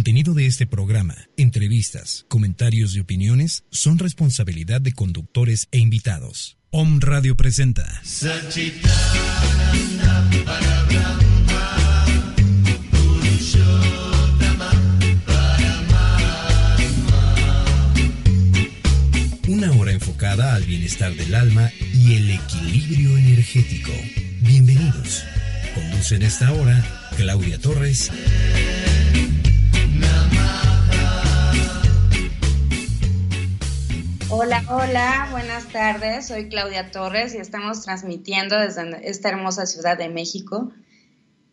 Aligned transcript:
contenido 0.00 0.32
de 0.32 0.46
este 0.46 0.66
programa, 0.66 1.14
entrevistas, 1.36 2.24
comentarios 2.28 2.96
y 2.96 3.00
opiniones 3.00 3.64
son 3.70 3.98
responsabilidad 3.98 4.80
de 4.80 4.92
conductores 4.92 5.68
e 5.72 5.78
invitados. 5.78 6.56
Om 6.70 7.00
Radio 7.00 7.36
presenta. 7.36 8.00
Una 19.48 19.72
hora 19.72 19.92
enfocada 19.92 20.54
al 20.54 20.64
bienestar 20.64 21.14
del 21.14 21.34
alma 21.34 21.70
y 21.92 22.14
el 22.14 22.30
equilibrio 22.30 23.18
energético. 23.18 23.92
Bienvenidos. 24.40 25.24
Conduce 25.74 26.16
en 26.16 26.22
esta 26.22 26.50
hora 26.54 26.82
Claudia 27.18 27.58
Torres. 27.58 28.10
Hola, 34.32 34.62
hola, 34.68 35.26
buenas 35.32 35.66
tardes. 35.72 36.28
Soy 36.28 36.48
Claudia 36.48 36.92
Torres 36.92 37.34
y 37.34 37.38
estamos 37.38 37.82
transmitiendo 37.82 38.56
desde 38.56 39.10
esta 39.10 39.28
hermosa 39.28 39.66
ciudad 39.66 39.98
de 39.98 40.08
México. 40.08 40.70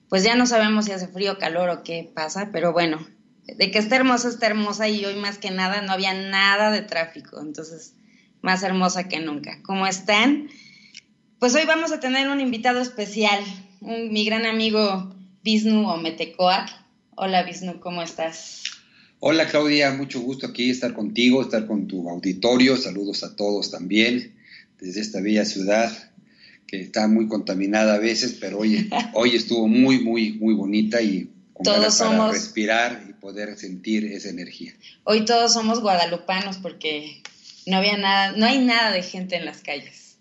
Pues 0.09 0.23
ya 0.23 0.36
no 0.36 0.45
sabemos 0.45 0.86
si 0.86 0.91
hace 0.91 1.08
frío, 1.08 1.40
calor 1.40 1.70
o 1.70 1.81
qué 1.81 2.08
pasa, 2.13 2.50
pero 2.53 2.73
bueno, 2.73 3.00
de 3.48 3.72
que 3.72 3.80
está 3.80 3.95
hermosa, 3.95 4.30
está 4.30 4.45
hermosa 4.45 4.88
y 4.90 5.03
hoy 5.05 5.16
más 5.16 5.40
que 5.40 5.50
nada 5.50 5.81
no 5.81 5.91
había 5.91 6.13
nada 6.13 6.70
de 6.70 6.84
tráfico, 6.84 7.41
entonces 7.41 7.95
más 8.44 8.62
hermosa 8.62 9.08
que 9.08 9.22
nunca. 9.22 9.59
¿Cómo 9.64 9.88
están? 9.88 10.48
Pues 11.39 11.55
hoy 11.55 11.66
vamos 11.66 11.91
a 11.91 12.00
tener 12.00 12.30
un 12.30 12.41
invitado 12.41 12.80
especial, 12.80 13.44
mi 13.81 14.23
gran 14.23 14.45
amigo 14.45 15.16
Vishnu 15.41 15.89
Ometecoac. 15.89 16.70
Hola 17.16 17.41
Vishnu, 17.41 17.80
¿cómo 17.80 18.03
estás? 18.03 18.77
Hola 19.20 19.48
Claudia, 19.48 19.91
mucho 19.94 20.21
gusto 20.21 20.45
aquí 20.45 20.70
estar 20.70 20.94
contigo, 20.94 21.41
estar 21.41 21.66
con 21.66 21.88
tu 21.88 22.08
auditorio. 22.08 22.78
Saludos 22.78 23.23
a 23.23 23.36
todos 23.36 23.72
también 23.72 24.36
desde 24.80 25.02
esta 25.02 25.22
bella 25.22 25.44
ciudad 25.44 25.92
que 26.67 26.81
está 26.81 27.08
muy 27.08 27.27
contaminada 27.27 27.95
a 27.95 27.97
veces, 27.97 28.38
pero 28.39 28.59
hoy, 28.59 28.88
hoy 29.14 29.36
estuvo 29.36 29.67
muy, 29.67 30.03
muy, 30.03 30.33
muy 30.33 30.53
bonita 30.53 31.02
y 31.02 31.31
con 31.53 31.64
todos 31.64 31.97
para 31.97 32.31
respirar 32.31 33.05
y 33.09 33.14
poder 33.14 33.58
sentir 33.58 34.05
esa 34.05 34.30
energía. 34.30 34.73
Hoy 35.03 35.25
todos 35.25 35.52
somos 35.52 35.81
guadalupanos 35.81 36.58
porque 36.58 37.23
no 37.66 37.77
había 37.77 37.97
nada, 37.97 38.33
no 38.33 38.45
hay 38.45 38.64
nada 38.64 38.92
de 38.92 39.02
gente 39.02 39.36
en 39.36 39.45
las 39.45 39.61
calles. 39.61 40.17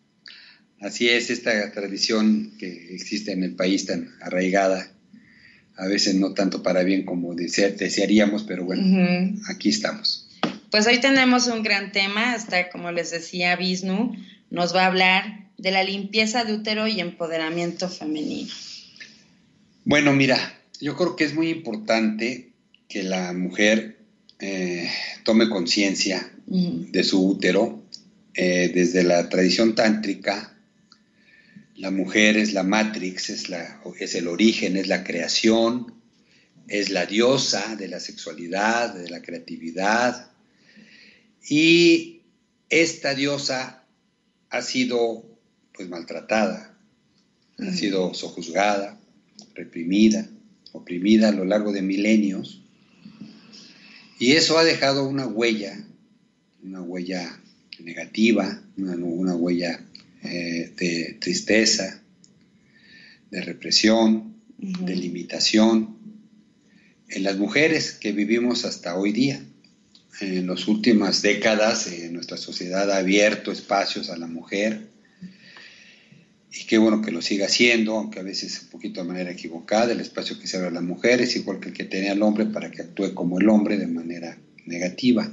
Así 0.81 1.06
es, 1.11 1.28
esta 1.28 1.71
tradición 1.73 2.55
que 2.59 2.95
existe 2.95 3.33
en 3.33 3.43
el 3.43 3.55
país 3.56 3.84
tan 3.84 4.15
arraigada 4.23 4.96
a 5.77 5.87
veces 5.87 6.15
no 6.15 6.33
tanto 6.33 6.63
para 6.63 6.83
bien 6.83 7.05
como 7.05 7.35
desearíamos, 7.35 8.45
pero 8.45 8.65
bueno, 8.65 9.37
aquí 9.49 9.69
estamos. 9.69 10.29
Pues 10.71 10.87
hoy 10.87 10.99
tenemos 11.01 11.47
un 11.47 11.63
gran 11.63 11.93
tema, 11.93 12.33
hasta 12.33 12.71
como 12.71 12.91
les 12.93 13.11
decía 13.11 13.57
Vishnu, 13.57 14.17
nos 14.51 14.75
va 14.75 14.85
a 14.85 14.87
hablar 14.87 15.51
de 15.59 15.71
la 15.71 15.83
limpieza 15.83 16.45
de 16.45 16.55
útero 16.55 16.87
y 16.87 17.01
empoderamiento 17.01 17.89
femenino. 17.89 18.53
Bueno, 19.85 20.13
mira, 20.13 20.39
yo 20.81 20.97
creo 20.97 21.17
que 21.17 21.25
es 21.25 21.35
muy 21.35 21.49
importante 21.49 22.51
que 22.89 23.03
la 23.03 23.33
mujer 23.33 23.99
eh, 24.39 24.91
tome 25.25 25.49
conciencia 25.49 26.31
de 26.47 27.05
su 27.05 27.27
útero 27.27 27.83
eh, 28.35 28.71
desde 28.73 29.03
la 29.03 29.29
tradición 29.29 29.75
tántrica 29.75 30.56
la 31.77 31.91
mujer 31.91 32.37
es 32.37 32.55
la 32.55 32.63
matrix, 32.63 33.31
es, 33.31 33.49
la, 33.49 33.83
es 34.01 34.15
el 34.15 34.29
origen, 34.29 34.77
es 34.77 34.89
la 34.89 35.05
creación, 35.05 35.95
es 36.69 36.91
la 36.91 37.07
diosa 37.07 37.77
de 37.77 37.89
la 37.89 38.01
sexualidad, 38.01 38.95
de 38.95 39.11
la 39.11 39.21
creatividad. 39.21 40.31
Y 41.49 42.23
esta 42.71 43.15
diosa 43.15 43.85
ha 44.51 44.63
sido 44.63 45.25
pues 45.75 45.89
maltratada, 45.89 46.75
ha 47.59 47.73
sido 47.73 48.15
sojuzgada, 48.15 48.99
reprimida, 49.55 50.27
oprimida 50.73 51.29
a 51.29 51.33
lo 51.33 51.45
largo 51.45 51.73
de 51.73 51.83
milenios. 51.83 52.62
Y 54.19 54.33
eso 54.33 54.56
ha 54.56 54.65
dejado 54.65 55.06
una 55.06 55.27
huella, 55.27 55.87
una 56.62 56.81
huella 56.81 57.39
negativa, 57.79 58.62
una, 58.79 58.95
una 58.95 59.34
huella 59.34 59.86
eh, 60.26 60.72
de 60.76 61.16
tristeza, 61.20 62.03
de 63.31 63.42
represión, 63.42 64.37
de 64.59 64.97
limitación 64.97 65.97
en 67.09 67.22
las 67.22 67.37
mujeres 67.37 67.92
que 67.92 68.12
vivimos 68.12 68.64
hasta 68.64 68.97
hoy 68.97 69.12
día. 69.12 69.41
En 70.20 70.47
las 70.47 70.66
últimas 70.66 71.22
décadas 71.22 71.87
eh, 71.88 72.09
nuestra 72.10 72.37
sociedad 72.37 72.91
ha 72.91 72.98
abierto 72.98 73.53
espacios 73.53 74.09
a 74.09 74.16
la 74.16 74.26
mujer 74.26 74.88
y 76.50 76.64
qué 76.64 76.78
bueno 76.78 77.03
que 77.03 77.12
lo 77.12 77.20
siga 77.20 77.47
haciendo, 77.47 77.97
aunque 77.97 78.20
a 78.20 78.22
veces 78.22 78.62
un 78.62 78.69
poquito 78.69 79.03
de 79.03 79.08
manera 79.08 79.31
equivocada, 79.31 79.93
el 79.93 80.00
espacio 80.00 80.38
que 80.38 80.47
se 80.47 80.56
abre 80.56 80.69
a 80.69 80.72
la 80.72 80.81
mujer 80.81 81.20
es 81.20 81.37
igual 81.37 81.60
que 81.60 81.69
el 81.69 81.75
que 81.75 81.84
tiene 81.84 82.08
al 82.08 82.22
hombre 82.22 82.47
para 82.47 82.70
que 82.70 82.82
actúe 82.82 83.12
como 83.14 83.38
el 83.38 83.48
hombre 83.50 83.76
de 83.76 83.87
manera 83.87 84.38
negativa 84.64 85.31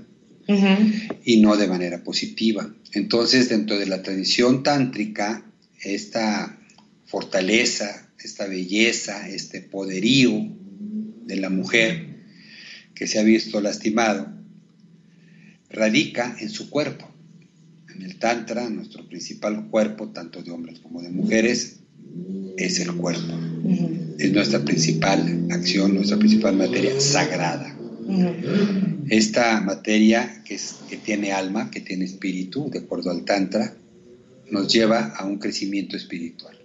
y 0.48 1.42
no 1.42 1.56
de 1.56 1.68
manera 1.68 2.04
positiva. 2.04 2.74
Entonces, 2.94 3.50
dentro 3.50 3.78
de 3.78 3.86
la 3.86 4.02
tradición 4.02 4.64
tántrica, 4.64 5.46
esta 5.82 6.60
fortaleza, 7.06 8.10
esta 8.24 8.48
belleza, 8.48 9.30
este 9.30 9.62
poderío 9.62 10.32
de 11.26 11.36
la 11.38 11.50
mujer 11.50 12.08
que 12.96 13.08
se 13.08 13.20
ha 13.20 13.24
visto 13.24 13.62
lastimado, 13.62 14.28
radica 15.70 16.36
en 16.40 16.50
su 16.50 16.70
cuerpo. 16.70 17.10
En 17.94 18.02
el 18.02 18.18
Tantra, 18.18 18.70
nuestro 18.70 19.08
principal 19.08 19.68
cuerpo, 19.70 20.10
tanto 20.10 20.42
de 20.42 20.52
hombres 20.52 20.80
como 20.80 21.02
de 21.02 21.10
mujeres, 21.10 21.80
es 22.58 22.80
el 22.80 22.94
cuerpo. 22.94 23.34
Es 24.18 24.32
nuestra 24.32 24.64
principal 24.64 25.48
acción, 25.52 25.96
nuestra 25.96 26.18
principal 26.18 26.56
materia 26.56 27.00
sagrada. 27.00 27.73
Esta 29.10 29.62
materia 29.62 30.44
que, 30.44 30.60
que 30.90 30.98
tiene 30.98 31.32
alma, 31.32 31.70
que 31.70 31.82
tiene 31.82 32.06
espíritu, 32.06 32.70
de 32.70 32.80
acuerdo 32.80 33.12
al 33.12 33.26
Tantra, 33.26 33.76
nos 34.50 34.72
lleva 34.72 35.14
a 35.16 35.26
un 35.26 35.40
crecimiento 35.40 35.98
espiritual. 35.98 36.58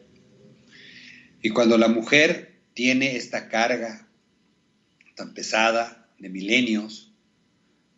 Y 1.42 1.50
cuando 1.50 1.78
la 1.78 1.88
mujer 1.88 2.58
tiene 2.74 3.16
esta 3.16 3.48
carga 3.48 4.06
tan 5.14 5.34
pesada 5.34 6.08
de 6.18 6.28
milenios, 6.28 7.12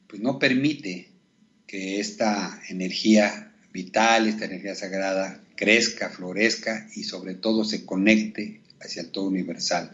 pues 0.06 0.20
no 0.20 0.38
permite 0.38 1.08
que 1.66 2.00
esta 2.00 2.60
energía 2.68 3.52
vital, 3.72 4.26
esta 4.26 4.46
energía 4.46 4.74
sagrada, 4.74 5.42
crezca, 5.54 6.10
florezca 6.10 6.88
y 6.96 7.04
sobre 7.04 7.34
todo 7.34 7.64
se 7.64 7.84
conecte 7.84 8.60
hacia 8.80 9.02
el 9.02 9.10
todo 9.10 9.26
universal 9.26 9.92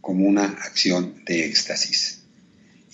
como 0.00 0.26
una 0.26 0.44
acción 0.44 1.24
de 1.24 1.46
éxtasis. 1.46 2.23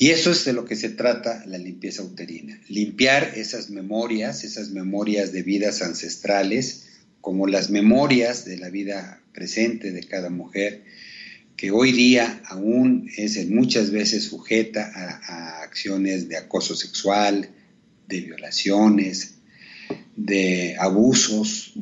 Y 0.00 0.12
eso 0.12 0.30
es 0.30 0.46
de 0.46 0.54
lo 0.54 0.64
que 0.64 0.76
se 0.76 0.88
trata 0.88 1.44
la 1.44 1.58
limpieza 1.58 2.02
uterina. 2.02 2.58
Limpiar 2.68 3.34
esas 3.36 3.68
memorias, 3.68 4.44
esas 4.44 4.70
memorias 4.70 5.30
de 5.30 5.42
vidas 5.42 5.82
ancestrales, 5.82 6.86
como 7.20 7.46
las 7.46 7.68
memorias 7.68 8.46
de 8.46 8.56
la 8.56 8.70
vida 8.70 9.20
presente 9.34 9.92
de 9.92 10.02
cada 10.04 10.30
mujer, 10.30 10.84
que 11.54 11.70
hoy 11.70 11.92
día 11.92 12.40
aún 12.46 13.10
es 13.14 13.46
muchas 13.50 13.90
veces 13.90 14.24
sujeta 14.24 14.90
a, 14.90 15.62
acciones 15.64 16.30
de 16.30 16.38
acoso 16.38 16.74
sexual, 16.74 17.50
de 18.08 18.20
violaciones, 18.22 19.34
de 20.16 20.76
abusos, 20.78 21.74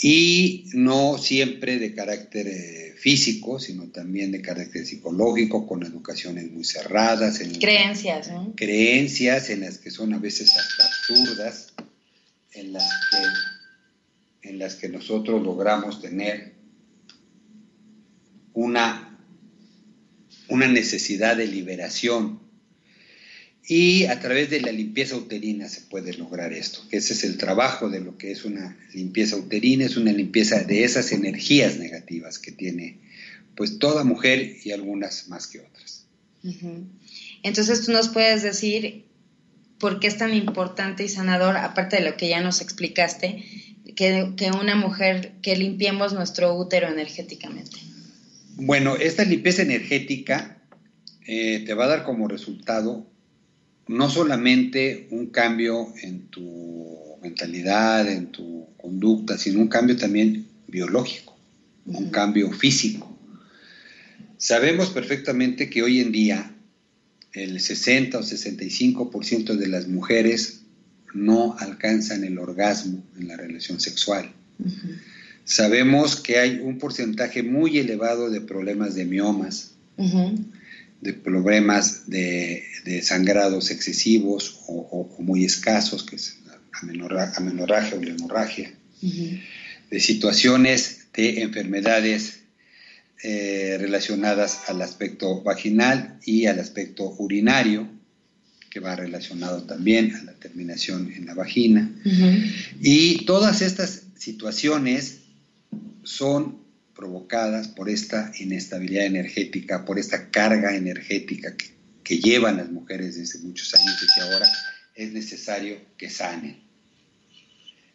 y 0.00 0.70
no 0.74 1.18
siempre 1.18 1.78
de 1.78 1.94
carácter 1.94 2.48
eh, 2.48 2.94
físico, 2.98 3.60
sino 3.60 3.84
también 3.88 4.32
de 4.32 4.42
carácter 4.42 4.84
psicológico, 4.84 5.66
con 5.66 5.84
educaciones 5.84 6.50
muy 6.50 6.64
cerradas. 6.64 7.40
En 7.40 7.54
creencias, 7.54 8.28
¿no? 8.30 8.52
Creencias 8.56 9.50
en 9.50 9.60
las 9.60 9.78
que 9.78 9.90
son 9.90 10.12
a 10.14 10.18
veces 10.18 10.50
hasta 10.56 10.84
absurdas, 10.84 11.74
en 12.52 12.72
las 12.72 12.90
que, 13.10 14.48
en 14.48 14.58
las 14.58 14.74
que 14.74 14.88
nosotros 14.88 15.42
logramos 15.42 16.02
tener 16.02 16.54
una, 18.52 19.18
una 20.48 20.66
necesidad 20.68 21.36
de 21.36 21.46
liberación 21.46 22.43
y 23.66 24.04
a 24.04 24.20
través 24.20 24.50
de 24.50 24.60
la 24.60 24.72
limpieza 24.72 25.16
uterina 25.16 25.68
se 25.68 25.80
puede 25.82 26.12
lograr 26.14 26.52
esto, 26.52 26.80
que 26.90 26.98
ese 26.98 27.14
es 27.14 27.24
el 27.24 27.38
trabajo 27.38 27.88
de 27.88 28.00
lo 28.00 28.18
que 28.18 28.30
es 28.30 28.44
una 28.44 28.76
limpieza 28.92 29.36
uterina, 29.36 29.86
es 29.86 29.96
una 29.96 30.12
limpieza 30.12 30.62
de 30.64 30.84
esas 30.84 31.12
energías 31.12 31.78
negativas 31.78 32.38
que 32.38 32.52
tiene 32.52 32.98
pues 33.56 33.78
toda 33.78 34.04
mujer 34.04 34.56
y 34.64 34.72
algunas 34.72 35.28
más 35.28 35.46
que 35.46 35.60
otras. 35.60 36.04
Entonces 37.42 37.86
tú 37.86 37.92
nos 37.92 38.08
puedes 38.08 38.42
decir 38.42 39.04
por 39.78 39.98
qué 39.98 40.08
es 40.08 40.18
tan 40.18 40.34
importante 40.34 41.04
y 41.04 41.08
sanador, 41.08 41.56
aparte 41.56 41.96
de 41.96 42.02
lo 42.02 42.16
que 42.16 42.28
ya 42.28 42.42
nos 42.42 42.60
explicaste, 42.60 43.44
que, 43.96 44.32
que 44.36 44.50
una 44.50 44.74
mujer, 44.74 45.32
que 45.40 45.56
limpiemos 45.56 46.12
nuestro 46.12 46.54
útero 46.54 46.88
energéticamente. 46.88 47.78
Bueno, 48.56 48.96
esta 48.96 49.24
limpieza 49.24 49.62
energética 49.62 50.58
eh, 51.26 51.62
te 51.64 51.72
va 51.72 51.84
a 51.84 51.88
dar 51.88 52.04
como 52.04 52.28
resultado 52.28 53.13
no 53.86 54.08
solamente 54.10 55.08
un 55.10 55.26
cambio 55.26 55.92
en 56.02 56.26
tu 56.28 57.18
mentalidad, 57.22 58.10
en 58.10 58.26
tu 58.26 58.66
conducta, 58.76 59.38
sino 59.38 59.60
un 59.60 59.68
cambio 59.68 59.96
también 59.96 60.46
biológico, 60.68 61.36
un 61.86 62.10
cambio 62.10 62.50
físico. 62.52 63.16
Sabemos 64.36 64.90
perfectamente 64.90 65.70
que 65.70 65.82
hoy 65.82 66.00
en 66.00 66.12
día 66.12 66.54
el 67.32 67.60
60 67.60 68.18
o 68.18 68.22
65% 68.22 69.56
de 69.56 69.68
las 69.68 69.88
mujeres 69.88 70.60
no 71.14 71.56
alcanzan 71.58 72.24
el 72.24 72.38
orgasmo 72.38 73.02
en 73.18 73.28
la 73.28 73.36
relación 73.36 73.80
sexual. 73.80 74.30
Sabemos 75.44 76.16
que 76.16 76.38
hay 76.38 76.60
un 76.60 76.78
porcentaje 76.78 77.42
muy 77.42 77.78
elevado 77.78 78.30
de 78.30 78.40
problemas 78.40 78.94
de 78.94 79.04
miomas, 79.04 79.72
de 81.04 81.12
problemas 81.12 82.08
de, 82.08 82.64
sangrados 83.02 83.70
excesivos 83.70 84.60
o, 84.66 85.14
muy 85.18 85.44
escasos, 85.44 86.02
que 86.02 86.16
es 86.16 86.38
amenorragia 87.36 87.98
o 87.98 88.02
hemorragia, 88.02 88.72
de 89.90 90.00
situaciones 90.00 91.08
de 91.12 91.42
enfermedades 91.42 92.40
eh, 93.22 93.76
relacionadas 93.78 94.62
al 94.66 94.80
aspecto 94.80 95.42
vaginal 95.42 96.18
y 96.24 96.46
al 96.46 96.58
aspecto 96.58 97.14
urinario, 97.18 97.86
que 98.70 98.80
va 98.80 98.96
relacionado 98.96 99.62
también 99.64 100.14
a 100.14 100.24
la 100.24 100.32
terminación 100.32 101.12
en 101.12 101.26
la 101.26 101.34
vagina. 101.34 101.94
Y 102.80 103.26
todas 103.26 103.60
estas 103.60 104.04
situaciones 104.16 105.18
son 106.02 106.63
provocadas 106.94 107.68
por 107.68 107.88
esta 107.90 108.32
inestabilidad 108.38 109.06
energética, 109.06 109.84
por 109.84 109.98
esta 109.98 110.30
carga 110.30 110.74
energética 110.76 111.54
que, 111.56 112.18
llevan 112.18 112.58
las 112.58 112.70
mujeres 112.70 113.16
desde 113.16 113.38
muchos 113.40 113.74
años 113.74 114.02
y 114.02 114.14
que 114.14 114.20
ahora 114.20 114.46
es 114.94 115.12
necesario 115.12 115.78
que 115.96 116.10
sanen. 116.10 116.62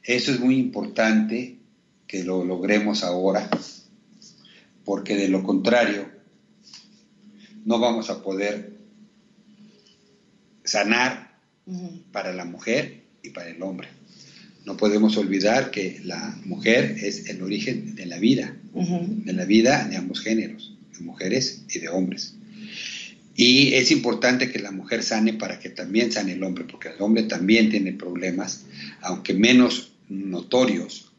Eso 0.04 0.32
es 0.32 0.40
muy 0.40 0.58
importante 0.58 1.60
que 2.08 2.24
lo 2.24 2.44
logremos 2.44 3.04
ahora, 3.04 3.48
porque 4.84 5.16
de 5.16 5.30
lo 5.30 5.44
contrario 5.44 6.10
no 7.66 7.80
vamos 7.80 8.10
a 8.10 8.24
poder 8.24 8.80
sanar 10.64 11.38
para 12.12 12.34
la 12.34 12.46
mujer 12.46 13.04
y 13.22 13.30
para 13.30 13.50
el 13.50 13.62
hombre. 13.62 13.99
No 14.66 14.78
podemos 14.78 15.18
olvidar 15.18 15.72
que 15.72 16.02
la 16.04 16.38
mujer 16.46 16.98
es 17.02 17.30
el 17.30 17.42
origen 17.42 17.96
de 17.96 18.06
la 18.06 18.20
vida, 18.20 18.56
de 18.74 19.34
la 19.34 19.46
vida 19.46 19.88
de 19.88 19.98
ambos 19.98 20.22
géneros, 20.22 20.76
de 20.98 21.04
mujeres 21.04 21.64
y 21.74 21.80
de 21.80 21.90
hombres. 21.90 22.36
Y 23.36 23.74
es 23.76 23.90
importante 23.92 24.52
que 24.52 24.60
la 24.60 24.72
mujer 24.72 25.02
sane 25.02 25.34
para 25.34 25.60
que 25.60 25.70
también 25.70 26.12
sane 26.12 26.34
el 26.34 26.44
hombre, 26.44 26.66
porque 26.66 26.90
el 26.90 27.02
hombre 27.02 27.24
también 27.24 27.70
tiene 27.70 27.94
problemas, 27.94 28.66
aunque 29.02 29.34
menos 29.34 29.94
notorios, 30.10 31.14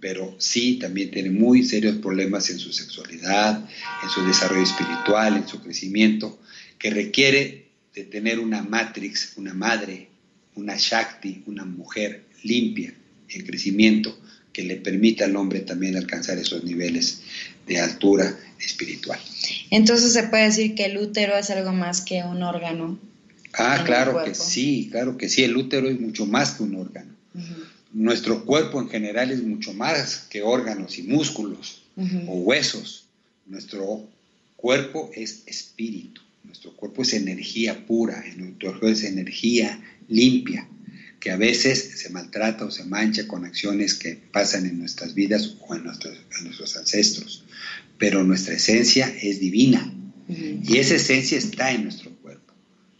pero 0.00 0.34
sí 0.38 0.78
también 0.78 1.10
tiene 1.10 1.30
muy 1.30 1.64
serios 1.64 1.96
problemas 1.96 2.48
en 2.48 2.58
su 2.58 2.72
sexualidad, 2.72 3.68
en 4.02 4.08
su 4.08 4.24
desarrollo 4.24 4.62
espiritual, 4.62 5.36
en 5.36 5.46
su 5.46 5.60
crecimiento, 5.60 6.40
que 6.78 6.90
requiere 6.90 7.66
de 7.94 8.04
tener 8.04 8.38
una 8.38 8.62
matrix, 8.62 9.34
una 9.36 9.52
madre, 9.52 10.08
una 10.54 10.76
Shakti, 10.78 11.42
una 11.46 11.64
mujer 11.64 12.24
limpia, 12.46 12.94
en 13.28 13.44
crecimiento, 13.44 14.16
que 14.56 14.62
le 14.62 14.76
permita 14.76 15.26
al 15.26 15.36
hombre 15.36 15.60
también 15.60 15.96
alcanzar 15.96 16.38
esos 16.38 16.64
niveles 16.64 17.20
de 17.66 17.78
altura 17.78 18.38
espiritual. 18.58 19.20
Entonces 19.70 20.14
se 20.14 20.22
puede 20.22 20.44
decir 20.44 20.74
que 20.74 20.86
el 20.86 20.96
útero 20.96 21.36
es 21.36 21.50
algo 21.50 21.72
más 21.72 22.00
que 22.00 22.22
un 22.22 22.42
órgano. 22.42 22.98
Ah, 23.52 23.82
claro 23.84 24.24
que 24.24 24.34
sí, 24.34 24.88
claro 24.90 25.18
que 25.18 25.28
sí, 25.28 25.44
el 25.44 25.58
útero 25.58 25.90
es 25.90 26.00
mucho 26.00 26.24
más 26.24 26.52
que 26.52 26.62
un 26.62 26.74
órgano. 26.76 27.12
Nuestro 27.92 28.46
cuerpo 28.46 28.80
en 28.80 28.88
general 28.88 29.30
es 29.30 29.42
mucho 29.42 29.74
más 29.74 30.26
que 30.30 30.40
órganos 30.40 30.98
y 30.98 31.02
músculos 31.02 31.82
o 32.26 32.36
huesos. 32.36 33.04
Nuestro 33.44 34.08
cuerpo 34.56 35.10
es 35.14 35.42
espíritu, 35.44 36.22
nuestro 36.44 36.72
cuerpo 36.72 37.02
es 37.02 37.12
energía 37.12 37.86
pura, 37.86 38.24
nuestro 38.38 38.70
cuerpo 38.70 38.88
es 38.88 39.04
energía 39.04 39.78
limpia 40.08 40.66
que 41.26 41.32
a 41.32 41.36
veces 41.36 41.98
se 41.98 42.10
maltrata 42.10 42.66
o 42.66 42.70
se 42.70 42.84
mancha 42.84 43.26
con 43.26 43.44
acciones 43.44 43.94
que 43.94 44.14
pasan 44.14 44.64
en 44.64 44.78
nuestras 44.78 45.12
vidas 45.12 45.56
o 45.58 45.74
en 45.74 45.82
nuestros, 45.82 46.16
nuestros 46.44 46.76
ancestros. 46.76 47.44
Pero 47.98 48.22
nuestra 48.22 48.54
esencia 48.54 49.12
es 49.20 49.40
divina 49.40 49.92
y 50.28 50.76
esa 50.78 50.94
esencia 50.94 51.36
está 51.36 51.72
en 51.72 51.82
nuestro 51.82 52.12
cuerpo, 52.22 52.54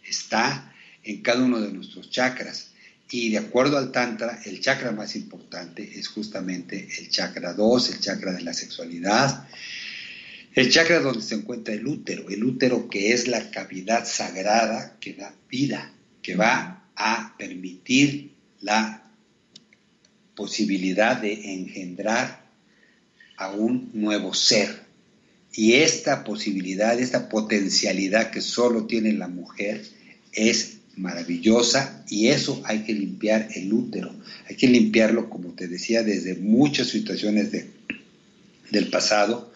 está 0.04 0.74
en 1.04 1.22
cada 1.22 1.44
uno 1.44 1.60
de 1.60 1.72
nuestros 1.72 2.10
chakras. 2.10 2.72
Y 3.12 3.30
de 3.30 3.38
acuerdo 3.38 3.78
al 3.78 3.92
Tantra, 3.92 4.40
el 4.44 4.58
chakra 4.60 4.90
más 4.90 5.14
importante 5.14 5.88
es 5.96 6.08
justamente 6.08 6.88
el 6.98 7.08
chakra 7.08 7.52
2, 7.52 7.90
el 7.90 8.00
chakra 8.00 8.32
de 8.32 8.42
la 8.42 8.54
sexualidad, 8.54 9.46
el 10.52 10.68
chakra 10.68 10.98
donde 10.98 11.22
se 11.22 11.36
encuentra 11.36 11.74
el 11.74 11.86
útero, 11.86 12.28
el 12.28 12.42
útero 12.42 12.88
que 12.88 13.12
es 13.12 13.28
la 13.28 13.52
cavidad 13.52 14.04
sagrada 14.04 14.96
que 14.98 15.14
da 15.14 15.32
vida, 15.48 15.92
que 16.22 16.34
va 16.34 16.75
a 16.96 17.34
permitir 17.38 18.32
la 18.60 19.02
posibilidad 20.34 21.20
de 21.20 21.54
engendrar 21.54 22.44
a 23.36 23.50
un 23.50 23.90
nuevo 23.92 24.34
ser. 24.34 24.86
Y 25.52 25.74
esta 25.74 26.24
posibilidad, 26.24 26.98
esta 26.98 27.28
potencialidad 27.28 28.30
que 28.30 28.40
solo 28.40 28.86
tiene 28.86 29.12
la 29.12 29.28
mujer 29.28 29.82
es 30.32 30.78
maravillosa 30.96 32.04
y 32.08 32.28
eso 32.28 32.62
hay 32.64 32.80
que 32.80 32.92
limpiar 32.92 33.48
el 33.54 33.72
útero. 33.72 34.14
Hay 34.48 34.56
que 34.56 34.66
limpiarlo, 34.66 35.30
como 35.30 35.52
te 35.52 35.68
decía, 35.68 36.02
desde 36.02 36.34
muchas 36.34 36.88
situaciones 36.88 37.50
del 38.70 38.88
pasado, 38.88 39.52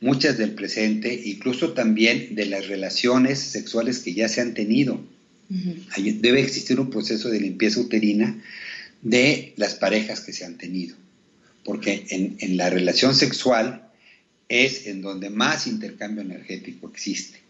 muchas 0.00 0.38
del 0.38 0.52
presente, 0.52 1.22
incluso 1.24 1.72
también 1.72 2.34
de 2.34 2.46
las 2.46 2.66
relaciones 2.66 3.38
sexuales 3.38 4.00
que 4.00 4.14
ya 4.14 4.28
se 4.28 4.40
han 4.40 4.54
tenido 4.54 5.00
Debe 6.20 6.40
existir 6.40 6.80
un 6.80 6.90
proceso 6.90 7.28
de 7.28 7.40
limpieza 7.40 7.80
uterina 7.80 8.42
de 9.02 9.52
las 9.56 9.74
parejas 9.74 10.20
que 10.20 10.32
se 10.32 10.44
han 10.44 10.56
tenido, 10.56 10.96
porque 11.64 12.06
en, 12.08 12.56
la 12.56 12.70
relación 12.70 13.14
sexual 13.14 13.90
es 14.48 14.86
en 14.86 15.02
donde 15.02 15.30
más 15.30 15.66
intercambio 15.66 16.22
energético 16.22 16.88
existe. 16.88 17.40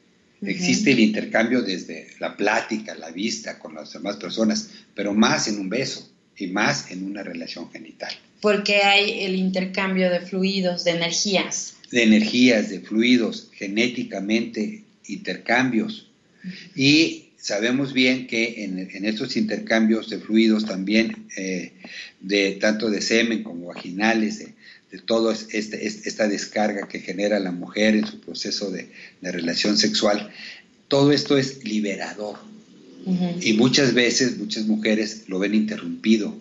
Existe 0.44 0.90
el 0.90 0.98
intercambio 0.98 1.62
desde 1.62 2.08
la 2.18 2.36
plática, 2.36 2.96
la 2.96 3.12
vista 3.12 3.60
con 3.60 3.74
las 3.74 3.92
demás 3.92 4.16
personas, 4.16 4.70
pero 4.92 5.14
más 5.14 5.46
en 5.46 5.60
un 5.60 5.68
beso 5.68 6.10
y 6.36 6.48
más 6.48 6.90
en 6.90 7.04
una 7.04 7.22
relación 7.22 7.70
genital. 7.70 8.12
Porque 8.40 8.78
hay 8.78 9.20
el 9.20 9.36
intercambio 9.36 10.10
de 10.10 10.20
fluidos, 10.20 10.82
de 10.82 10.92
energías. 10.92 11.74
De 11.92 12.02
energías, 12.02 12.70
de 12.70 12.80
fluidos, 12.80 13.50
genéticamente, 13.52 14.82
intercambios. 15.06 16.08
Y 16.74 17.21
sabemos 17.42 17.92
bien 17.92 18.28
que 18.28 18.64
en, 18.64 19.04
estos 19.04 19.36
intercambios 19.36 20.08
de 20.08 20.18
fluidos 20.18 20.64
también, 20.64 21.26
eh, 21.36 21.72
de 22.20 22.52
tanto 22.52 22.88
de 22.88 23.02
semen 23.02 23.42
como 23.42 23.66
vaginales, 23.66 24.38
de, 24.38 24.54
toda 25.04 25.34
este, 25.50 25.86
esta 25.86 26.28
descarga 26.28 26.86
que 26.86 27.00
genera 27.00 27.40
la 27.40 27.50
mujer 27.50 27.96
en 27.96 28.06
su 28.06 28.20
proceso 28.20 28.70
de, 28.70 28.88
relación 29.22 29.76
sexual, 29.76 30.30
todo 30.88 31.12
esto 31.12 31.36
es 31.36 31.64
liberador. 31.64 32.38
Y 33.40 33.54
muchas 33.54 33.94
veces 33.94 34.38
muchas 34.38 34.66
mujeres 34.66 35.24
lo 35.26 35.40
ven 35.40 35.56
interrumpido 35.56 36.38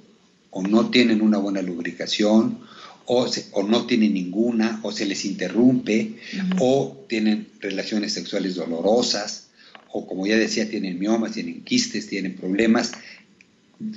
o 0.51 0.61
no 0.61 0.91
tienen 0.91 1.21
una 1.21 1.39
buena 1.39 1.63
lubricación 1.63 2.59
o, 3.05 3.27
o 3.53 3.63
no 3.63 3.87
tienen 3.87 4.13
ninguna 4.13 4.79
o 4.83 4.91
se 4.91 5.07
les 5.07 5.25
interrumpe 5.25 6.17
o 6.59 7.03
tienen 7.09 7.47
relaciones 7.61 8.13
sexuales 8.13 8.53
dolorosas 8.53 9.47
o 9.93 10.07
como 10.07 10.25
ya 10.27 10.37
decía, 10.37 10.69
tienen 10.69 10.99
miomas, 10.99 11.33
tienen 11.33 11.63
quistes, 11.63 12.07
tienen 12.07 12.35
problemas 12.35 12.91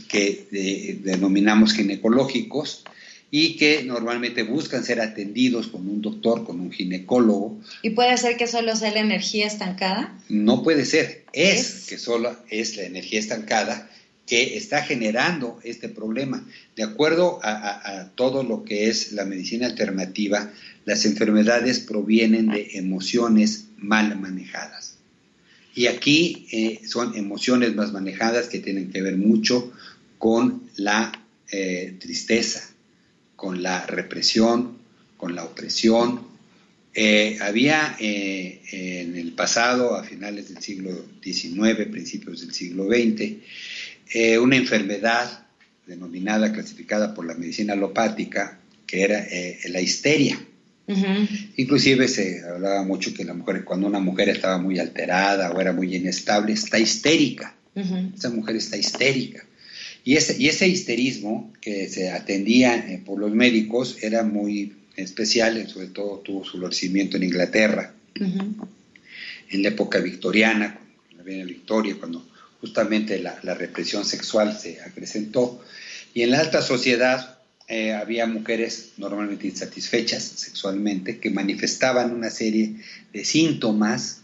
que 0.08 0.98
denominamos 1.02 1.74
ginecológicos 1.74 2.84
y 3.30 3.56
que 3.56 3.82
normalmente 3.82 4.44
buscan 4.44 4.84
ser 4.84 5.00
atendidos 5.00 5.66
con 5.66 5.88
un 5.88 6.00
doctor, 6.00 6.44
con 6.44 6.60
un 6.60 6.70
ginecólogo. 6.70 7.60
¿Y 7.82 7.90
puede 7.90 8.16
ser 8.16 8.36
que 8.36 8.46
solo 8.46 8.76
sea 8.76 8.92
la 8.92 9.00
energía 9.00 9.46
estancada? 9.46 10.16
No 10.28 10.62
puede 10.62 10.84
ser, 10.84 11.24
es, 11.32 11.86
que 11.88 11.98
solo 11.98 12.36
es 12.48 12.76
la 12.76 12.84
energía 12.84 13.18
estancada 13.18 13.90
que 14.26 14.56
está 14.56 14.82
generando 14.82 15.58
este 15.64 15.88
problema. 15.88 16.46
De 16.76 16.84
acuerdo 16.84 17.40
a, 17.42 18.02
a, 18.02 18.10
todo 18.10 18.42
lo 18.42 18.64
que 18.64 18.88
es 18.88 19.12
la 19.12 19.24
medicina 19.24 19.66
alternativa, 19.66 20.52
las 20.84 21.04
enfermedades 21.04 21.80
provienen 21.80 22.50
de 22.50 22.70
emociones 22.74 23.66
mal 23.76 24.18
manejadas. 24.18 24.94
Y 25.74 25.86
aquí 25.88 26.46
eh, 26.52 26.80
son 26.86 27.16
emociones 27.16 27.74
más 27.74 27.92
manejadas 27.92 28.48
que 28.48 28.60
tienen 28.60 28.90
que 28.90 29.02
ver 29.02 29.16
mucho 29.16 29.72
con 30.18 30.62
la 30.76 31.12
eh, 31.50 31.96
tristeza, 31.98 32.70
con 33.34 33.62
la 33.62 33.84
represión, 33.86 34.78
con 35.16 35.34
la 35.34 35.44
opresión, 35.44 36.32
Eh, 36.96 37.38
había 37.40 37.96
en 37.98 39.16
el 39.16 39.32
pasado, 39.32 39.96
a 39.96 40.04
finales 40.04 40.48
del 40.48 40.62
siglo 40.62 40.92
XIX, 41.24 41.88
principios 41.90 42.42
del 42.42 42.52
siglo 42.52 42.86
XX, 42.86 44.38
una 44.40 44.54
enfermedad 44.54 45.44
denominada, 45.88 46.52
clasificada 46.52 47.12
por 47.12 47.26
la 47.26 47.34
medicina 47.34 47.72
alopática, 47.72 48.60
que 48.86 49.02
era 49.02 49.26
la 49.70 49.80
histeria. 49.80 50.38
Inclusive 51.56 52.08
se 52.08 52.42
hablaba 52.44 52.82
mucho 52.84 53.14
que 53.14 53.24
la 53.24 53.34
mujer, 53.34 53.64
cuando 53.64 53.86
una 53.86 54.00
mujer 54.00 54.28
estaba 54.28 54.58
muy 54.58 54.78
alterada 54.78 55.50
o 55.52 55.60
era 55.60 55.72
muy 55.72 55.94
inestable, 55.94 56.52
está 56.52 56.78
histérica. 56.78 57.54
Esa 58.16 58.30
mujer 58.30 58.56
está 58.56 58.76
histérica. 58.76 59.44
Y 60.04 60.16
ese, 60.16 60.40
y 60.40 60.48
ese 60.48 60.68
histerismo 60.68 61.52
que 61.60 61.88
se 61.88 62.10
atendía 62.10 63.00
por 63.06 63.18
los 63.18 63.32
médicos 63.32 63.96
era 64.02 64.22
muy 64.22 64.74
especial, 64.96 65.66
sobre 65.68 65.88
todo 65.88 66.18
tuvo 66.18 66.44
su 66.44 66.58
florecimiento 66.58 67.16
en 67.16 67.24
Inglaterra, 67.24 67.94
en 68.14 69.62
la 69.62 69.68
época 69.68 69.98
victoriana, 69.98 70.78
con 71.08 71.26
la 71.26 71.44
Victoria, 71.44 71.96
cuando 71.98 72.26
justamente 72.60 73.18
la, 73.18 73.54
represión 73.54 74.04
sexual 74.04 74.56
se 74.58 74.80
acrecentó. 74.82 75.62
Y 76.12 76.22
en 76.22 76.30
la 76.30 76.40
alta 76.40 76.62
sociedad 76.62 77.33
eh, 77.66 77.92
había 77.92 78.26
mujeres 78.26 78.92
normalmente 78.98 79.46
insatisfechas 79.46 80.22
sexualmente 80.22 81.18
que 81.18 81.30
manifestaban 81.30 82.12
una 82.12 82.30
serie 82.30 82.76
de 83.12 83.24
síntomas 83.24 84.20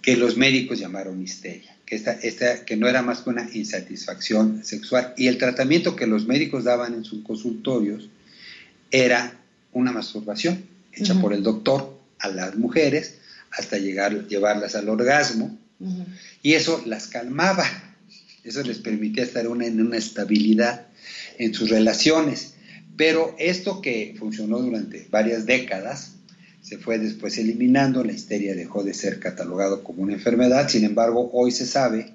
que 0.00 0.16
los 0.16 0.36
médicos 0.36 0.78
llamaron 0.78 1.22
histeria, 1.22 1.76
que, 1.86 1.96
esta, 1.96 2.12
esta, 2.12 2.64
que 2.64 2.76
no 2.76 2.88
era 2.88 3.02
más 3.02 3.20
que 3.20 3.30
una 3.30 3.48
insatisfacción 3.52 4.64
sexual. 4.64 5.14
Y 5.16 5.28
el 5.28 5.38
tratamiento 5.38 5.96
que 5.96 6.06
los 6.06 6.26
médicos 6.26 6.64
daban 6.64 6.94
en 6.94 7.04
sus 7.04 7.22
consultorios 7.22 8.08
era 8.90 9.38
una 9.72 9.92
masturbación 9.92 10.64
hecha 10.92 11.20
por 11.20 11.32
el 11.32 11.42
doctor 11.42 11.98
a 12.18 12.28
las 12.28 12.56
mujeres 12.56 13.16
hasta 13.50 13.78
llegar, 13.78 14.26
llevarlas 14.28 14.74
al 14.74 14.88
orgasmo 14.88 15.58
y 16.42 16.54
eso 16.54 16.82
las 16.86 17.08
calmaba, 17.08 17.66
eso 18.42 18.62
les 18.62 18.78
permitía 18.78 19.24
estar 19.24 19.44
en 19.44 19.80
una 19.80 19.96
estabilidad 19.96 20.86
en 21.38 21.52
sus 21.54 21.70
relaciones. 21.70 22.53
Pero 22.96 23.34
esto 23.38 23.80
que 23.80 24.14
funcionó 24.18 24.58
durante 24.58 25.06
varias 25.10 25.46
décadas 25.46 26.12
se 26.62 26.78
fue 26.78 26.98
después 26.98 27.36
eliminando, 27.38 28.04
la 28.04 28.12
histeria 28.12 28.54
dejó 28.54 28.84
de 28.84 28.94
ser 28.94 29.20
catalogado 29.20 29.84
como 29.84 30.02
una 30.02 30.14
enfermedad, 30.14 30.68
sin 30.68 30.84
embargo 30.84 31.30
hoy 31.32 31.50
se 31.50 31.66
sabe 31.66 32.14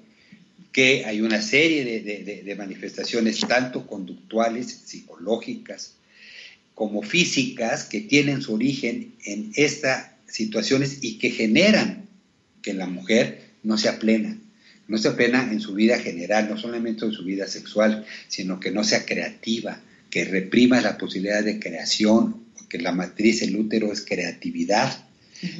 que 0.72 1.04
hay 1.04 1.20
una 1.20 1.40
serie 1.42 1.84
de 1.84 2.54
manifestaciones 2.56 3.40
tanto 3.40 3.86
conductuales, 3.86 4.66
psicológicas, 4.84 5.94
como 6.80 7.02
físicas 7.02 7.84
que 7.84 8.00
tienen 8.00 8.40
su 8.40 8.54
origen 8.54 9.12
en 9.26 9.52
estas 9.54 10.12
situaciones 10.26 11.00
y 11.02 11.18
que 11.18 11.30
generan 11.30 12.08
que 12.62 12.72
la 12.72 12.86
mujer 12.86 13.50
no 13.62 13.76
sea 13.76 13.98
plena, 13.98 14.38
no 14.88 14.96
sea 14.96 15.14
plena 15.14 15.46
en 15.52 15.60
su 15.60 15.74
vida 15.74 15.98
general, 15.98 16.48
no 16.48 16.56
solamente 16.56 17.04
en 17.04 17.12
su 17.12 17.22
vida 17.22 17.46
sexual, 17.48 18.06
sino 18.28 18.60
que 18.60 18.70
no 18.70 18.82
sea 18.82 19.04
creativa, 19.04 19.78
que 20.10 20.24
reprima 20.24 20.80
la 20.80 20.98
posibilidad 20.98 21.42
de 21.42 21.58
creación, 21.58 22.44
porque 22.56 22.78
la 22.78 22.92
matriz, 22.92 23.42
el 23.42 23.56
útero 23.56 23.92
es 23.92 24.02
creatividad, 24.02 25.04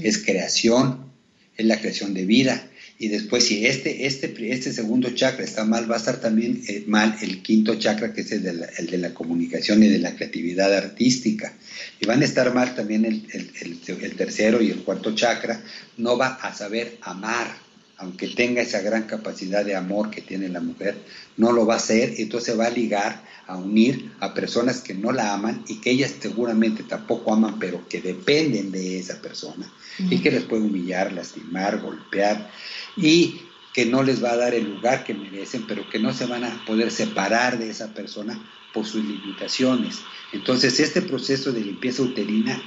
es 0.03 0.19
creación, 0.19 1.11
es 1.57 1.67
la 1.67 1.79
creación 1.79 2.15
de 2.15 2.27
vida. 2.27 2.67
Y 2.99 3.09
después, 3.09 3.47
si 3.47 3.65
este, 3.65 4.05
este, 4.05 4.35
este 4.53 4.75
segundo 4.75 5.09
chakra 5.15 5.43
está 5.43 5.65
mal, 5.65 5.91
va 5.91 5.95
a 5.95 5.99
estar 5.99 6.21
también 6.21 6.63
eh, 6.69 6.85
mal 6.87 7.17
el 7.23 7.41
quinto 7.41 7.77
chakra, 7.77 8.13
que 8.13 8.21
es 8.21 8.31
el 8.33 8.43
de, 8.43 8.53
la, 8.53 8.67
el 8.77 8.89
de, 8.89 8.99
la, 8.99 9.15
comunicación 9.15 9.83
y 9.83 9.89
de 9.89 9.99
la 9.99 10.15
creatividad 10.15 10.71
artística. 10.75 11.55
Y 11.99 12.05
van 12.05 12.21
a 12.21 12.27
estar 12.27 12.53
mal 12.53 12.75
también 12.75 13.07
el, 13.07 13.27
el, 13.33 14.17
tercero 14.17 14.61
y 14.61 14.71
el 14.71 14.83
cuarto 14.83 15.15
chakra. 15.15 15.63
No 15.97 16.19
va 16.19 16.35
a 16.43 16.55
saber 16.55 16.99
amar, 17.01 17.51
aunque 17.97 18.29
tenga 18.29 18.61
esa 18.61 18.83
gran 18.83 19.05
capacidad 19.05 19.65
de 19.65 19.77
amor 19.77 20.11
que 20.11 20.21
tiene 20.21 20.51
la 20.51 20.61
mujer, 20.61 20.97
no 21.39 21.53
lo 21.53 21.65
va 21.65 21.75
a 21.75 21.79
hacer. 21.79 22.17
Entonces 22.19 22.59
va 22.59 22.67
a 22.67 22.71
ligar, 22.71 23.25
a 23.51 23.57
unir 23.57 24.13
a 24.21 24.33
personas 24.33 24.81
que 24.81 24.95
no 24.95 25.11
la 25.13 25.35
aman 25.35 25.65
y 25.67 25.81
que 25.81 25.91
ellas 25.91 26.15
seguramente 26.21 26.85
tampoco 26.85 27.35
aman, 27.35 27.59
pero 27.59 27.87
que 27.89 28.01
dependen 28.01 28.71
de 28.71 28.99
esa 28.99 29.21
persona 29.21 29.71
y 29.99 30.19
que 30.19 30.31
les 30.31 30.45
puede 30.45 30.63
humillar, 30.63 31.13
lastimar, 31.13 31.81
golpear 31.81 32.51
y 32.97 33.41
que 33.73 33.87
no 33.87 34.03
les 34.03 34.23
va 34.23 34.33
a 34.33 34.37
dar 34.37 34.55
el 34.55 34.65
lugar 34.65 35.05
que 35.05 35.15
merecen, 35.15 35.67
pero 35.67 35.89
que 35.89 35.99
no 35.99 36.13
se 36.13 36.27
van 36.27 36.45
a 36.45 36.65
poder 36.65 36.91
separar 36.91 37.59
de 37.59 37.71
esa 37.71 37.93
persona 37.93 38.41
por 38.73 38.87
sus 38.87 39.05
limitaciones. 39.05 39.99
Entonces, 40.33 40.79
este 40.79 41.03
proceso 41.03 41.53
de 41.53 41.61
limpieza 41.61 42.03
uterina, 42.03 42.61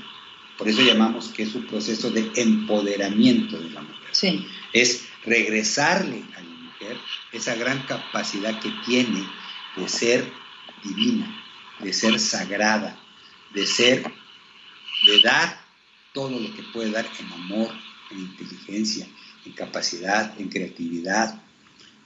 por 0.57 0.67
eso 0.67 0.81
llamamos 0.81 1.29
que 1.29 1.43
es 1.43 1.55
un 1.55 1.65
proceso 1.65 2.11
de 2.11 2.29
empoderamiento 2.35 3.57
de 3.57 3.69
la 3.69 3.81
mujer. 3.81 4.45
Es 4.73 5.05
regresarle 5.25 6.23
a 6.35 6.41
la 6.41 6.49
mujer 6.49 6.97
esa 7.31 7.55
gran 7.55 7.85
capacidad 7.85 8.59
que 8.59 8.71
tiene 8.85 9.25
de 9.77 9.89
ser 9.89 10.42
divina, 10.83 11.33
de 11.81 11.93
ser 11.93 12.19
sagrada, 12.19 12.99
de 13.53 13.65
ser, 13.65 14.03
de 14.03 15.21
dar 15.23 15.61
todo 16.13 16.39
lo 16.39 16.53
que 16.55 16.63
puede 16.73 16.91
dar 16.91 17.05
en 17.19 17.33
amor, 17.33 17.71
en 18.11 18.19
inteligencia, 18.19 19.07
en 19.45 19.53
capacidad, 19.53 20.39
en 20.39 20.49
creatividad. 20.49 21.41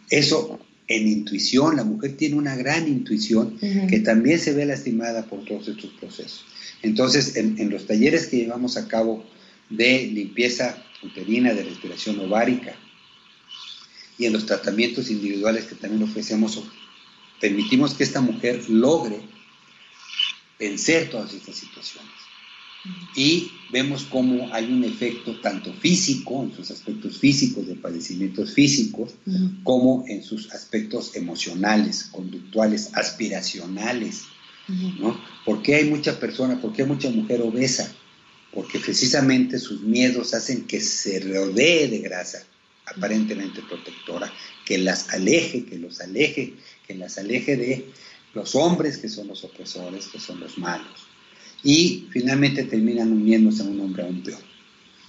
Eso 0.09 0.59
en 0.87 1.07
intuición, 1.07 1.75
la 1.75 1.83
mujer 1.83 2.15
tiene 2.15 2.35
una 2.35 2.55
gran 2.55 2.87
intuición 2.87 3.57
que 3.59 3.99
también 3.99 4.39
se 4.39 4.53
ve 4.53 4.65
lastimada 4.65 5.25
por 5.25 5.43
todos 5.43 5.67
estos 5.67 5.91
procesos. 5.99 6.45
Entonces, 6.81 7.35
en, 7.35 7.69
los 7.69 7.85
talleres 7.87 8.27
que 8.27 8.37
llevamos 8.37 8.77
a 8.77 8.87
cabo 8.87 9.25
de 9.69 10.07
limpieza 10.07 10.81
uterina, 11.03 11.53
de 11.53 11.63
respiración 11.63 12.19
ovárica, 12.19 12.73
y 14.17 14.25
en 14.25 14.33
los 14.33 14.45
tratamientos 14.45 15.11
individuales 15.11 15.65
que 15.65 15.75
también 15.75 16.03
ofrecemos, 16.03 16.63
permitimos 17.39 17.93
que 17.93 18.03
esta 18.03 18.21
mujer 18.21 18.69
logre 18.69 19.19
vencer 20.59 21.09
todas 21.09 21.33
estas 21.33 21.55
situaciones 21.55 22.13
y 23.15 23.51
vemos 23.71 24.03
cómo 24.03 24.53
hay 24.53 24.71
un 24.71 24.83
efecto 24.83 25.39
tanto 25.41 25.73
físico, 25.73 26.43
en 26.43 26.55
sus 26.55 26.71
aspectos 26.71 27.17
físicos, 27.17 27.67
de 27.67 27.75
padecimientos 27.75 28.53
físicos, 28.53 29.15
como 29.63 30.05
en 30.07 30.23
sus 30.23 30.51
aspectos 30.53 31.15
emocionales, 31.15 32.03
conductuales, 32.11 32.91
aspiracionales. 32.93 34.23
¿no? 34.99 35.19
¿Por 35.45 35.61
qué 35.61 35.75
hay 35.75 35.89
mucha 35.89 36.19
persona, 36.19 36.61
por 36.61 36.73
qué 36.73 36.83
hay 36.83 36.87
mucha 36.87 37.09
mujer 37.09 37.41
obesa? 37.41 37.91
Porque 38.53 38.79
precisamente 38.79 39.59
sus 39.59 39.81
miedos 39.81 40.33
hacen 40.33 40.65
que 40.65 40.79
se 40.79 41.19
rodee 41.19 41.87
de 41.87 41.99
grasa 41.99 42.43
aparentemente 42.95 43.61
protectora, 43.61 44.31
que 44.65 44.77
las 44.77 45.09
aleje, 45.09 45.65
que 45.65 45.77
los 45.77 46.01
aleje, 46.01 46.53
que 46.85 46.95
las 46.95 47.17
aleje 47.17 47.55
de 47.57 47.85
los 48.33 48.55
hombres 48.55 48.97
que 48.97 49.09
son 49.09 49.27
los 49.27 49.43
opresores, 49.43 50.07
que 50.07 50.19
son 50.19 50.39
los 50.39 50.57
malos 50.57 51.07
y 51.63 52.07
finalmente 52.11 52.63
terminan 52.63 53.11
uniéndose 53.11 53.63
a 53.63 53.65
un 53.65 53.79
hombre 53.79 54.03
aún 54.03 54.23
peor, 54.23 54.39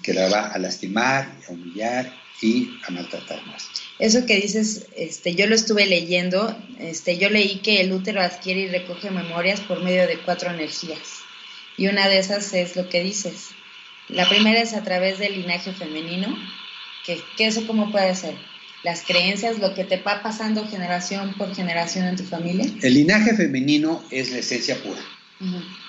que 0.03 0.15
la 0.15 0.29
va 0.29 0.47
a 0.49 0.59
lastimar, 0.59 1.39
a 1.49 1.53
humillar 1.53 2.13
y 2.41 2.71
a 2.87 2.91
maltratar 2.91 3.45
más. 3.47 3.69
Eso 3.99 4.25
que 4.27 4.41
dices, 4.41 4.87
este, 4.97 5.35
yo 5.35 5.47
lo 5.47 5.55
estuve 5.55 5.87
leyendo, 5.87 6.57
este, 6.79 7.19
yo 7.19 7.31
leí 7.31 7.61
que 7.61 7.81
el 7.81 7.93
útero 7.93 8.21
adquiere 8.21 8.61
y 8.61 8.69
recoge 8.69 9.11
memorias 9.11 9.61
por 9.61 9.83
medio 9.83 10.07
de 10.07 10.19
cuatro 10.19 10.51
energías. 10.51 11.21
Y 11.77 11.89
una 11.89 12.09
de 12.09 12.19
esas 12.19 12.53
es 12.55 12.77
lo 12.77 12.89
que 12.89 13.03
dices. 13.03 13.49
La 14.09 14.29
primera 14.29 14.61
es 14.61 14.73
a 14.73 14.83
través 14.83 15.19
del 15.19 15.35
linaje 15.41 15.73
femenino, 15.73 16.37
que, 17.09 17.23
que 17.39 17.47
eso 17.47 17.67
cómo 17.67 17.91
puede 17.91 18.15
ser. 18.15 18.35
Las 18.85 19.03
creencias, 19.03 19.59
lo 19.59 19.75
que 19.75 19.85
te 19.85 19.97
va 19.97 20.23
pasando 20.23 20.69
generación 20.69 21.35
por 21.39 21.55
generación 21.55 22.07
en 22.07 22.17
tu 22.17 22.25
familia. 22.25 22.67
El 22.83 22.95
linaje 22.95 23.35
femenino 23.35 24.05
es 24.11 24.31
la 24.31 24.39
esencia 24.39 24.81
pura. 24.83 25.01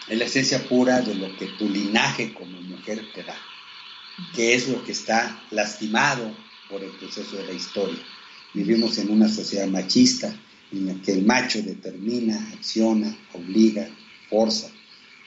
Es 0.07 0.17
la 0.17 0.25
esencia 0.25 0.63
pura 0.67 1.01
de 1.01 1.15
lo 1.15 1.35
que 1.37 1.47
tu 1.57 1.67
linaje 1.69 2.33
como 2.33 2.61
mujer 2.61 3.03
te 3.13 3.23
da, 3.23 3.35
que 4.33 4.55
es 4.55 4.69
lo 4.69 4.83
que 4.85 4.93
está 4.93 5.43
lastimado 5.51 6.33
por 6.69 6.83
el 6.83 6.91
proceso 6.91 7.35
de 7.35 7.47
la 7.47 7.51
historia. 7.51 7.99
Vivimos 8.53 8.97
en 8.97 9.11
una 9.11 9.27
sociedad 9.27 9.67
machista 9.67 10.33
en 10.71 10.87
la 10.87 11.01
que 11.01 11.11
el 11.11 11.25
macho 11.25 11.61
determina, 11.61 12.49
acciona, 12.53 13.15
obliga, 13.33 13.89
forza 14.29 14.71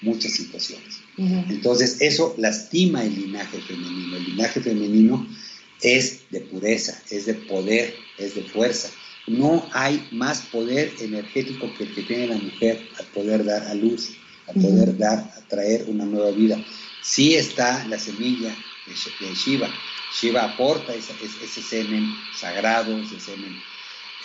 muchas 0.01 0.33
situaciones. 0.33 1.01
Entonces, 1.17 1.99
eso 2.01 2.35
lastima 2.39 3.05
el 3.05 3.15
linaje 3.15 3.61
femenino. 3.61 4.17
El 4.17 4.25
linaje 4.25 4.61
femenino 4.61 5.29
es 5.83 6.31
de 6.31 6.41
pureza, 6.41 7.01
es 7.11 7.27
de 7.27 7.35
poder, 7.35 7.95
es 8.19 8.35
de 8.35 8.43
fuerza. 8.43 8.91
No 9.27 9.65
hay 9.73 10.07
más 10.11 10.43
poder 10.43 10.93
energético 11.01 11.73
que 11.75 11.85
el 11.85 11.95
que 11.95 12.03
tiene 12.03 12.29
la 12.29 12.37
mujer 12.37 12.89
al 12.99 13.07
poder 13.07 13.45
dar 13.45 13.63
a 13.69 13.75
luz, 13.75 14.17
a 14.49 14.53
poder 14.53 14.97
dar, 14.97 15.19
a 15.19 15.49
traer 15.49 15.85
una 15.89 16.05
nueva 16.05 16.31
vida. 16.33 16.63
Sí 17.03 17.35
está 17.35 17.87
la 17.89 17.99
semilla 17.99 18.55
de 19.21 19.35
Shiva. 19.35 19.69
Shiva 20.21 20.45
aporta 20.45 20.95
ese, 20.95 21.13
ese 21.23 21.63
semen 21.63 22.15
sagrado, 22.35 22.97
ese 22.99 23.21
semen 23.21 23.57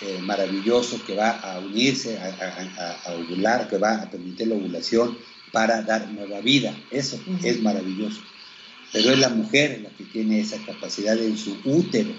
eh, 0.02 0.20
maravilloso 0.22 1.04
que 1.06 1.16
va 1.16 1.32
a 1.40 1.60
unirse, 1.60 2.20
a, 2.20 3.14
ovular, 3.14 3.68
que 3.68 3.80
va 3.80 4.04
a 4.04 4.10
permitir 4.10 4.48
la 4.48 4.56
ovulación 4.56 5.18
para 5.52 5.82
dar 5.82 6.08
nueva 6.10 6.40
vida. 6.42 6.76
Eso 6.92 7.20
es 7.44 7.62
maravilloso. 7.62 8.22
Pero 8.92 9.12
es 9.12 9.20
la 9.20 9.30
mujer 9.30 9.82
la 9.84 9.90
que 9.90 10.06
tiene 10.06 10.40
esa 10.40 10.58
capacidad 10.66 11.18
en 11.18 11.38
su 11.38 11.58
útero. 11.66 12.12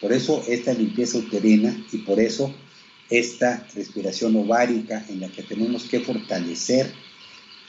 Por 0.00 0.12
eso 0.12 0.44
esta 0.48 0.74
limpieza 0.74 1.18
uterina 1.18 1.76
y 1.92 1.98
por 1.98 2.20
eso 2.20 2.54
esta 3.10 3.66
respiración 3.74 4.36
ovárica 4.36 5.04
en 5.08 5.20
la 5.20 5.28
que 5.28 5.42
tenemos 5.42 5.84
que 5.84 6.00
fortalecer 6.00 6.92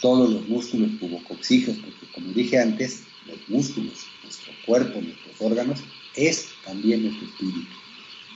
todos 0.02 0.30
los 0.30 0.48
músculos 0.48 0.92
pubocoxígeos, 1.00 1.78
porque 1.78 2.12
como 2.14 2.34
dije 2.34 2.60
antes, 2.60 3.04
los 3.28 3.38
músculos, 3.48 4.06
nuestro 4.24 4.54
cuerpo, 4.66 5.02
nuestros 5.02 5.36
órganos, 5.40 5.80
es 6.16 6.48
también 6.66 7.04
nuestro 7.04 7.28
espíritu. 7.28 7.76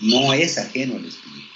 No 0.02 0.34
es 0.34 0.58
ajeno 0.58 0.96
al 0.96 1.06
espíritu. 1.06 1.48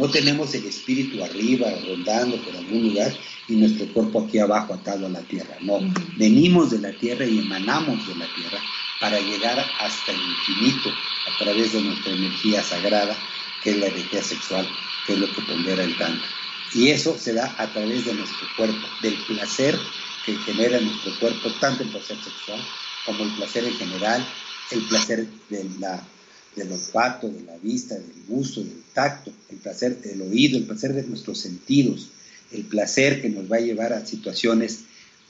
No 0.00 0.08
tenemos 0.08 0.54
el 0.54 0.64
espíritu 0.64 1.22
arriba, 1.22 1.66
rondando 1.86 2.42
por 2.42 2.56
algún 2.56 2.88
lugar, 2.88 3.14
y 3.48 3.52
nuestro 3.56 3.86
cuerpo 3.92 4.24
aquí 4.24 4.38
abajo 4.38 4.72
atado 4.72 5.04
a 5.04 5.10
la 5.10 5.20
tierra. 5.20 5.58
No, 5.60 5.78
venimos 6.16 6.70
de 6.70 6.78
la 6.78 6.90
tierra 6.92 7.26
y 7.26 7.40
emanamos 7.40 8.08
de 8.08 8.14
la 8.14 8.26
tierra 8.34 8.58
para 8.98 9.20
llegar 9.20 9.58
hasta 9.78 10.12
el 10.12 10.18
infinito 10.18 10.88
a 10.88 11.44
través 11.44 11.74
de 11.74 11.82
nuestra 11.82 12.14
energía 12.14 12.62
sagrada, 12.62 13.14
que 13.62 13.72
es 13.72 13.76
la 13.76 13.88
energía 13.88 14.22
sexual, 14.22 14.66
que 15.06 15.12
es 15.12 15.18
lo 15.18 15.30
que 15.34 15.42
pondera 15.42 15.84
el 15.84 15.94
tanto. 15.98 16.24
Y 16.72 16.88
eso 16.88 17.18
se 17.18 17.34
da 17.34 17.54
a 17.58 17.70
través 17.70 18.06
de 18.06 18.14
nuestro 18.14 18.48
cuerpo, 18.56 18.88
del 19.02 19.16
placer 19.26 19.78
que 20.24 20.34
genera 20.38 20.80
nuestro 20.80 21.12
cuerpo, 21.18 21.50
tanto 21.60 21.82
el 21.82 21.90
placer 21.90 22.16
sexual 22.24 22.60
como 23.04 23.24
el 23.24 23.30
placer 23.32 23.64
en 23.64 23.74
general, 23.74 24.26
el 24.70 24.80
placer 24.80 25.26
de 25.50 25.70
la, 25.78 26.02
del 26.60 26.72
olfato, 26.72 27.28
de 27.28 27.42
la 27.42 27.56
vista, 27.56 27.94
del 27.94 28.24
gusto, 28.28 28.62
del 28.62 28.82
tacto, 28.92 29.32
el 29.48 29.56
placer 29.56 30.00
del 30.02 30.20
oído, 30.22 30.58
el 30.58 30.64
placer 30.64 30.92
de 30.92 31.02
nuestros 31.04 31.38
sentidos, 31.38 32.08
el 32.52 32.64
placer 32.64 33.22
que 33.22 33.30
nos 33.30 33.50
va 33.50 33.56
a 33.56 33.60
llevar 33.60 33.92
a 33.92 34.04
situaciones 34.04 34.80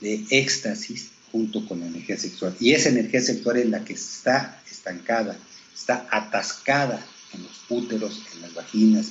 de 0.01 0.25
éxtasis 0.29 1.09
junto 1.31 1.65
con 1.67 1.79
la 1.79 1.87
energía 1.87 2.17
sexual. 2.17 2.55
Y 2.59 2.73
esa 2.73 2.89
energía 2.89 3.21
sexual 3.21 3.57
es 3.57 3.69
la 3.69 3.85
que 3.85 3.93
está 3.93 4.61
estancada, 4.69 5.37
está 5.73 6.07
atascada 6.11 7.05
en 7.33 7.43
los 7.43 7.51
úteros, 7.69 8.21
en 8.33 8.41
las 8.41 8.53
vaginas, 8.53 9.07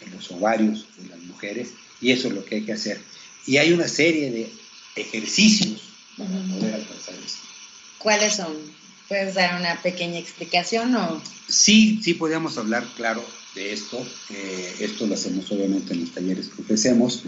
en 0.00 0.12
los 0.12 0.30
ovarios 0.30 0.86
de 0.98 1.08
las 1.08 1.18
mujeres, 1.20 1.70
y 2.00 2.12
eso 2.12 2.28
es 2.28 2.34
lo 2.34 2.44
que 2.44 2.56
hay 2.56 2.62
que 2.62 2.74
hacer. 2.74 3.00
Y 3.46 3.56
hay 3.56 3.72
una 3.72 3.88
serie 3.88 4.30
de 4.30 4.52
ejercicios 4.94 5.80
para 6.16 6.30
poder 6.30 6.74
alcanzar 6.74 7.14
eso. 7.14 7.38
¿Cuáles 7.98 8.36
son? 8.36 8.83
¿Puedes 9.08 9.34
dar 9.34 9.60
una 9.60 9.80
pequeña 9.82 10.18
explicación 10.18 10.94
o...? 10.96 11.22
Sí, 11.48 12.00
sí 12.02 12.14
podríamos 12.14 12.56
hablar, 12.56 12.86
claro, 12.96 13.22
de 13.54 13.72
esto. 13.72 14.04
esto 14.80 15.06
lo 15.06 15.14
hacemos 15.14 15.50
obviamente 15.50 15.92
en 15.92 16.00
los 16.00 16.12
talleres 16.12 16.48
que 16.48 16.62
ofrecemos. 16.62 17.22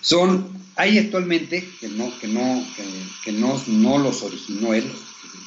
Son, 0.00 0.48
hay 0.76 0.98
actualmente, 0.98 1.66
que 1.80 1.88
no, 1.88 2.18
que 2.18 2.28
no, 2.28 2.66
que, 3.24 3.32
no, 3.32 3.62
no, 3.66 3.98
los 3.98 4.22
originó 4.22 4.74
él, 4.74 4.84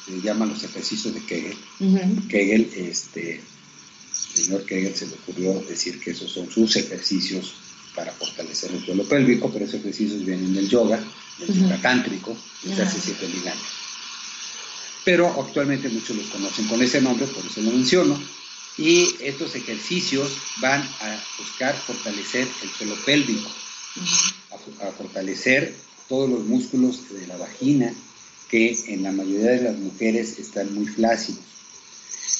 se 0.06 0.20
llaman 0.20 0.48
los 0.48 0.64
ejercicios 0.64 1.14
de 1.14 1.20
Kegel. 1.20 1.56
Kegel, 2.28 2.70
este, 2.76 3.36
el 3.36 4.44
señor 4.44 4.64
Kegel 4.66 4.94
se 4.94 5.06
le 5.06 5.14
ocurrió 5.14 5.60
decir 5.68 6.00
que 6.00 6.12
esos 6.12 6.32
son 6.32 6.50
sus 6.50 6.76
ejercicios 6.76 7.54
para 7.94 8.12
fortalecer 8.12 8.72
el 8.72 8.84
suelo 8.84 9.04
pélvico, 9.04 9.50
pero 9.52 9.64
esos 9.64 9.80
ejercicios 9.80 10.24
vienen 10.24 10.54
del 10.54 10.68
yoga, 10.68 11.02
del 11.38 11.60
yoga 11.60 11.80
cántrico, 11.80 12.36
desde 12.62 12.82
hace 12.82 13.00
7000 13.00 13.48
años. 13.48 13.77
Pero 15.08 15.26
actualmente 15.40 15.88
muchos 15.88 16.14
los 16.18 16.26
conocen 16.26 16.68
con 16.68 16.82
ese 16.82 17.00
nombre, 17.00 17.26
por 17.28 17.42
eso 17.42 17.62
lo 17.62 17.70
menciono. 17.70 18.22
Y 18.76 19.08
estos 19.20 19.54
ejercicios 19.54 20.36
van 20.60 20.82
a 20.82 21.24
buscar 21.38 21.74
fortalecer 21.74 22.46
el 22.62 22.68
suelo 22.68 22.94
pélvico, 23.06 23.48
a, 24.82 24.92
fortalecer 24.92 25.74
todos 26.10 26.28
los 26.28 26.44
músculos 26.44 27.08
de 27.08 27.26
la 27.26 27.38
vagina, 27.38 27.90
que 28.50 28.78
en 28.88 29.02
la 29.02 29.10
mayoría 29.10 29.52
de 29.52 29.62
las 29.62 29.78
mujeres 29.78 30.38
están 30.38 30.74
muy 30.74 30.84
flácidos, 30.84 31.40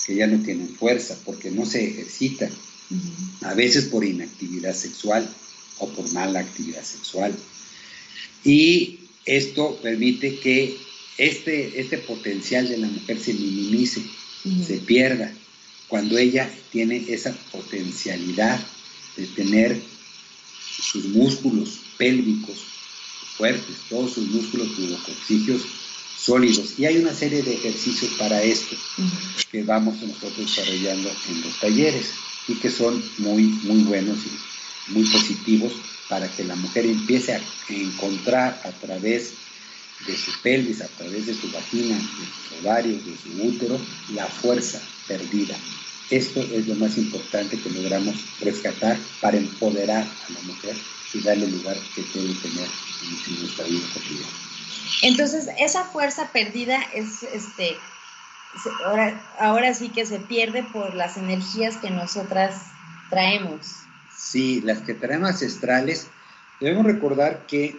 que 0.05 0.17
ya 0.17 0.27
no 0.27 0.45
tienen 0.45 0.69
fuerza 0.69 1.17
porque 1.25 1.51
no 1.51 1.65
se 1.65 1.89
ejercitan, 1.89 2.51
a 3.45 3.55
veces 3.55 3.87
por 3.87 4.05
inactividad 4.05 4.75
sexual 4.75 5.27
o 5.79 5.89
por 5.89 6.07
mala 6.13 6.41
actividad 6.41 6.85
sexual. 6.85 7.35
Y 8.45 9.09
esto 9.25 9.79
permite 9.81 10.39
que 10.39 10.87
este, 11.19 11.81
este 11.81 11.99
potencial 11.99 12.69
de 12.69 12.79
la 12.79 12.87
mujer 12.87 13.19
se 13.19 13.35
minimice, 13.35 14.03
se 14.67 14.79
pierda 14.79 15.33
cuando 15.89 16.17
ella 16.17 16.49
tiene 16.71 17.05
esa 17.09 17.33
potencialidad 17.51 18.61
de 19.17 19.27
tener 19.27 19.81
sus 20.81 21.07
músculos 21.07 21.81
pélvicos 21.97 22.59
fuertes, 23.37 23.77
todos 23.89 24.13
sus 24.13 24.29
músculos 24.29 24.69
pubocoxígeos 24.69 25.63
sólidos. 26.19 26.79
Y 26.79 26.87
hay 26.87 26.99
una 26.99 27.15
serie 27.15 27.43
de 27.43 27.55
ejercicios 27.55 28.13
para 28.19 28.43
esto 28.43 28.77
que 29.51 29.63
vamos 29.65 30.01
nosotros 30.01 30.37
desarrollando 30.37 31.11
en 31.29 31.41
los 31.43 31.59
talleres 31.61 32.11
y 32.47 32.55
que 32.55 32.71
son 32.71 33.03
muy, 33.19 33.45
muy 33.65 33.83
buenos 33.83 34.19
y 34.19 34.93
muy 34.93 35.05
positivos 35.05 35.73
para 36.09 36.29
que 36.29 36.45
la 36.45 36.57
mujer 36.57 36.87
empiece 36.87 37.35
a 37.35 37.41
encontrar 37.69 38.61
a 38.65 38.71
través 38.73 39.31
de 39.31 39.48
su 40.17 40.41
pelvis, 40.43 40.81
a 40.81 40.89
través 40.89 41.27
de 41.27 41.35
su 41.35 41.51
vagina, 41.51 41.97
de 41.97 42.03
sus 42.03 42.65
ovarios, 42.65 43.05
de 43.05 43.17
su 43.17 43.43
útero, 43.43 43.81
la 44.15 44.27
fuerza 44.27 44.81
perdida. 45.07 45.57
Esto 46.11 46.41
es 46.41 46.67
lo 46.67 46.75
más 46.77 46.97
importante 46.97 47.61
que 47.61 47.69
logramos 47.71 48.15
rescatar 48.41 48.97
para 49.21 49.37
empoderar 49.37 50.03
a 50.03 50.33
la 50.33 50.41
mujer 50.41 50.77
y 51.13 51.21
darle 51.21 51.47
el 51.47 51.53
lugar 51.53 51.77
que 51.95 52.03
debe 52.15 52.35
tener 52.35 52.69
en, 53.27 53.41
nuestra 53.41 53.65
vida 53.67 53.87
cotidiana. 53.93 54.33
Entonces, 55.03 55.49
esa 55.59 55.85
fuerza 55.85 56.31
perdida 56.33 56.81
es, 56.95 57.23
este, 57.23 57.77
ahora, 58.87 59.23
ahora 59.39 59.75
sí 59.75 59.91
que 59.91 60.07
se 60.07 60.19
pierde 60.19 60.63
por 60.73 60.95
las 60.95 61.17
energías 61.17 61.77
que 61.77 61.91
nosotras 61.91 62.55
traemos. 63.11 63.67
Sí, 64.17 64.61
las 64.63 64.79
que 64.79 64.95
traemos 64.95 65.31
ancestrales. 65.31 66.09
Debemos 66.61 66.87
recordar 66.87 67.47
que 67.47 67.79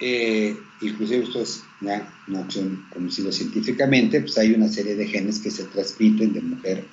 eh, 0.00 0.56
inclusive 0.80 1.24
esto 1.24 1.42
es 1.42 1.62
una, 1.80 2.08
opción 2.40 2.86
conocida 2.92 3.30
científicamente, 3.30 4.20
pues 4.20 4.38
hay 4.38 4.52
una 4.52 4.68
serie 4.68 4.94
de 4.94 5.06
genes 5.06 5.38
que 5.40 5.50
se 5.50 5.64
transmiten 5.64 6.32
de 6.32 6.40
mujer, 6.40 6.84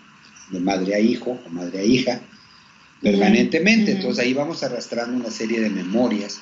de 0.51 0.59
madre 0.59 0.95
a 0.95 0.99
hijo 0.99 1.39
o 1.45 1.49
madre 1.49 1.79
a 1.79 1.83
hija, 1.83 2.21
permanentemente. 3.01 3.93
Entonces 3.93 4.23
ahí 4.23 4.33
vamos 4.33 4.63
arrastrando 4.63 5.15
una 5.17 5.31
serie 5.31 5.61
de 5.61 5.69
memorias 5.69 6.41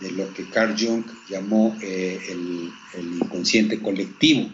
de 0.00 0.10
lo 0.12 0.32
que 0.32 0.48
Carl 0.48 0.74
Jung 0.78 1.04
llamó 1.28 1.76
eh, 1.82 2.18
el, 2.28 2.72
inconsciente 3.20 3.78
colectivo. 3.78 4.50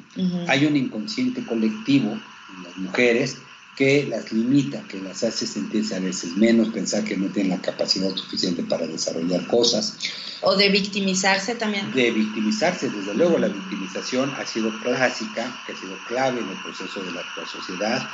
Hay 0.49 0.67
un 0.67 0.77
inconsciente 0.77 1.45
colectivo 1.45 2.13
en 2.13 2.63
las 2.65 2.77
mujeres 2.77 3.37
que 3.77 4.07
las 4.09 4.33
limita, 4.33 4.83
que 4.89 4.99
las 4.99 5.23
hace 5.23 5.47
sentirse 5.47 5.95
a 5.95 6.01
veces 6.01 6.35
menos, 6.35 6.71
pensar 6.71 7.05
que 7.05 7.17
no 7.17 7.27
tienen 7.29 7.53
la 7.53 7.63
capacidad 7.63 8.09
suficiente 8.17 8.63
para 8.63 8.87
desarrollar 8.87 9.47
cosas. 9.47 9.99
O 10.41 10.57
de 10.57 10.71
victimizarse 10.71 11.55
también. 11.57 11.93
De 11.93 12.11
victimizarse, 12.11 12.89
desde 12.89 13.15
luego 13.15 13.39
la 13.39 13.49
victimización 13.49 14.33
ha 14.39 14.47
sido 14.47 14.71
clásica, 14.81 15.63
que 15.67 15.73
ha 15.73 15.77
sido 15.77 15.95
clave 16.09 16.41
en 16.41 16.49
el 16.49 16.57
proceso 16.63 17.03
de 17.03 17.13
la 17.13 17.21
actual 17.21 17.47
sociedad. 17.47 18.09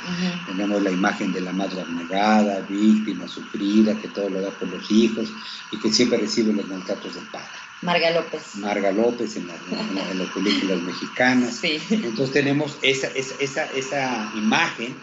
Tenemos 0.45 0.83
la 0.83 0.91
imagen 0.91 1.31
de 1.31 1.39
la 1.39 1.53
madre 1.53 1.81
abnegada, 1.81 2.59
víctima, 2.67 3.27
sufrida, 3.29 3.97
que 4.01 4.09
todo 4.09 4.29
lo 4.29 4.41
da 4.41 4.49
por 4.51 4.67
los 4.67 4.91
hijos 4.91 5.29
y 5.71 5.79
que 5.79 5.93
siempre 5.93 6.17
recibe 6.17 6.51
los 6.51 6.67
maltratos 6.67 7.15
del 7.15 7.25
padre. 7.27 7.47
Marga 7.81 8.11
López. 8.11 8.55
Marga 8.55 8.91
López 8.91 9.35
en, 9.37 9.47
las 9.47 10.29
películas 10.33 10.81
mexicanas. 10.81 11.55
Sí. 11.55 11.81
Entonces 11.89 12.31
tenemos 12.31 12.77
esa, 12.81 13.07
esa, 13.07 13.35
esa, 13.39 13.65
esa 13.73 14.31
imagen 14.35 14.95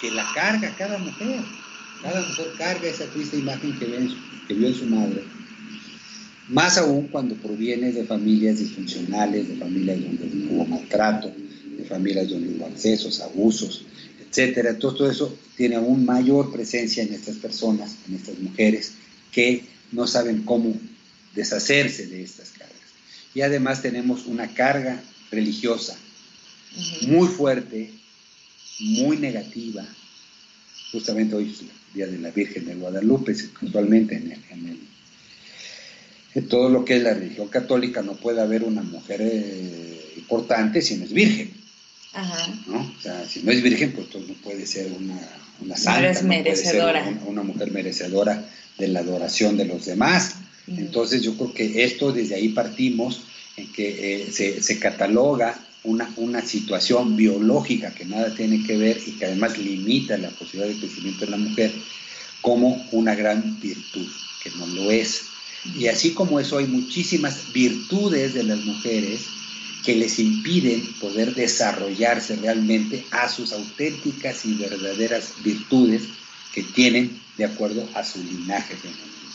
que 0.00 0.10
la 0.10 0.26
carga 0.34 0.74
cada 0.76 0.98
mujer. 0.98 1.40
Cada 2.02 2.20
mujer 2.20 2.46
carga 2.58 2.88
esa 2.88 3.06
triste 3.06 3.38
imagen 3.38 3.78
que, 3.78 3.86
que 4.46 4.54
vio 4.54 4.68
en 4.68 4.74
su 4.74 4.86
madre. 4.86 5.24
Más 6.48 6.78
aún 6.78 7.08
cuando 7.08 7.34
proviene 7.34 7.90
de 7.92 8.04
familias 8.04 8.58
disfuncionales, 8.58 9.48
de 9.48 9.56
familias 9.56 10.00
donde 10.00 10.46
hubo 10.48 10.64
maltrato, 10.64 11.32
de 11.76 11.84
familias 11.84 12.28
donde 12.28 12.54
hubo 12.54 12.66
accesos, 12.66 13.20
abusos, 13.20 13.84
etc. 14.20 14.58
Entonces 14.58 14.98
todo 14.98 15.10
eso 15.10 15.38
tiene 15.56 15.76
aún 15.76 16.04
mayor 16.04 16.52
presencia 16.52 17.02
en 17.02 17.12
estas 17.12 17.36
personas, 17.36 17.96
en 18.08 18.16
estas 18.16 18.38
mujeres, 18.38 18.92
que 19.32 19.64
no 19.90 20.06
saben 20.06 20.42
cómo 20.42 20.74
deshacerse 21.34 22.06
de 22.06 22.22
estas 22.22 22.50
cargas. 22.50 22.76
Y 23.34 23.40
además 23.40 23.82
tenemos 23.82 24.26
una 24.26 24.54
carga 24.54 25.02
religiosa 25.30 25.96
muy 27.08 27.28
fuerte 27.28 27.90
muy 28.80 29.16
negativa. 29.16 29.84
Justamente 30.92 31.34
hoy 31.34 31.52
es 31.52 31.60
el 31.60 31.70
Día 31.94 32.06
de 32.06 32.18
la 32.18 32.30
Virgen 32.30 32.66
de 32.66 32.74
Guadalupe, 32.74 33.34
actualmente 33.62 34.16
en, 34.16 34.32
en, 34.50 34.86
en, 36.34 36.48
todo 36.48 36.68
lo 36.68 36.84
que 36.84 36.96
es 36.96 37.02
la 37.02 37.14
religión 37.14 37.48
católica 37.48 38.02
no 38.02 38.14
puede 38.14 38.42
haber 38.42 38.62
una 38.62 38.82
mujer 38.82 39.20
eh, 39.22 40.12
importante 40.16 40.82
si 40.82 40.96
no 40.96 41.04
es 41.04 41.12
virgen. 41.12 41.50
¿no? 42.66 42.80
O 42.80 43.00
sea, 43.00 43.24
si 43.26 43.42
no 43.42 43.52
es 43.52 43.62
virgen, 43.62 43.92
pues 43.92 44.08
no 44.14 44.34
puede 44.36 44.66
ser 44.66 44.90
una, 44.92 45.18
una 45.60 45.76
santa, 45.76 46.22
no 46.22 46.28
merecedora. 46.28 47.02
Puede 47.04 47.18
ser 47.18 47.28
una, 47.28 47.42
mujer 47.42 47.70
merecedora 47.70 48.48
de 48.78 48.88
la 48.88 49.00
adoración 49.00 49.56
de 49.56 49.64
los 49.64 49.86
demás. 49.86 50.36
Entonces 50.66 51.22
yo 51.22 51.36
creo 51.36 51.54
que 51.54 51.84
esto 51.84 52.12
desde 52.12 52.34
ahí 52.34 52.48
partimos 52.48 53.22
en 53.56 53.72
que 53.72 54.24
eh, 54.24 54.32
se, 54.32 54.62
se 54.62 54.78
cataloga 54.78 55.65
una, 55.86 56.12
una 56.16 56.42
situación 56.42 57.16
biológica 57.16 57.94
que 57.94 58.04
nada 58.04 58.34
tiene 58.34 58.62
que 58.64 58.76
ver 58.76 59.00
y 59.06 59.12
que 59.12 59.26
además 59.26 59.56
limita 59.56 60.18
la 60.18 60.30
posibilidad 60.30 60.74
de 60.74 60.80
crecimiento 60.80 61.24
de 61.24 61.30
la 61.30 61.36
mujer 61.38 61.72
como 62.42 62.86
una 62.92 63.14
gran 63.14 63.58
virtud, 63.60 64.06
que 64.42 64.50
no 64.50 64.66
lo 64.66 64.90
es. 64.90 65.22
Y 65.76 65.88
así 65.88 66.12
como 66.12 66.38
eso 66.38 66.58
hay 66.58 66.66
muchísimas 66.66 67.52
virtudes 67.52 68.34
de 68.34 68.44
las 68.44 68.58
mujeres 68.60 69.20
que 69.84 69.94
les 69.94 70.18
impiden 70.18 70.82
poder 71.00 71.34
desarrollarse 71.34 72.36
realmente 72.36 73.04
a 73.12 73.28
sus 73.28 73.52
auténticas 73.52 74.44
y 74.44 74.54
verdaderas 74.54 75.32
virtudes 75.44 76.02
que 76.52 76.62
tienen 76.62 77.20
de 77.36 77.44
acuerdo 77.44 77.88
a 77.94 78.04
su 78.04 78.22
linaje 78.22 78.74
femenino, 78.74 79.30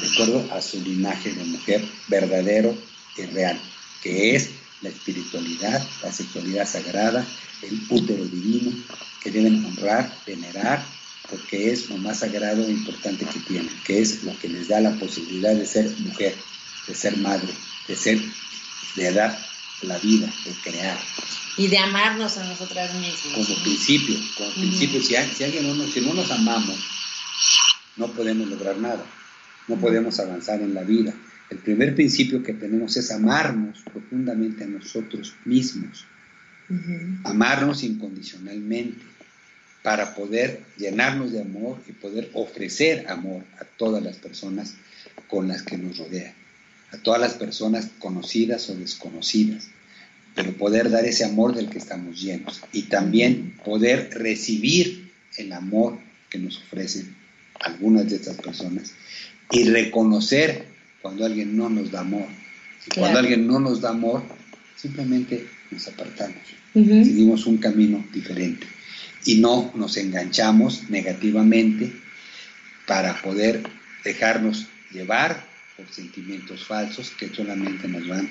de 0.00 0.06
acuerdo 0.06 0.54
a 0.54 0.62
su 0.62 0.80
linaje 0.80 1.32
de 1.32 1.44
mujer 1.44 1.84
verdadero 2.08 2.74
y 3.18 3.22
real, 3.22 3.60
que 4.02 4.34
es 4.36 4.50
la 4.82 4.88
espiritualidad, 4.88 5.86
la 6.02 6.12
sexualidad 6.12 6.66
sagrada, 6.66 7.26
el 7.62 7.80
útero 7.88 8.24
divino, 8.24 8.72
que 9.22 9.30
deben 9.30 9.64
honrar, 9.64 10.12
venerar, 10.26 10.84
porque 11.30 11.72
es 11.72 11.88
lo 11.88 11.96
más 11.98 12.18
sagrado 12.18 12.66
e 12.66 12.70
importante 12.70 13.24
que 13.24 13.38
tienen, 13.40 13.70
que 13.84 14.00
es 14.00 14.24
lo 14.24 14.36
que 14.38 14.48
les 14.48 14.68
da 14.68 14.80
la 14.80 14.98
posibilidad 14.98 15.54
de 15.54 15.66
ser 15.66 15.88
mujer, 16.00 16.34
de 16.86 16.94
ser 16.94 17.16
madre, 17.18 17.48
de 17.88 17.96
ser, 17.96 18.20
de 18.96 19.12
dar 19.12 19.38
la 19.82 19.98
vida, 19.98 20.32
de 20.44 20.52
crear. 20.62 20.98
Y 21.56 21.68
de 21.68 21.78
amarnos 21.78 22.36
a 22.38 22.44
nosotras 22.44 22.94
mismas. 22.94 23.34
Como 23.34 23.62
principio, 23.62 24.16
como 24.36 24.50
principio, 24.52 25.02
si, 25.02 25.16
alguien 25.16 25.76
no, 25.76 25.86
si 25.86 26.00
no 26.00 26.14
nos 26.14 26.30
amamos, 26.30 26.76
no 27.96 28.08
podemos 28.08 28.48
lograr 28.48 28.76
nada, 28.78 29.04
no 29.68 29.76
podemos 29.76 30.18
avanzar 30.18 30.60
en 30.60 30.74
la 30.74 30.82
vida. 30.82 31.14
El 31.50 31.58
primer 31.58 31.94
principio 31.94 32.42
que 32.42 32.54
tenemos 32.54 32.96
es 32.96 33.10
amarnos 33.10 33.80
profundamente 33.82 34.64
a 34.64 34.68
nosotros 34.68 35.34
mismos, 35.44 36.06
amarnos 37.24 37.82
incondicionalmente 37.82 39.04
para 39.82 40.14
poder 40.14 40.62
llenarnos 40.78 41.32
de 41.32 41.42
amor 41.42 41.78
y 41.88 41.92
poder 41.92 42.30
ofrecer 42.34 43.06
amor 43.08 43.44
a 43.60 43.64
todas 43.64 44.02
las 44.02 44.16
personas 44.16 44.74
con 45.28 45.48
las 45.48 45.62
que 45.62 45.76
nos 45.76 45.98
rodean 45.98 46.42
a 46.92 46.98
todas 46.98 47.20
las 47.20 47.34
personas 47.34 47.88
conocidas 47.98 48.68
o 48.68 48.76
desconocidas, 48.76 49.68
pero 50.34 50.52
poder 50.56 50.90
dar 50.90 51.04
ese 51.04 51.24
amor 51.24 51.54
del 51.54 51.68
que 51.68 51.78
estamos 51.78 52.20
llenos 52.20 52.62
y 52.72 52.82
también 52.82 53.56
poder 53.64 54.10
recibir 54.12 55.10
el 55.36 55.52
amor 55.52 55.98
que 56.30 56.38
nos 56.38 56.58
ofrecen 56.58 57.14
algunas 57.60 58.08
de 58.08 58.16
estas 58.16 58.36
personas 58.36 58.92
y 59.50 59.64
reconocer 59.64 60.66
cuando 61.02 61.26
alguien 61.26 61.56
no 61.56 61.68
nos 61.68 61.90
da 61.90 62.00
amor. 62.00 62.26
Y 62.86 62.98
cuando 62.98 63.18
alguien 63.18 63.46
no 63.46 63.58
nos 63.58 63.80
da 63.80 63.90
amor, 63.90 64.22
simplemente 64.76 65.46
nos 65.70 65.86
apartamos, 65.88 66.38
seguimos 66.72 67.46
un 67.46 67.58
camino 67.58 68.04
diferente 68.12 68.66
y 69.24 69.36
no 69.36 69.70
nos 69.74 69.96
enganchamos 69.96 70.90
negativamente 70.90 71.92
para 72.86 73.20
poder 73.22 73.62
dejarnos 74.04 74.66
llevar 74.90 75.44
por 75.76 75.88
sentimientos 75.88 76.66
falsos 76.66 77.10
que 77.10 77.28
solamente 77.28 77.88
nos 77.88 78.06
van 78.08 78.28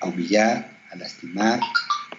a 0.00 0.06
humillar, 0.06 0.70
a 0.90 0.96
lastimar, 0.96 1.60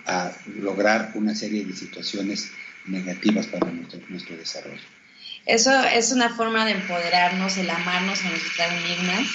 a 0.06 0.32
lograr 0.60 1.12
una 1.16 1.34
serie 1.34 1.66
de 1.66 1.74
situaciones 1.74 2.52
negativas 2.86 3.48
para 3.48 3.72
nuestro, 3.72 4.00
nuestro 4.10 4.38
desarrollo. 4.38 4.82
Eso 5.46 5.72
es 5.84 6.12
una 6.12 6.30
forma 6.36 6.66
de 6.66 6.72
empoderarnos, 6.72 7.58
el 7.58 7.70
amarnos 7.70 8.24
a 8.24 8.30
nosotras 8.30 8.84
mismas. 8.84 9.28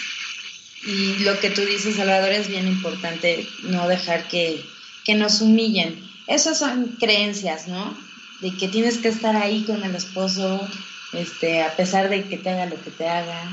Y 0.85 1.19
lo 1.25 1.39
que 1.41 1.51
tú 1.51 1.63
dices, 1.63 1.97
Salvador, 1.97 2.33
es 2.33 2.49
bien 2.49 2.67
importante 2.67 3.47
no 3.65 3.87
dejar 3.89 4.29
que, 4.29 4.65
que 5.05 5.15
nos 5.15 5.41
humillen. 5.41 6.03
Esas 6.27 6.59
son 6.59 6.97
creencias, 6.99 7.69
¿no? 7.69 7.97
De 8.41 8.53
que 8.57 8.69
tienes 8.69 8.99
que 8.99 9.09
estar 9.09 9.37
ahí 9.37 9.65
con 9.65 9.83
el 9.85 9.95
esposo, 9.95 10.67
este, 11.13 11.63
a 11.63 11.77
pesar 11.77 12.09
de 12.09 12.25
que 12.25 12.39
te 12.39 12.51
haga 12.51 12.67
lo 12.67 12.83
que 12.83 12.91
te 12.91 13.09
haga, 13.09 13.51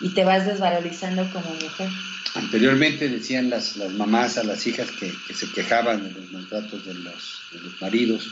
y 0.00 0.08
te 0.10 0.24
vas 0.24 0.46
desvalorizando 0.46 1.30
como 1.30 1.54
mujer. 1.54 1.90
Anteriormente 2.34 3.08
decían 3.08 3.50
las, 3.50 3.76
las 3.76 3.92
mamás 3.92 4.38
a 4.38 4.44
las 4.44 4.66
hijas 4.66 4.90
que, 4.92 5.12
se 5.34 5.50
quejaban 5.50 6.02
de 6.02 6.12
los 6.12 6.32
maltratos 6.32 6.84
de 6.86 6.94
los, 6.94 7.40
de 7.52 7.60
los 7.60 7.80
maridos, 7.80 8.30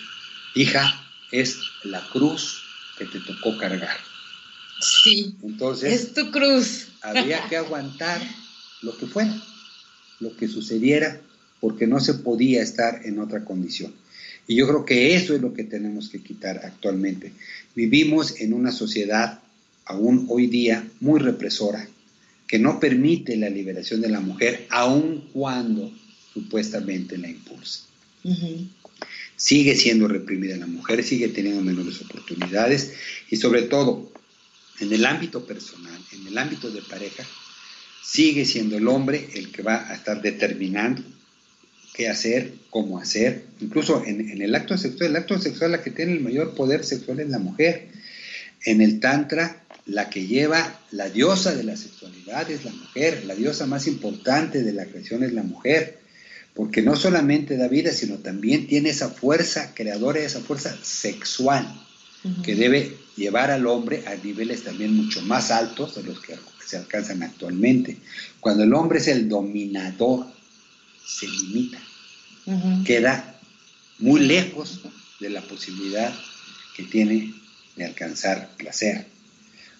hija, 0.54 1.00
es 1.30 1.60
la 1.84 2.00
cruz 2.00 2.62
que 2.96 3.04
te 3.04 3.20
tocó 3.20 3.56
cargar. 3.58 3.96
Sí. 4.80 5.34
Entonces. 5.42 5.92
Es 5.92 6.14
tu 6.14 6.30
cruz. 6.30 6.88
Había 7.02 7.48
que 7.48 7.56
aguantar 7.56 8.20
lo 8.82 8.96
que 8.96 9.06
fuera, 9.06 9.34
lo 10.20 10.36
que 10.36 10.48
sucediera, 10.48 11.20
porque 11.60 11.86
no 11.86 12.00
se 12.00 12.14
podía 12.14 12.62
estar 12.62 13.04
en 13.04 13.18
otra 13.18 13.44
condición. 13.44 13.92
Y 14.46 14.56
yo 14.56 14.66
creo 14.66 14.84
que 14.84 15.14
eso 15.14 15.34
es 15.34 15.42
lo 15.42 15.52
que 15.52 15.64
tenemos 15.64 16.08
que 16.08 16.22
quitar 16.22 16.62
actualmente. 16.64 17.32
Vivimos 17.74 18.40
en 18.40 18.54
una 18.54 18.72
sociedad 18.72 19.40
aún 19.84 20.26
hoy 20.28 20.46
día 20.46 20.86
muy 21.00 21.20
represora, 21.20 21.86
que 22.46 22.58
no 22.58 22.80
permite 22.80 23.36
la 23.36 23.50
liberación 23.50 24.00
de 24.00 24.08
la 24.08 24.20
mujer, 24.20 24.66
aun 24.70 25.28
cuando 25.32 25.92
supuestamente 26.32 27.18
la 27.18 27.28
impulsa. 27.28 27.80
Sigue 29.36 29.76
siendo 29.76 30.08
reprimida 30.08 30.56
la 30.56 30.66
mujer, 30.66 31.04
sigue 31.04 31.28
teniendo 31.28 31.62
menores 31.62 32.00
oportunidades 32.00 32.92
y 33.30 33.36
sobre 33.36 33.62
todo 33.62 34.07
en 34.80 34.92
el 34.92 35.04
ámbito 35.06 35.44
personal, 35.44 36.00
en 36.12 36.26
el 36.26 36.38
ámbito 36.38 36.70
de 36.70 36.82
pareja, 36.82 37.24
sigue 38.02 38.44
siendo 38.44 38.76
el 38.76 38.88
hombre 38.88 39.28
el 39.34 39.50
que 39.50 39.62
va 39.62 39.88
a 39.90 39.94
estar 39.94 40.22
determinando 40.22 41.02
qué 41.94 42.08
hacer, 42.08 42.54
cómo 42.70 42.98
hacer, 42.98 43.44
incluso 43.60 44.04
en, 44.06 44.30
en, 44.30 44.40
el 44.40 44.54
acto 44.54 44.78
sexual, 44.78 45.10
el 45.10 45.16
acto 45.16 45.38
sexual 45.38 45.72
la 45.72 45.82
que 45.82 45.90
tiene 45.90 46.12
el 46.12 46.20
mayor 46.20 46.54
poder 46.54 46.84
sexual 46.84 47.20
es 47.20 47.28
la 47.28 47.38
mujer. 47.38 47.88
En 48.64 48.80
el 48.80 49.00
tantra 49.00 49.64
la 49.88 50.10
que 50.10 50.26
lleva 50.26 50.80
la 50.90 51.08
diosa 51.08 51.54
de 51.54 51.64
la 51.64 51.76
sexualidad 51.76 52.50
es 52.50 52.64
la 52.64 52.72
mujer, 52.72 53.24
la 53.24 53.34
diosa 53.34 53.66
más 53.66 53.86
importante 53.86 54.62
de 54.62 54.72
la 54.72 54.84
creación 54.84 55.24
es 55.24 55.32
la 55.32 55.42
mujer, 55.42 55.98
porque 56.54 56.82
no 56.82 56.94
solamente 56.94 57.56
da 57.56 57.68
vida, 57.68 57.92
sino 57.92 58.16
también 58.18 58.66
tiene 58.66 58.90
esa 58.90 59.08
fuerza 59.08 59.74
creadora, 59.74 60.20
esa 60.20 60.40
fuerza 60.40 60.76
sexual, 60.82 61.66
que 62.42 62.54
debe 62.54 62.96
llevar 63.18 63.50
al 63.50 63.66
hombre 63.66 64.04
a 64.06 64.14
niveles 64.14 64.64
también 64.64 64.94
mucho 64.94 65.20
más 65.22 65.50
altos 65.50 65.96
de 65.96 66.04
los 66.04 66.20
que 66.20 66.36
se 66.64 66.76
alcanzan 66.76 67.22
actualmente. 67.22 67.98
Cuando 68.40 68.62
el 68.64 68.72
hombre 68.72 68.98
es 68.98 69.08
el 69.08 69.28
dominador, 69.28 70.26
se 71.04 71.26
limita, 71.26 71.78
queda 72.84 73.38
muy 73.98 74.20
lejos 74.20 74.80
de 75.20 75.30
la 75.30 75.42
posibilidad 75.42 76.14
que 76.76 76.84
tiene 76.84 77.34
de 77.76 77.84
alcanzar 77.84 78.48
placer 78.56 79.06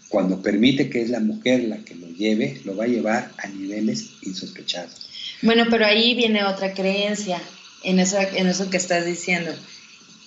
cuando 0.09 0.41
permite 0.41 0.89
que 0.89 1.03
es 1.03 1.11
la 1.11 1.21
mujer 1.21 1.65
la 1.65 1.79
que 1.79 1.95
lo 1.95 2.09
lleve, 2.09 2.61
lo 2.65 2.75
va 2.77 2.85
a 2.85 2.89
llevar 2.89 3.31
a 3.39 3.47
niveles 3.49 4.11
insospechados. 4.23 5.09
Bueno, 5.43 5.67
pero 5.71 5.85
ahí 5.85 6.15
viene 6.15 6.45
otra 6.45 6.73
creencia 6.73 7.41
en 7.85 8.01
eso, 8.01 8.19
en 8.19 8.49
eso 8.49 8.71
que 8.71 8.79
estás 8.79 9.05
diciendo. 9.05 9.53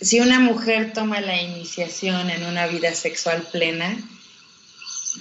Si 0.02 0.20
una 0.20 0.40
mujer 0.40 0.94
toma 0.94 1.22
la 1.22 1.42
iniciación 1.42 2.30
en 2.30 2.44
una 2.44 2.68
vida 2.68 2.94
sexual 2.94 3.48
plena, 3.52 3.98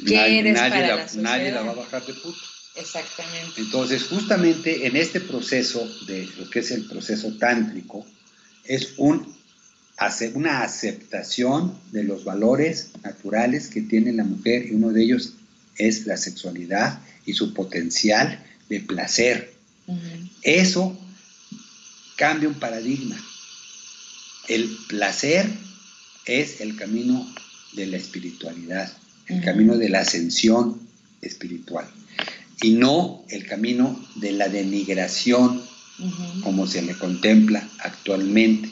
¿qué 0.07 0.17
nadie, 0.17 0.39
eres 0.41 0.59
para 0.59 0.97
la, 0.97 1.07
Nadie 1.17 1.53
la 1.53 1.63
va 1.63 1.73
a 1.73 1.75
bajar 1.75 2.05
de 2.07 2.15
puto. 2.15 2.39
Exactamente. 2.77 3.61
Entonces, 3.61 4.05
justamente 4.05 4.87
en 4.87 4.97
este 4.97 5.21
proceso 5.21 5.87
de 6.07 6.27
lo 6.39 6.49
que 6.49 6.61
es 6.61 6.71
el 6.71 6.87
proceso 6.87 7.37
tántrico, 7.37 8.07
es 8.65 8.95
un 8.97 9.41
una 10.35 10.63
aceptación 10.63 11.79
de 11.93 12.05
los 12.05 12.25
valores 12.25 12.91
naturales 13.03 13.69
que 13.69 13.83
tiene 13.83 14.13
la 14.13 14.25
mujer 14.25 14.67
y 14.67 14.71
uno 14.71 14.91
de 14.91 15.03
ellos 15.03 15.35
es 15.77 16.07
la 16.07 16.17
sexualidad 16.17 17.01
y 17.27 17.35
su 17.35 17.53
potencial 17.53 18.43
de 18.71 18.81
placer. 18.81 19.53
Eso 20.43 20.99
cambia 22.17 22.49
un 22.49 22.55
paradigma. 22.55 23.23
El 24.51 24.69
placer 24.89 25.49
es 26.27 26.61
el 26.61 26.75
camino 26.75 27.25
de 27.75 27.87
la 27.87 27.97
espiritualidad, 27.97 28.93
el 29.29 29.43
camino 29.43 29.77
de 29.77 29.89
la 29.89 30.01
ascensión 30.01 30.81
espiritual 31.23 31.87
y 32.61 32.73
no 32.73 33.25
el 33.29 33.47
camino 33.47 34.05
de 34.17 34.33
la 34.33 34.49
denigración 34.49 35.63
como 36.43 36.67
se 36.67 36.83
le 36.83 36.97
contempla 36.99 37.65
actualmente. 37.79 38.69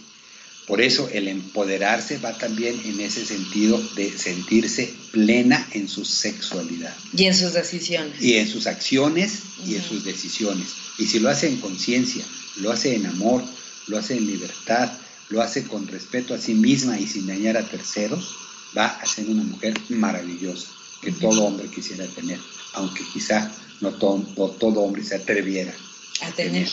Por 0.66 0.80
eso 0.80 1.08
el 1.12 1.28
empoderarse 1.28 2.18
va 2.18 2.36
también 2.36 2.74
en 2.84 2.98
ese 3.00 3.24
sentido 3.24 3.80
de 3.94 4.10
sentirse 4.18 4.92
plena 5.12 5.64
en 5.74 5.88
su 5.88 6.04
sexualidad. 6.04 6.92
Y 7.16 7.26
en 7.26 7.36
sus 7.36 7.52
decisiones. 7.52 8.20
Y 8.20 8.34
en 8.34 8.48
sus 8.48 8.66
acciones 8.66 9.42
y 9.64 9.76
en 9.76 9.82
sus 9.84 10.04
decisiones. 10.04 10.70
Y 10.98 11.06
si 11.06 11.20
lo 11.20 11.30
hace 11.30 11.46
en 11.46 11.58
conciencia, 11.58 12.24
lo 12.56 12.72
hace 12.72 12.96
en 12.96 13.06
amor, 13.06 13.44
lo 13.86 13.96
hace 13.96 14.16
en 14.16 14.26
libertad, 14.26 14.90
lo 15.30 15.42
hace 15.42 15.64
con 15.64 15.86
respeto 15.86 16.34
a 16.34 16.38
sí 16.38 16.54
misma 16.54 16.98
y 16.98 17.06
sin 17.06 17.26
dañar 17.26 17.56
a 17.56 17.68
terceros, 17.68 18.34
va 18.76 18.86
a 18.86 19.06
ser 19.06 19.28
una 19.28 19.42
mujer 19.42 19.74
maravillosa 19.90 20.68
que 21.00 21.12
todo 21.12 21.44
hombre 21.44 21.68
quisiera 21.68 22.06
tener, 22.06 22.38
aunque 22.74 23.04
quizá 23.12 23.50
no 23.80 23.92
todo, 23.92 24.50
todo 24.58 24.80
hombre 24.80 25.04
se 25.04 25.16
atreviera 25.16 25.74
a 26.22 26.32
tener. 26.32 26.68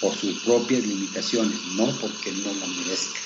por 0.00 0.14
sus 0.14 0.40
propias 0.40 0.84
limitaciones, 0.84 1.56
no 1.76 1.86
porque 1.98 2.30
no 2.32 2.52
lo 2.52 2.66
merezca. 2.66 3.18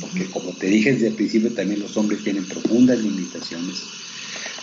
Porque 0.00 0.30
como 0.30 0.52
te 0.52 0.66
dije 0.66 0.92
desde 0.92 1.08
el 1.08 1.14
principio, 1.14 1.52
también 1.52 1.80
los 1.80 1.96
hombres 1.96 2.22
tienen 2.22 2.44
profundas 2.44 2.98
limitaciones 2.98 3.82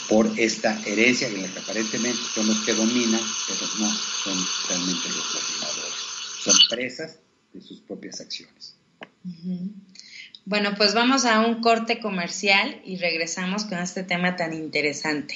por 0.07 0.31
esta 0.37 0.79
herencia 0.85 1.27
en 1.27 1.41
la 1.41 1.51
que 1.51 1.59
aparentemente 1.59 2.19
son 2.33 2.47
los 2.47 2.59
que 2.59 2.73
dominan, 2.73 3.21
pero 3.47 3.67
no 3.79 3.91
son 4.23 4.37
realmente 4.69 5.09
los 5.09 5.33
dominadores. 5.33 5.93
Son 6.43 6.55
presas 6.69 7.17
de 7.53 7.61
sus 7.61 7.79
propias 7.81 8.21
acciones. 8.21 8.76
Bueno, 10.45 10.75
pues 10.77 10.93
vamos 10.93 11.25
a 11.25 11.41
un 11.41 11.61
corte 11.61 11.99
comercial 11.99 12.81
y 12.85 12.97
regresamos 12.97 13.65
con 13.65 13.79
este 13.79 14.03
tema 14.03 14.35
tan 14.35 14.53
interesante. 14.53 15.35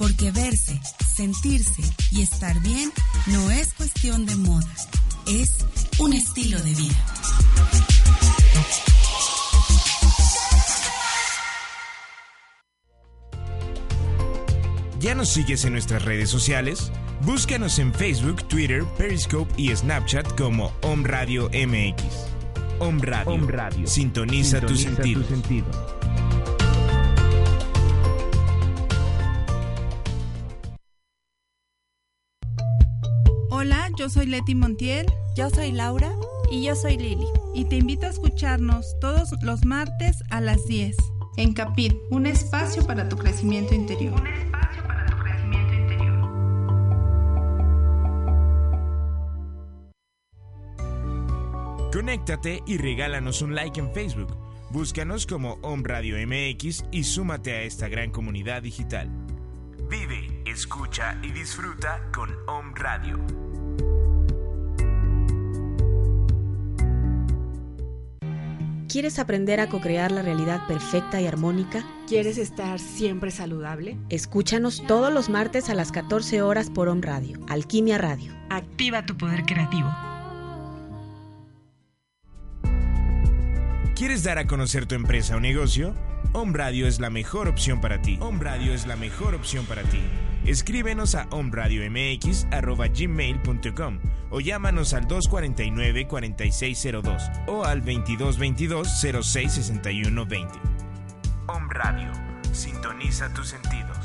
porque 0.00 0.30
verse 0.30 0.80
sentirse 1.14 1.82
y 2.10 2.22
estar 2.22 2.58
bien 2.60 2.90
no 3.26 3.50
es 3.50 3.74
cuestión 3.74 4.24
de 4.24 4.34
moda, 4.34 4.66
es 5.26 5.58
un 5.98 6.14
estilo 6.14 6.58
de 6.58 6.74
vida. 6.74 7.04
¿Ya 15.00 15.14
nos 15.14 15.28
sigues 15.28 15.66
en 15.66 15.74
nuestras 15.74 16.02
redes 16.02 16.30
sociales? 16.30 16.90
Búscanos 17.22 17.78
en 17.78 17.92
Facebook, 17.92 18.48
Twitter, 18.48 18.84
Periscope 18.96 19.52
y 19.58 19.76
Snapchat 19.76 20.34
como 20.38 20.72
Om 20.80 21.04
Radio 21.04 21.50
MX. 21.50 22.02
Om 22.78 23.00
Radio. 23.00 23.86
Sintoniza, 23.86 24.60
tu 24.62 24.74
sentido. 24.74 25.22
Yo 34.00 34.08
soy 34.08 34.24
Leti 34.24 34.54
Montiel. 34.54 35.04
Yo 35.36 35.50
soy 35.50 35.72
Laura. 35.72 36.10
Y 36.50 36.62
yo 36.62 36.74
soy 36.74 36.96
Lili. 36.96 37.26
Y 37.54 37.66
te 37.66 37.76
invito 37.76 38.06
a 38.06 38.08
escucharnos 38.08 38.98
todos 38.98 39.30
los 39.42 39.66
martes 39.66 40.24
a 40.30 40.40
las 40.40 40.66
10 40.66 40.96
en 41.36 41.52
Capit, 41.52 41.94
un 42.10 42.26
espacio 42.26 42.86
para 42.86 43.08
tu 43.10 43.16
crecimiento 43.18 43.74
interior. 43.74 44.18
Un 44.18 44.26
espacio 44.26 44.82
para 44.86 45.04
tu 45.06 45.16
crecimiento 45.18 45.74
interior. 45.74 46.30
Conéctate 51.92 52.62
y 52.66 52.78
regálanos 52.78 53.42
un 53.42 53.54
like 53.54 53.78
en 53.78 53.92
Facebook. 53.92 54.34
Búscanos 54.70 55.26
como 55.26 55.58
Om 55.62 55.84
Radio 55.84 56.16
MX 56.26 56.86
y 56.90 57.04
súmate 57.04 57.52
a 57.52 57.62
esta 57.62 57.88
gran 57.88 58.10
comunidad 58.10 58.62
digital. 58.62 59.10
Vive, 59.90 60.42
escucha 60.46 61.18
y 61.22 61.32
disfruta 61.32 62.00
con 62.12 62.30
Om 62.46 62.74
Radio. 62.74 63.49
¿Quieres 68.90 69.20
aprender 69.20 69.60
a 69.60 69.68
co-crear 69.68 70.10
la 70.10 70.20
realidad 70.20 70.66
perfecta 70.66 71.20
y 71.20 71.26
armónica? 71.28 71.86
¿Quieres 72.08 72.38
estar 72.38 72.80
siempre 72.80 73.30
saludable? 73.30 73.96
Escúchanos 74.08 74.84
todos 74.84 75.12
los 75.12 75.28
martes 75.28 75.70
a 75.70 75.74
las 75.74 75.92
14 75.92 76.42
horas 76.42 76.70
por 76.70 76.88
Om 76.88 77.00
Radio, 77.00 77.38
Alquimia 77.48 77.98
Radio. 77.98 78.34
Activa 78.50 79.06
tu 79.06 79.16
poder 79.16 79.44
creativo. 79.44 79.88
¿Quieres 83.94 84.24
dar 84.24 84.38
a 84.38 84.48
conocer 84.48 84.86
tu 84.86 84.96
empresa 84.96 85.36
o 85.36 85.40
negocio? 85.40 85.94
Om 86.32 86.52
Radio 86.52 86.88
es 86.88 86.98
la 86.98 87.10
mejor 87.10 87.46
opción 87.46 87.80
para 87.80 88.02
ti. 88.02 88.18
Om 88.20 88.40
Radio 88.40 88.74
es 88.74 88.88
la 88.88 88.96
mejor 88.96 89.36
opción 89.36 89.66
para 89.66 89.82
ti. 89.84 90.00
Escríbenos 90.44 91.14
a 91.14 91.28
omradiomx.gmail.com 91.30 93.98
o 94.30 94.40
llámanos 94.40 94.92
al 94.94 95.06
249-4602 95.06 97.44
o 97.46 97.64
al 97.64 97.84
2222-066120. 97.84 100.48
Om 101.46 101.70
Radio. 101.70 102.10
Sintoniza 102.52 103.32
tus 103.32 103.46
sentidos. 103.48 103.96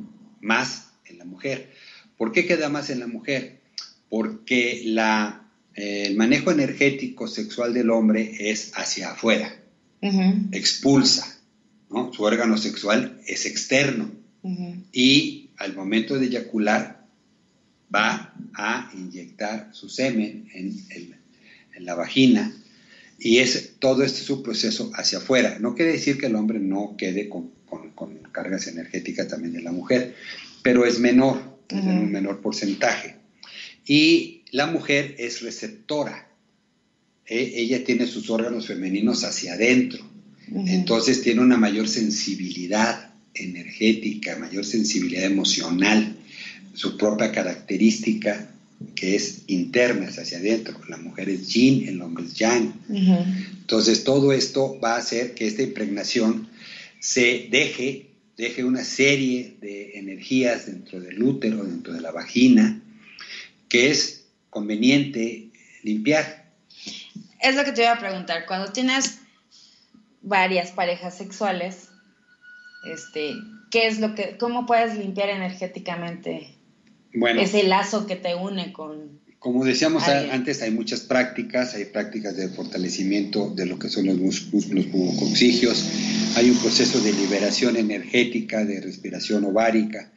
más 0.44 0.92
en 1.06 1.18
la 1.18 1.24
mujer. 1.24 1.72
¿Por 2.16 2.32
qué 2.32 2.46
queda 2.46 2.68
más 2.68 2.90
en 2.90 3.00
la 3.00 3.06
mujer? 3.06 3.60
Porque 4.08 4.82
la, 4.84 5.50
eh, 5.74 6.04
el 6.06 6.16
manejo 6.16 6.50
energético 6.52 7.26
sexual 7.26 7.74
del 7.74 7.90
hombre 7.90 8.50
es 8.50 8.72
hacia 8.74 9.12
afuera, 9.12 9.52
expulsa, 10.52 11.38
¿no? 11.90 12.12
su 12.12 12.22
órgano 12.22 12.58
sexual 12.58 13.20
es 13.26 13.46
externo 13.46 14.10
y 14.92 15.48
al 15.56 15.74
momento 15.74 16.18
de 16.18 16.26
eyacular 16.26 17.06
va 17.94 18.34
a 18.52 18.90
inyectar 18.94 19.70
su 19.72 19.88
semen 19.88 20.50
en, 20.52 20.76
en 21.74 21.84
la 21.86 21.94
vagina 21.94 22.54
y 23.18 23.38
es, 23.38 23.76
todo 23.78 24.02
este 24.02 24.20
es 24.20 24.30
un 24.30 24.42
proceso 24.42 24.90
hacia 24.94 25.18
afuera. 25.18 25.58
No 25.60 25.74
quiere 25.74 25.92
decir 25.92 26.18
que 26.18 26.26
el 26.26 26.36
hombre 26.36 26.58
no 26.58 26.94
quede 26.98 27.28
con, 27.28 27.50
cargas 28.32 28.66
energéticas 28.66 29.28
también 29.28 29.52
de 29.52 29.62
la 29.62 29.72
mujer, 29.72 30.14
pero 30.62 30.84
es 30.84 30.98
menor, 30.98 31.40
en 31.68 31.88
un 31.88 32.12
menor 32.12 32.40
porcentaje. 32.40 33.16
Y 33.86 34.42
la 34.50 34.66
mujer 34.66 35.14
es 35.18 35.42
receptora. 35.42 36.28
¿eh? 37.26 37.52
Ella 37.56 37.84
tiene 37.84 38.06
sus 38.06 38.30
órganos 38.30 38.66
femeninos 38.66 39.24
hacia 39.24 39.54
adentro. 39.54 40.04
Entonces 40.66 41.22
tiene 41.22 41.40
una 41.40 41.56
mayor 41.56 41.88
sensibilidad 41.88 43.14
energética, 43.34 44.36
mayor 44.36 44.64
sensibilidad 44.64 45.24
emocional, 45.24 46.16
su 46.74 46.98
propia 46.98 47.32
característica 47.32 48.50
que 48.94 49.16
es 49.16 49.42
interna, 49.46 50.08
hacia 50.08 50.38
adentro. 50.38 50.78
La 50.88 50.96
mujer 50.96 51.28
es 51.28 51.48
yin, 51.48 51.88
el 51.88 52.00
hombre 52.02 52.24
es 52.24 52.34
yang. 52.34 52.72
Entonces, 52.88 54.04
todo 54.04 54.32
esto 54.32 54.78
va 54.82 54.94
a 54.94 54.98
hacer 54.98 55.34
que 55.34 55.46
esta 55.46 55.62
impregnación 55.62 56.48
se 57.04 57.48
deje, 57.50 58.14
deje 58.38 58.64
una 58.64 58.82
serie 58.82 59.58
de 59.60 59.98
energías 59.98 60.64
dentro 60.64 61.02
del 61.02 61.22
útero, 61.22 61.62
dentro 61.62 61.92
de 61.92 62.00
la 62.00 62.10
vagina, 62.10 62.80
que 63.68 63.90
es 63.90 64.26
conveniente 64.48 65.50
limpiar. 65.82 66.46
Es 67.40 67.56
lo 67.56 67.64
que 67.64 67.72
te 67.72 67.82
iba 67.82 67.92
a 67.92 67.98
preguntar. 67.98 68.46
Cuando 68.46 68.72
tienes 68.72 69.18
varias 70.22 70.70
parejas 70.70 71.18
sexuales, 71.18 71.90
este, 72.90 73.34
¿qué 73.70 73.86
es 73.86 74.00
lo 74.00 74.14
que, 74.14 74.38
cómo 74.38 74.64
puedes 74.64 74.96
limpiar 74.96 75.28
energéticamente 75.28 76.56
bueno, 77.12 77.42
ese 77.42 77.64
lazo 77.64 78.06
que 78.06 78.16
te 78.16 78.34
une 78.34 78.72
con... 78.72 79.20
Como 79.44 79.62
decíamos 79.62 80.08
antes, 80.08 80.62
hay 80.62 80.70
muchas 80.70 81.00
prácticas, 81.00 81.74
hay 81.74 81.84
prácticas 81.84 82.34
de 82.34 82.48
fortalecimiento 82.48 83.50
de 83.50 83.66
lo 83.66 83.78
que 83.78 83.90
son 83.90 84.06
los 84.06 84.16
músculos 84.16 84.90
bucoxigios, 84.90 85.84
hay 86.34 86.48
un 86.48 86.56
proceso 86.56 86.98
de 87.02 87.12
liberación 87.12 87.76
energética, 87.76 88.64
de 88.64 88.80
respiración 88.80 89.44
ovárica, 89.44 90.10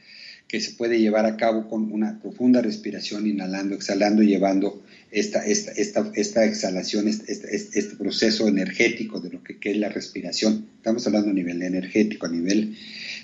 que 0.47 0.61
se 0.61 0.71
puede 0.71 1.01
llevar 1.01 1.25
a 1.25 1.35
cabo 1.35 1.67
con 1.67 1.91
una 1.91 2.21
profunda 2.21 2.61
respiración, 2.61 3.27
inhalando, 3.27 3.75
exhalando, 3.75 4.23
llevando 4.23 4.81
esta, 5.11 5.45
esta, 5.45 5.71
esta, 5.71 6.11
esta 6.15 6.45
exhalación, 6.45 7.07
este, 7.07 7.31
este, 7.31 7.79
este, 7.79 7.95
proceso 7.95 8.47
energético 8.47 9.19
de 9.19 9.29
lo 9.29 9.43
que, 9.43 9.57
que, 9.57 9.71
es 9.71 9.77
la 9.77 9.89
respiración. 9.89 10.65
Estamos 10.77 11.05
hablando 11.07 11.29
a 11.29 11.33
nivel 11.33 11.61
energético, 11.61 12.25
a 12.25 12.29
nivel 12.29 12.75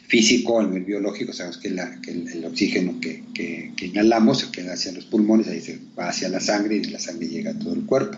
físico, 0.07 0.59
a 0.59 0.65
nivel 0.65 0.85
biológico, 0.85 1.33
sabemos 1.33 1.57
que, 1.57 1.69
el, 1.69 2.45
oxígeno 2.45 2.99
que, 2.99 3.23
inhalamos 3.81 4.39
se 4.39 4.51
queda 4.51 4.73
hacia 4.73 4.91
los 4.91 5.05
pulmones, 5.05 5.47
ahí 5.47 5.61
se 5.61 5.79
va 5.97 6.09
hacia 6.09 6.29
la 6.29 6.39
sangre 6.39 6.77
y 6.77 6.83
la 6.85 6.99
sangre 6.99 7.27
llega 7.27 7.51
a 7.51 7.59
todo 7.59 7.73
el 7.73 7.85
cuerpo. 7.85 8.17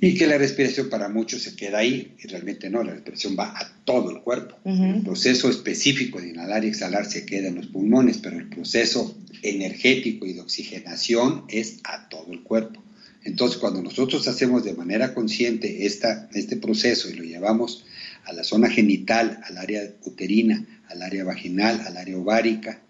Y 0.00 0.14
que 0.14 0.26
la 0.26 0.38
respiración 0.38 0.88
para 0.88 1.08
muchos 1.08 1.42
se 1.42 1.56
queda 1.56 1.78
ahí, 1.78 2.14
y 2.22 2.28
realmente 2.28 2.70
no, 2.70 2.84
la 2.84 2.92
respiración 2.92 3.36
va 3.36 3.48
a 3.58 3.82
todo 3.84 4.10
el 4.10 4.20
cuerpo. 4.20 4.56
El 4.64 5.02
proceso 5.02 5.50
específico 5.50 6.20
de 6.20 6.28
inhalar 6.28 6.64
y 6.64 6.68
exhalar 6.68 7.06
se 7.06 7.26
queda 7.26 7.48
en 7.48 7.56
los 7.56 7.66
pulmones, 7.66 8.18
pero 8.18 8.38
el 8.38 8.48
proceso 8.48 9.16
energético 9.42 10.26
y 10.26 10.34
de 10.34 10.40
oxigenación 10.40 11.44
es 11.48 11.78
a 11.84 12.08
todo 12.08 12.32
el 12.32 12.42
cuerpo. 12.42 12.82
Entonces, 13.24 13.58
cuando 13.58 13.82
nosotros 13.82 14.28
hacemos 14.28 14.64
de 14.64 14.74
manera 14.74 15.14
consciente 15.14 15.84
esta, 15.86 16.28
este 16.32 16.56
proceso 16.56 17.10
y 17.10 17.14
lo 17.14 17.24
llevamos 17.24 17.84
a 18.24 18.32
la 18.32 18.44
zona 18.44 18.70
genital, 18.70 19.40
al 19.44 19.58
área 19.58 19.82
uterina, 20.04 20.64
al 20.88 21.02
área 21.02 21.24
vaginal, 21.24 21.80
al 21.80 21.96
área 21.96 22.16
ovárica. 22.16 22.80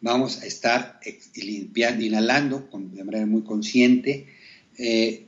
Vamos 0.00 0.42
a 0.42 0.46
estar 0.46 1.00
limpiando, 1.34 2.04
inhalando 2.04 2.68
de 2.72 3.04
manera 3.04 3.26
muy 3.26 3.42
consciente, 3.42 4.26
eh, 4.78 5.25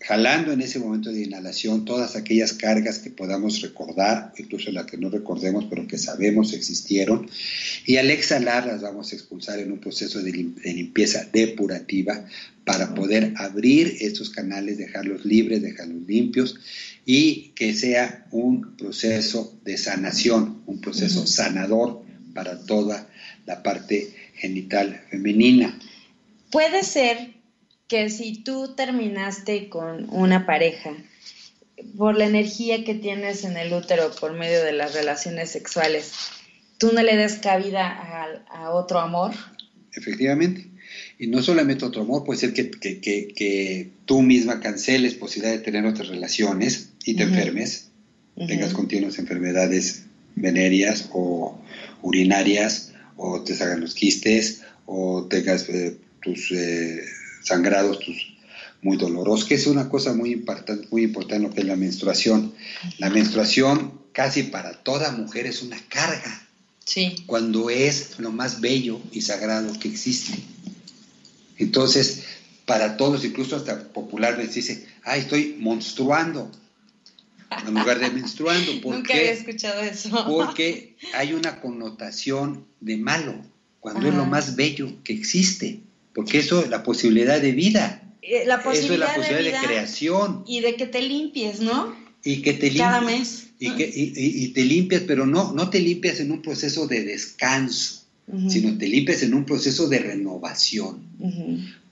jalando 0.00 0.52
en 0.52 0.62
ese 0.62 0.78
momento 0.78 1.12
de 1.12 1.22
inhalación 1.22 1.84
todas 1.84 2.16
aquellas 2.16 2.54
cargas 2.54 2.98
que 2.98 3.10
podamos 3.10 3.60
recordar, 3.60 4.32
incluso 4.38 4.72
las 4.72 4.86
que 4.86 4.96
no 4.96 5.10
recordemos, 5.10 5.66
pero 5.68 5.86
que 5.86 5.98
sabemos 5.98 6.54
existieron, 6.54 7.28
y 7.84 7.96
al 7.96 8.10
exhalar 8.10 8.66
las 8.66 8.80
vamos 8.80 9.12
a 9.12 9.16
expulsar 9.16 9.58
en 9.58 9.72
un 9.72 9.78
proceso 9.78 10.22
de, 10.22 10.32
limpieza 10.32 11.26
depurativa 11.32 12.24
para 12.64 12.94
poder 12.94 13.34
abrir 13.36 13.98
estos 14.00 14.30
canales, 14.30 14.78
dejarlos 14.78 15.24
libres, 15.24 15.60
dejarlos 15.60 16.06
limpios 16.06 16.58
y 17.04 17.52
que 17.54 17.74
sea 17.74 18.26
un 18.30 18.76
proceso 18.76 19.58
de 19.64 19.76
sanación, 19.76 20.62
un 20.66 20.80
proceso 20.80 21.26
sanador 21.26 22.02
para 22.32 22.64
toda 22.64 23.08
la 23.46 23.62
parte 23.62 24.14
genital 24.34 25.02
femenina. 25.10 25.78
Puede 26.50 26.84
ser 26.84 27.39
que 27.90 28.08
si 28.08 28.44
tú 28.44 28.76
terminaste 28.76 29.68
con 29.68 30.08
una 30.10 30.46
pareja, 30.46 30.96
por 31.98 32.16
la 32.16 32.26
energía 32.26 32.84
que 32.84 32.94
tienes 32.94 33.42
en 33.42 33.56
el 33.56 33.72
útero 33.72 34.12
por 34.20 34.32
medio 34.32 34.62
de 34.62 34.72
las 34.72 34.94
relaciones 34.94 35.50
sexuales, 35.50 36.12
tú 36.78 36.92
no 36.92 37.02
le 37.02 37.16
des 37.16 37.34
cabida 37.34 37.88
a, 38.48 38.70
otro 38.70 39.00
amor. 39.00 39.32
Efectivamente. 39.92 40.68
Y 41.18 41.26
no 41.26 41.42
solamente 41.42 41.84
otro 41.84 42.02
amor, 42.02 42.24
puede 42.24 42.38
ser 42.38 42.52
que, 42.52 42.70
que, 42.70 43.90
tú 44.04 44.22
misma 44.22 44.60
canceles 44.60 45.14
posibilidad 45.14 45.52
de 45.52 45.64
tener 45.64 45.84
otras 45.84 46.08
relaciones 46.08 46.92
y 47.04 47.16
te 47.16 47.24
enfermes, 47.24 47.90
tengas 48.46 48.72
continuas 48.72 49.18
enfermedades 49.18 50.04
venéreas 50.36 51.10
o 51.12 51.60
urinarias, 52.02 52.92
o 53.16 53.42
te 53.42 53.56
salgan 53.56 53.80
los 53.80 53.94
quistes, 53.94 54.62
o 54.86 55.26
tengas 55.28 55.68
eh, 55.68 55.96
tus 56.22 56.52
eh, 56.52 57.02
sangrados 57.42 57.98
tus, 58.00 58.30
muy 58.82 58.96
dolorosos, 58.96 59.46
que 59.46 59.54
es 59.54 59.66
una 59.66 59.88
cosa 59.88 60.14
muy 60.14 60.32
importante, 60.32 60.86
muy 60.90 61.02
importante 61.02 61.46
lo 61.46 61.54
que 61.54 61.60
es 61.60 61.66
la 61.66 61.76
menstruación. 61.76 62.54
La 62.98 63.10
menstruación 63.10 64.00
casi 64.12 64.44
para 64.44 64.72
toda 64.82 65.12
mujer 65.12 65.46
es 65.46 65.62
una 65.62 65.78
carga. 65.88 66.46
Sí. 66.84 67.22
Cuando 67.26 67.70
es 67.70 68.18
lo 68.18 68.32
más 68.32 68.60
bello 68.60 69.00
y 69.12 69.20
sagrado 69.20 69.78
que 69.78 69.88
existe. 69.88 70.32
Entonces, 71.58 72.24
para 72.64 72.96
todos, 72.96 73.24
incluso 73.24 73.56
hasta 73.56 73.92
popularmente 73.92 74.54
dice, 74.54 74.86
ay, 75.04 75.20
estoy 75.20 75.56
monstruando, 75.58 76.50
en 77.66 77.74
lugar 77.74 77.98
de 77.98 78.10
menstruando. 78.10 78.72
Nunca 78.82 79.14
había 79.14 79.32
escuchado 79.32 79.82
eso. 79.82 80.24
Porque 80.26 80.96
hay 81.14 81.34
una 81.34 81.60
connotación 81.60 82.64
de 82.80 82.96
malo, 82.96 83.34
cuando 83.78 84.08
es 84.08 84.14
lo 84.14 84.24
más 84.24 84.56
bello 84.56 85.02
que 85.04 85.12
existe 85.12 85.80
porque 86.14 86.38
eso 86.38 86.62
es 86.62 86.70
la 86.70 86.82
posibilidad 86.82 87.40
de 87.40 87.52
vida. 87.52 88.02
Eh, 88.22 88.44
la 88.46 88.62
posibilidad 88.62 88.94
eso 88.94 88.94
es 88.94 89.00
la 89.00 89.14
posibilidad 89.14 89.60
de, 89.60 89.66
creación. 89.66 90.44
Y 90.46 90.60
de 90.60 90.76
que 90.76 90.86
te 90.86 91.02
limpies, 91.02 91.60
¿no? 91.60 91.94
Y 92.24 92.42
que 92.42 92.54
te 92.54 92.66
limpies. 92.66 92.82
Cada 92.82 93.00
mes. 93.00 93.46
Y, 93.58 93.70
que, 93.76 93.90
y, 93.94 94.48
te 94.48 94.64
limpias, 94.64 95.02
pero 95.06 95.26
no, 95.26 95.52
no 95.52 95.68
te 95.68 95.80
limpias 95.80 96.20
en 96.20 96.32
un 96.32 96.40
proceso 96.40 96.86
de 96.86 97.04
descanso, 97.04 98.06
sino 98.48 98.78
te 98.78 98.88
limpias 98.88 99.22
en 99.22 99.34
un 99.34 99.44
proceso 99.44 99.88
de 99.88 99.98
renovación. 99.98 101.02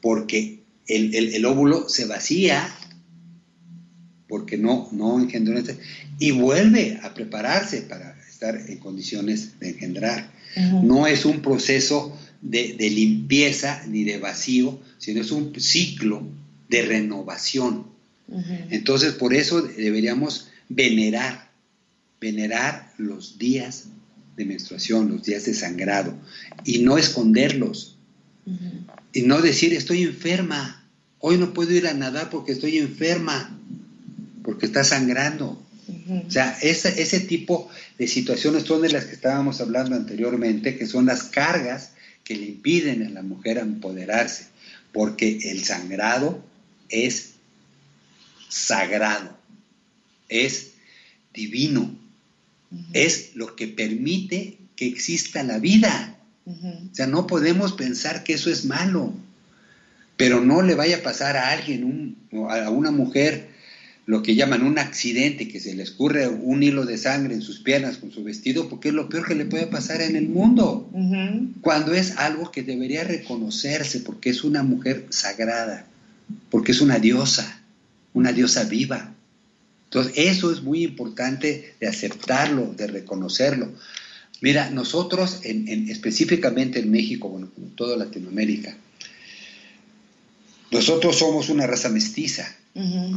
Porque 0.01 0.61
el, 0.87 1.15
el, 1.15 1.45
óvulo 1.45 1.89
se 1.91 2.07
vacía 2.07 2.75
porque 4.29 4.57
no, 4.57 4.89
no 4.93 5.19
engendró 5.21 5.61
y 6.19 6.31
vuelve 6.33 6.99
a 7.03 7.15
prepararse 7.15 7.83
para 7.83 8.17
estar 8.29 8.57
en 8.57 8.79
condiciones 8.79 9.59
de 9.59 9.71
engendrar. 9.71 10.31
No 10.83 11.07
es 11.07 11.25
un 11.25 11.41
proceso 11.41 12.17
de, 12.41 12.91
limpieza 12.91 13.85
ni 13.87 14.05
de 14.05 14.19
vacío, 14.19 14.79
sino 14.99 15.21
es 15.21 15.31
un 15.31 15.59
ciclo 15.61 16.27
de 16.69 16.83
renovación. 16.83 17.87
Entonces, 18.71 19.15
por 19.15 19.33
eso 19.33 19.63
deberíamos 19.63 20.49
venerar, 20.69 21.51
venerar 22.21 22.93
los 22.99 23.39
días 23.39 23.85
de 24.37 24.45
menstruación, 24.45 25.09
los 25.09 25.25
días 25.25 25.47
de 25.47 25.55
sangrado, 25.55 26.15
y 26.65 26.81
no 26.81 26.99
esconderlos, 26.99 27.97
y 29.13 29.23
no 29.23 29.41
decir 29.41 29.73
estoy 29.73 30.03
enferma, 30.03 30.87
hoy 31.19 31.39
no 31.39 31.53
puedo 31.55 31.73
ir 31.73 31.87
a 31.87 31.95
nadar 31.95 32.31
porque 32.31 32.53
estoy 32.53 32.79
enferma, 32.79 33.59
porque 34.43 34.67
está 34.67 34.85
sangrando. 34.85 35.63
O 36.27 36.31
sea, 36.31 36.57
ese, 36.61 37.01
ese 37.01 37.21
tipo 37.21 37.71
de 37.99 38.07
situaciones 38.09 38.65
son 38.65 38.83
de 38.83 38.91
las 38.91 39.07
que 39.07 39.15
estábamos 39.15 39.61
hablando 39.61 39.97
anteriormente, 39.97 40.77
que 40.77 40.87
son 40.87 41.07
las 41.07 41.25
cargas 41.25 41.93
que 42.29 42.37
le 42.37 42.45
impiden 42.45 43.07
a 43.07 43.09
la 43.09 43.23
mujer 43.23 43.57
empoderarse, 43.57 44.49
porque 44.93 45.39
el 45.45 45.65
sangrado 45.65 46.45
es 46.91 47.37
sagrado, 48.51 49.35
es 50.29 50.73
divino, 51.33 51.91
es 52.93 53.35
lo 53.35 53.57
que 53.57 53.67
permite 53.67 54.59
que 54.77 54.87
exista 54.87 55.43
la 55.43 55.59
vida. 55.59 56.19
O 56.45 56.95
sea, 56.95 57.07
no 57.07 57.27
podemos 57.27 57.73
pensar 57.73 58.25
que 58.25 58.35
eso 58.35 58.51
es 58.51 58.67
malo, 58.67 59.15
pero 60.19 60.43
no 60.43 60.61
le 60.61 60.75
vaya 60.75 60.99
a 60.99 61.03
pasar 61.03 61.35
a 61.39 61.51
alguien, 61.51 62.15
a 62.51 62.69
una 62.69 62.91
mujer, 62.91 63.48
lo 64.09 64.23
que 64.23 64.35
llaman 64.35 64.63
un 64.63 64.79
accidente, 64.79 65.49
que 65.49 65.61
se 65.61 65.75
le 65.75 65.83
escurre 65.83 66.29
un 66.29 66.63
hilo 66.63 66.87
de 66.87 66.97
sangre 66.97 67.35
en 67.35 67.43
sus 67.43 67.59
piernas 67.59 67.99
con 67.99 68.11
su 68.11 68.25
vestido, 68.25 68.71
porque 68.71 68.89
es 68.89 68.95
lo 68.95 69.11
peor 69.11 69.29
que 69.29 69.35
le 69.35 69.45
puede 69.45 69.67
pasar 69.67 70.01
en 70.01 70.17
el 70.17 70.31
mundo, 70.31 70.89
cuando 71.61 71.93
es 71.93 72.17
algo 72.17 72.51
que 72.51 72.63
debería 72.63 73.05
reconocerse, 73.05 74.01
porque 74.01 74.31
es 74.31 74.45
una 74.45 74.63
mujer 74.63 75.05
sagrada, 75.11 75.87
porque 76.49 76.73
es 76.73 76.81
una 76.81 76.99
diosa, 76.99 77.61
una 78.15 78.33
diosa 78.33 78.65
viva. 78.65 79.13
Entonces, 79.85 80.15
eso 80.17 80.51
es 80.53 80.63
muy 80.63 80.85
importante 80.85 81.75
de 81.79 81.87
aceptarlo, 81.87 82.73
de 82.75 82.87
reconocerlo. 82.87 83.75
Mira, 84.41 84.71
nosotros, 84.71 85.41
en, 85.43 85.91
específicamente 85.91 86.79
en 86.79 86.91
México, 86.91 87.29
bueno, 87.29 87.51
como 87.55 87.67
toda 87.67 87.99
Latinoamérica, 87.99 88.75
nosotros 90.71 91.19
somos 91.19 91.51
una 91.51 91.67
raza 91.67 91.91
mestiza, 91.91 92.57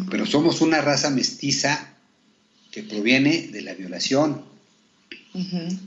pero 0.10 0.26
somos 0.26 0.62
una 0.62 0.82
raza 0.82 1.10
mestiza 1.10 1.94
que 2.72 2.84
proviene 2.84 3.48
de 3.48 3.62
la 3.62 3.74
violación. 3.74 4.44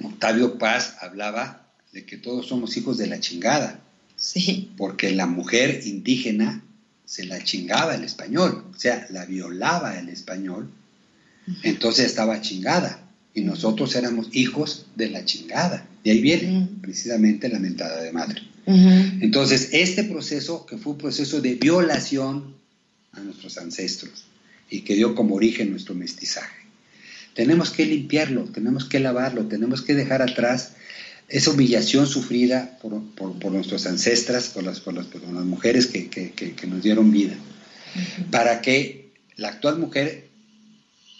Octavio 0.03 0.59
Paz 0.59 0.97
hablaba 1.01 1.67
de 1.93 2.05
que 2.05 2.17
todos 2.17 2.47
somos 2.47 2.77
hijos 2.77 2.99
de 2.99 3.07
la 3.07 3.21
chingada. 3.21 3.81
Sí. 4.17 4.71
Porque 4.77 5.11
la 5.13 5.27
mujer 5.27 5.83
indígena 5.85 6.63
se 7.05 7.27
la 7.27 7.43
chingaba 7.43 7.95
el 7.95 8.05
español, 8.05 8.65
o 8.75 8.79
sea, 8.79 9.07
la 9.11 9.27
violaba 9.27 9.99
el 9.99 10.09
español, 10.09 10.71
entonces 11.63 12.07
estaba 12.07 12.41
chingada. 12.41 13.01
Y 13.35 13.43
nosotros 13.43 13.95
éramos 13.97 14.29
hijos 14.33 14.87
de 14.95 15.11
la 15.11 15.25
chingada. 15.25 15.87
Y 16.05 16.11
ahí 16.11 16.21
viene 16.21 16.69
precisamente 16.81 17.49
la 17.49 17.59
mentada 17.59 18.01
de 18.01 18.13
madre. 18.13 18.43
Entonces, 18.67 19.71
este 19.73 20.05
proceso, 20.05 20.65
que 20.65 20.79
fue 20.79 20.93
un 20.93 20.99
proceso 20.99 21.41
de 21.41 21.57
violación 21.57 22.55
a 23.17 23.21
nuestros 23.21 23.59
ancestros 23.59 24.25
y 24.71 24.83
que 24.83 24.95
dio 24.95 25.15
como 25.15 25.35
origen 25.35 25.71
nuestro 25.71 25.95
mestizaje, 25.95 26.65
tenemos 27.35 27.71
que 27.71 27.85
limpiarlo, 27.85 28.45
tenemos 28.45 28.85
que 28.85 29.01
lavarlo, 29.01 29.47
tenemos 29.47 29.83
que 29.83 29.95
dejar 29.95 30.23
atrás 30.23 30.73
esa 31.29 31.51
humillación 31.51 32.07
sufrida 32.07 32.79
por, 32.81 33.03
por, 33.15 33.53
nuestras 33.53 33.87
ancestras, 33.87 34.49
por 34.49 34.63
las, 34.63 34.81
por 34.81 34.95
las, 34.95 35.07
mujeres 35.45 35.87
que, 35.87 36.09
que, 36.09 36.33
que, 36.33 36.67
nos 36.67 36.83
dieron 36.83 37.11
vida, 37.11 37.35
para 38.31 38.61
que 38.61 39.11
la 39.37 39.49
actual 39.49 39.79
mujer 39.79 40.29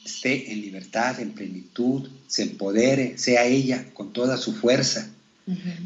esté 0.05 0.53
en 0.53 0.61
libertad, 0.61 1.21
en 1.21 1.31
plenitud, 1.31 2.09
se 2.29 2.43
empodere, 2.43 3.17
sea 3.17 3.47
ella 3.47 3.87
con 3.95 4.13
toda 4.13 4.37
su 4.37 4.55
fuerza, 4.55 5.11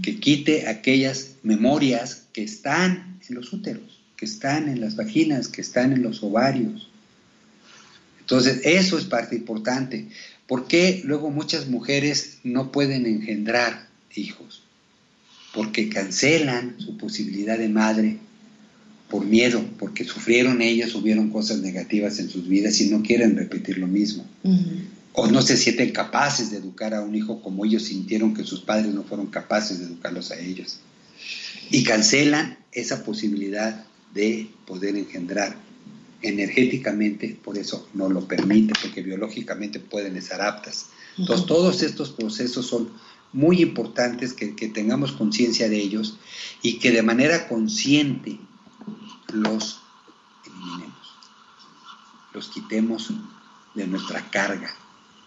que 0.02 0.20
quite 0.20 0.68
aquellas 0.68 1.32
memorias 1.42 2.24
que 2.32 2.42
están 2.42 3.18
en 3.28 3.34
los 3.34 3.52
úteros, 3.52 3.97
que 4.18 4.24
están 4.26 4.68
en 4.68 4.80
las 4.80 4.96
vaginas, 4.96 5.46
que 5.46 5.60
están 5.60 5.92
en 5.92 6.02
los 6.02 6.22
ovarios. 6.24 6.90
Entonces, 8.20 8.60
eso 8.64 8.98
es 8.98 9.04
parte 9.04 9.36
importante. 9.36 10.08
¿Por 10.48 10.66
qué 10.66 11.02
luego 11.04 11.30
muchas 11.30 11.68
mujeres 11.68 12.38
no 12.42 12.72
pueden 12.72 13.06
engendrar 13.06 13.88
hijos? 14.14 14.64
Porque 15.54 15.88
cancelan 15.88 16.74
su 16.78 16.98
posibilidad 16.98 17.58
de 17.58 17.68
madre 17.68 18.18
por 19.08 19.24
miedo, 19.24 19.64
porque 19.78 20.04
sufrieron 20.04 20.60
ellas, 20.62 20.94
hubieron 20.96 21.30
cosas 21.30 21.60
negativas 21.60 22.18
en 22.18 22.28
sus 22.28 22.48
vidas 22.48 22.80
y 22.80 22.90
no 22.90 23.02
quieren 23.02 23.36
repetir 23.36 23.78
lo 23.78 23.86
mismo. 23.86 24.26
O 25.12 25.28
no 25.28 25.42
se 25.42 25.56
sienten 25.56 25.92
capaces 25.92 26.50
de 26.50 26.58
educar 26.58 26.92
a 26.92 27.02
un 27.02 27.14
hijo 27.14 27.40
como 27.40 27.64
ellos 27.64 27.84
sintieron 27.84 28.34
que 28.34 28.44
sus 28.44 28.62
padres 28.62 28.92
no 28.92 29.04
fueron 29.04 29.28
capaces 29.28 29.78
de 29.78 29.86
educarlos 29.86 30.32
a 30.32 30.38
ellos. 30.38 30.80
Y 31.70 31.84
cancelan 31.84 32.58
esa 32.72 33.04
posibilidad 33.04 33.84
de 34.14 34.50
poder 34.66 34.96
engendrar 34.96 35.56
energéticamente, 36.22 37.38
por 37.42 37.58
eso 37.58 37.88
no 37.94 38.08
lo 38.08 38.26
permite, 38.26 38.74
porque 38.82 39.02
biológicamente 39.02 39.78
pueden 39.78 40.16
estar 40.16 40.40
aptas. 40.40 40.90
Entonces, 41.16 41.46
todos 41.46 41.82
estos 41.82 42.10
procesos 42.10 42.66
son 42.66 42.90
muy 43.32 43.62
importantes 43.62 44.32
que, 44.32 44.56
que 44.56 44.68
tengamos 44.68 45.12
conciencia 45.12 45.68
de 45.68 45.76
ellos 45.76 46.18
y 46.62 46.78
que 46.78 46.90
de 46.90 47.02
manera 47.02 47.46
consciente 47.48 48.38
los 49.32 49.80
eliminemos, 50.46 51.14
los 52.32 52.48
quitemos 52.48 53.10
de 53.74 53.86
nuestra 53.86 54.28
carga, 54.30 54.74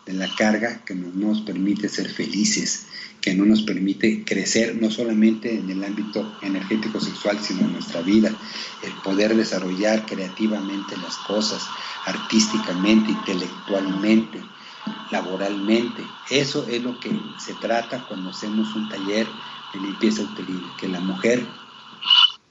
de 0.06 0.14
la 0.14 0.34
carga 0.36 0.84
que 0.86 0.95
no 0.95 1.12
nos 1.14 1.41
permite 1.41 1.88
ser 1.89 2.10
felices, 2.10 2.88
que 3.22 3.36
no 3.36 3.45
nos 3.45 3.62
permite 3.62 4.24
crecer 4.24 4.76
no 4.82 4.89
solamente 4.89 5.54
en 5.58 5.70
el 5.70 5.84
ámbito 5.84 6.38
energético 6.41 6.99
sexual, 6.99 7.39
sino 7.39 7.62
en 7.62 7.74
nuestra 7.74 8.02
vida, 8.02 8.34
el 8.84 8.93
poder 9.04 9.36
desarrollar 9.36 10.06
creativamente 10.06 10.97
las 10.97 11.18
cosas, 11.18 11.64
artísticamente, 12.06 13.12
intelectualmente, 13.12 14.41
laboralmente. 15.12 16.04
Eso 16.30 16.68
es 16.68 16.82
lo 16.82 16.99
que 16.99 17.12
se 17.39 17.54
trata 17.56 18.06
cuando 18.08 18.32
hacemos 18.32 18.76
un 18.76 18.89
taller 18.89 19.28
de 19.74 19.80
limpieza 19.80 20.24
uterina, 20.24 20.76
que 20.80 20.88
la 20.88 20.99
mujer 20.99 21.45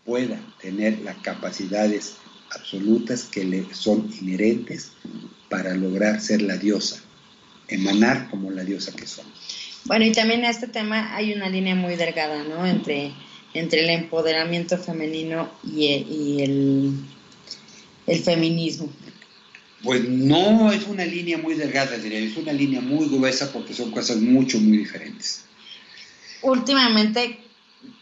pueda 0.05 0.41
tener 0.61 1.01
las 1.01 1.17
capacidades 1.19 2.17
absolutas 2.51 3.25
que 3.25 3.45
le 3.45 3.75
son 3.75 4.09
inherentes 4.21 4.93
para 5.49 5.75
lograr 5.75 6.21
ser 6.21 6.43
la 6.43 6.57
diosa, 6.57 7.01
emanar 7.71 8.29
como 8.31 8.51
la 8.51 8.65
diosa 8.65 8.93
que 8.93 9.07
son. 9.07 9.27
Bueno, 9.85 10.05
y 10.05 10.13
también 10.13 10.41
en 10.41 10.51
este 10.51 10.69
tema 10.69 11.15
hay 11.15 11.33
una 11.33 11.49
línea 11.49 11.75
muy 11.75 11.97
delgada, 11.97 12.45
¿no? 12.45 12.67
Entre, 12.67 13.13
entre 13.55 13.81
el 13.81 13.91
empoderamiento 13.91 14.79
femenino 14.79 15.51
y, 15.65 16.41
el, 16.43 16.93
el 18.07 18.19
feminismo. 18.21 18.91
Pues 19.83 20.07
no 20.07 20.71
es 20.71 20.87
una 20.87 21.05
línea 21.07 21.39
muy 21.39 21.55
delgada, 21.55 21.97
diría, 21.97 22.19
es 22.19 22.37
una 22.37 22.53
línea 22.53 22.83
muy 22.83 23.09
gruesa 23.09 23.51
porque 23.53 23.73
son 23.73 23.91
cosas 23.91 24.19
mucho, 24.19 24.61
muy 24.61 24.77
diferentes. 24.77 25.45
Últimamente 26.43 27.39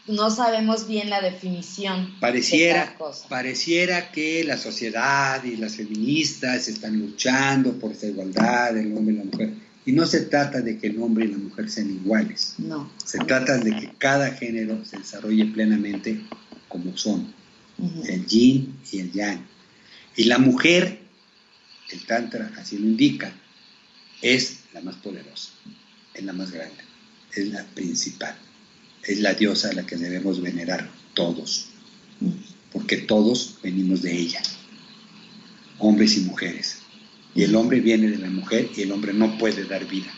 no 0.09 0.31
sabemos 0.31 0.87
bien 0.87 1.09
la 1.09 1.21
definición. 1.21 2.15
Pareciera, 2.19 2.97
pareciera 3.29 4.11
que 4.11 4.43
la 4.43 4.57
sociedad 4.57 5.43
y 5.43 5.55
las 5.55 5.75
feministas 5.75 6.67
están 6.67 6.99
luchando 6.99 7.73
por 7.73 7.91
esa 7.91 8.07
igualdad 8.07 8.73
del 8.73 8.95
hombre 8.97 9.13
y 9.13 9.17
la 9.17 9.23
mujer. 9.23 9.53
Y 9.85 9.91
no 9.91 10.05
se 10.05 10.21
trata 10.21 10.61
de 10.61 10.77
que 10.77 10.87
el 10.87 11.01
hombre 11.01 11.25
y 11.25 11.29
la 11.29 11.37
mujer 11.37 11.69
sean 11.69 11.91
iguales. 11.91 12.55
No. 12.57 12.91
Se 13.03 13.19
trata 13.19 13.57
de 13.57 13.75
que 13.75 13.91
cada 13.97 14.31
género 14.31 14.83
se 14.83 14.97
desarrolle 14.97 15.45
plenamente 15.45 16.21
como 16.67 16.97
son. 16.97 17.33
El 18.05 18.25
yin 18.25 18.77
y 18.91 18.99
el 18.99 19.11
yang. 19.11 19.45
Y 20.15 20.25
la 20.25 20.37
mujer, 20.37 20.99
el 21.91 22.05
tantra 22.05 22.51
así 22.57 22.77
lo 22.77 22.87
indica, 22.87 23.31
es 24.21 24.63
la 24.73 24.81
más 24.81 24.95
poderosa, 24.97 25.51
es 26.13 26.23
la 26.25 26.33
más 26.33 26.51
grande, 26.51 26.83
es 27.33 27.47
la 27.47 27.63
principal 27.67 28.35
es 29.09 29.19
la 29.21 29.33
diosa 29.33 29.69
a 29.69 29.73
la 29.73 29.87
que 29.87 29.95
debemos 29.95 30.39
venerar 30.39 30.87
todos, 31.15 31.69
porque 32.71 32.97
todos 32.97 33.57
venimos 33.63 34.03
de 34.03 34.15
ella, 34.15 34.41
hombres 35.79 36.15
y 36.17 36.21
mujeres. 36.21 36.83
Y 37.33 37.41
el 37.41 37.55
hombre 37.55 37.79
viene 37.79 38.07
de 38.11 38.19
la 38.19 38.29
mujer 38.29 38.69
y 38.75 38.83
el 38.83 38.91
hombre 38.91 39.13
no 39.13 39.35
puede 39.39 39.63
dar 39.65 39.87
vida. 39.87 40.13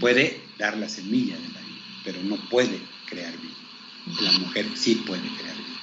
Puede 0.00 0.40
dar 0.58 0.76
la 0.76 0.88
semilla 0.88 1.36
de 1.36 1.48
la 1.48 1.60
vida, 1.60 1.82
pero 2.04 2.22
no 2.24 2.36
puede 2.48 2.80
crear 3.08 3.32
vida. 3.38 4.22
La 4.22 4.32
mujer 4.32 4.66
sí 4.74 4.96
puede 5.06 5.22
crear 5.22 5.56
vida. 5.56 5.80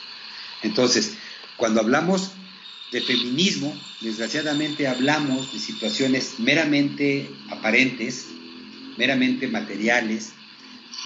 Entonces, 0.64 1.14
cuando 1.56 1.80
hablamos 1.80 2.32
de 2.92 3.00
feminismo, 3.00 3.74
desgraciadamente 4.02 4.90
hablamos 4.90 5.54
de 5.54 5.60
situaciones 5.60 6.34
meramente 6.40 7.30
aparentes, 7.50 8.28
meramente 8.98 9.48
materiales, 9.48 10.34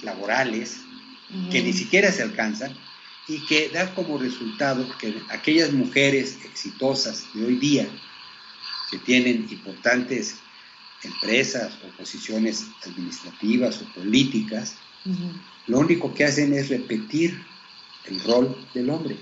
laborales, 0.02 0.80
que 1.50 1.62
ni 1.62 1.72
siquiera 1.72 2.10
se 2.12 2.22
alcanzan 2.22 2.76
y 3.28 3.44
que 3.46 3.68
da 3.68 3.94
como 3.94 4.18
resultado 4.18 4.86
que 4.98 5.14
aquellas 5.30 5.72
mujeres 5.72 6.38
exitosas 6.44 7.24
de 7.34 7.46
hoy 7.46 7.56
día, 7.56 7.88
que 8.90 8.98
tienen 8.98 9.46
importantes 9.50 10.36
empresas 11.02 11.78
o 11.84 11.96
posiciones 11.96 12.66
administrativas 12.84 13.80
o 13.82 13.94
políticas, 13.94 14.76
lo 15.66 15.78
único 15.78 16.12
que 16.12 16.24
hacen 16.24 16.52
es 16.52 16.68
repetir 16.68 17.40
el 18.06 18.20
rol 18.24 18.68
del 18.74 18.90
hombre, 18.90 19.16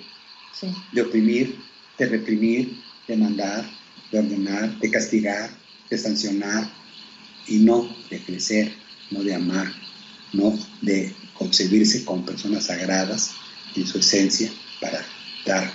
de 0.92 1.02
oprimir, 1.02 1.58
de 1.98 2.06
reprimir, 2.06 2.82
de 3.06 3.16
mandar, 3.16 3.68
de 4.10 4.18
ordenar, 4.18 4.78
de 4.78 4.90
castigar, 4.90 5.50
de 5.90 5.98
sancionar, 5.98 6.78
y 7.48 7.58
no 7.58 7.88
de 8.10 8.20
crecer, 8.20 8.72
no 9.10 9.22
de 9.24 9.34
amar, 9.34 9.72
no 10.32 10.56
de 10.82 11.14
concebirse 11.48 12.04
como 12.04 12.26
personas 12.26 12.66
sagradas 12.66 13.30
en 13.74 13.86
su 13.86 13.98
esencia 13.98 14.50
para 14.82 15.02
dar 15.46 15.72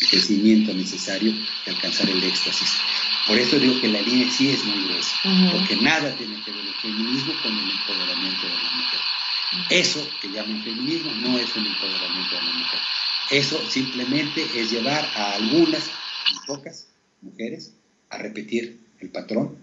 el 0.00 0.08
crecimiento 0.08 0.74
necesario 0.74 1.30
y 1.30 1.70
alcanzar 1.70 2.10
el 2.10 2.22
éxtasis. 2.24 2.68
Por 3.28 3.38
eso 3.38 3.60
digo 3.60 3.80
que 3.80 3.86
la 3.88 4.00
línea 4.00 4.28
sí 4.28 4.50
es 4.50 4.64
muy 4.64 4.84
gruesa, 4.86 5.14
porque 5.52 5.76
nada 5.76 6.16
tiene 6.16 6.42
que 6.42 6.50
ver 6.50 6.66
el 6.66 6.74
feminismo 6.82 7.32
con 7.42 7.52
el 7.52 7.70
empoderamiento 7.70 8.46
de 8.46 8.54
la 8.54 8.70
mujer. 8.74 9.00
Eso 9.70 10.08
que 10.20 10.28
llaman 10.28 10.64
feminismo 10.64 11.12
no 11.12 11.38
es 11.38 11.54
un 11.54 11.66
empoderamiento 11.66 12.34
de 12.34 12.42
la 12.42 12.52
mujer. 12.52 12.80
Eso 13.30 13.70
simplemente 13.70 14.46
es 14.56 14.70
llevar 14.72 15.04
a 15.14 15.34
algunas, 15.34 15.84
pocas 16.44 16.88
mujeres, 17.22 17.72
a 18.10 18.18
repetir 18.18 18.80
el 18.98 19.10
patrón 19.10 19.58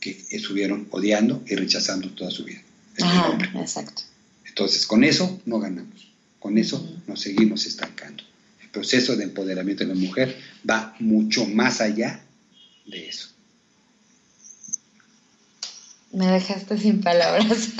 que 0.00 0.26
estuvieron 0.30 0.88
odiando 0.90 1.40
y 1.46 1.54
rechazando 1.54 2.10
toda 2.10 2.32
su 2.32 2.44
vida. 2.44 2.62
Ajá, 3.00 3.38
exacto. 3.60 4.09
Entonces, 4.60 4.86
con 4.86 5.04
eso 5.04 5.40
no 5.46 5.58
ganamos, 5.58 6.12
con 6.38 6.58
eso 6.58 6.86
nos 7.06 7.22
seguimos 7.22 7.64
estancando. 7.64 8.22
El 8.62 8.68
proceso 8.68 9.16
de 9.16 9.24
empoderamiento 9.24 9.84
de 9.84 9.94
la 9.94 9.98
mujer 9.98 10.38
va 10.68 10.94
mucho 11.00 11.46
más 11.46 11.80
allá 11.80 12.22
de 12.84 13.08
eso. 13.08 13.30
Me 16.12 16.26
dejaste 16.26 16.76
sin 16.76 17.00
palabras. 17.00 17.70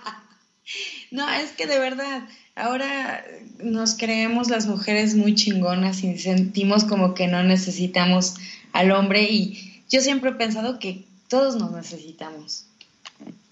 no, 1.10 1.30
es 1.30 1.52
que 1.52 1.66
de 1.66 1.78
verdad, 1.78 2.28
ahora 2.56 3.24
nos 3.64 3.94
creemos 3.94 4.50
las 4.50 4.66
mujeres 4.66 5.14
muy 5.14 5.34
chingonas 5.34 6.04
y 6.04 6.18
sentimos 6.18 6.84
como 6.84 7.14
que 7.14 7.26
no 7.26 7.42
necesitamos 7.42 8.34
al 8.74 8.92
hombre 8.92 9.22
y 9.30 9.82
yo 9.88 10.02
siempre 10.02 10.32
he 10.32 10.34
pensado 10.34 10.78
que 10.78 11.06
todos 11.28 11.56
nos 11.56 11.72
necesitamos. 11.72 12.66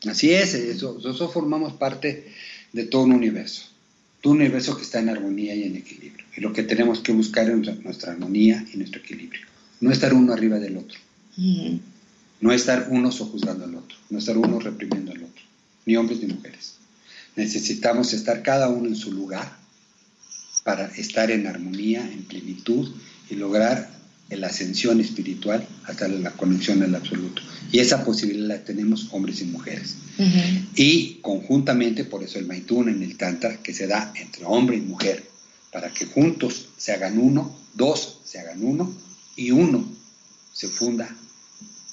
Así 0.07 0.35
es, 0.35 0.53
eso, 0.53 0.99
nosotros 1.03 1.33
formamos 1.33 1.73
parte 1.73 2.35
de 2.73 2.85
todo 2.85 3.03
un 3.03 3.13
universo, 3.13 3.65
todo 4.21 4.33
un 4.33 4.41
universo 4.41 4.77
que 4.77 4.83
está 4.83 5.01
en 5.01 5.09
armonía 5.09 5.55
y 5.55 5.65
en 5.65 5.77
equilibrio. 5.77 6.27
Y 6.37 6.41
lo 6.41 6.53
que 6.53 6.63
tenemos 6.63 7.01
que 7.01 7.13
buscar 7.13 7.49
es 7.51 7.83
nuestra, 7.83 8.13
armonía 8.13 8.65
y 8.73 8.77
nuestro 8.77 9.01
equilibrio, 9.01 9.43
no 9.81 9.91
estar 9.91 10.15
uno 10.15 10.33
arriba 10.33 10.59
del 10.59 10.77
otro. 10.77 10.99
No 12.41 12.53
estar 12.53 12.89
uno 12.91 13.13
sojuzgando 13.13 13.65
al 13.65 13.75
otro, 13.75 13.97
no 14.09 14.19
estar 14.19 14.37
uno 14.37 14.59
reprimiendo 14.59 15.13
al 15.13 15.23
otro, 15.23 15.45
ni 15.85 15.97
hombres 15.97 16.21
ni 16.21 16.33
mujeres. 16.33 16.77
Necesitamos 17.37 18.13
estar 18.13 18.43
cada 18.43 18.69
uno 18.69 18.89
en 18.89 18.97
su 18.97 19.13
lugar 19.13 19.59
para 20.65 20.87
estar 20.87 21.31
en 21.31 21.47
armonía, 21.47 22.01
en 22.01 22.25
plenitud 22.25 22.95
y 23.29 23.35
lograr 23.37 24.00
la 24.37 24.47
ascensión 24.47 25.01
espiritual 25.01 25.67
hasta 25.85 26.09
la 26.09 26.31
conexión 26.33 26.83
al 26.83 26.95
absoluto. 26.95 27.43
Y 27.73 27.81
esa 27.81 28.05
posibilidad 28.05 28.49
la 28.59 28.65
tenemos 28.65 29.09
hombres 29.13 29.41
y 29.41 29.45
mujeres. 29.45 29.97
Y 30.75 31.15
conjuntamente, 31.23 32.05
por 32.05 32.23
eso 32.23 32.39
el 32.39 32.47
Maitún 32.47 32.89
en 32.89 33.03
el 33.03 33.17
Tantra, 33.17 33.57
que 33.63 33.75
se 33.75 33.87
da 33.87 34.13
entre 34.17 34.45
hombre 34.45 34.77
y 34.77 34.81
mujer, 34.81 35.25
para 35.73 35.93
que 35.93 36.07
juntos 36.07 36.69
se 36.77 36.93
hagan 36.93 37.19
uno, 37.19 37.57
dos 37.75 38.19
se 38.25 38.39
hagan 38.39 38.63
uno, 38.63 38.93
y 39.37 39.51
uno 39.53 39.89
se 40.53 40.69
funda 40.69 41.09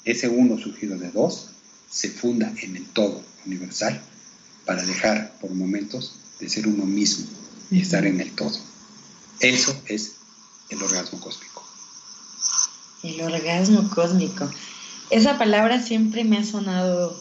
ese 0.04 0.28
uno 0.28 0.58
surgido 0.58 0.96
de 0.96 1.10
dos 1.10 1.48
se 1.90 2.08
funda 2.08 2.52
en 2.62 2.76
el 2.76 2.84
todo 2.86 3.22
universal 3.44 4.00
para 4.64 4.82
dejar 4.82 5.38
por 5.40 5.50
momentos 5.50 6.14
de 6.40 6.48
ser 6.48 6.66
uno 6.66 6.84
mismo 6.84 7.26
y 7.70 7.80
estar 7.80 8.06
en 8.06 8.20
el 8.20 8.32
todo. 8.32 8.58
Eso 9.40 9.80
es 9.86 10.12
el 10.70 10.82
orgasmo 10.82 11.20
cósmico. 11.20 11.67
El 13.08 13.22
orgasmo 13.22 13.88
cósmico. 13.88 14.50
Esa 15.08 15.38
palabra 15.38 15.80
siempre 15.80 16.24
me 16.24 16.36
ha 16.36 16.44
sonado. 16.44 17.18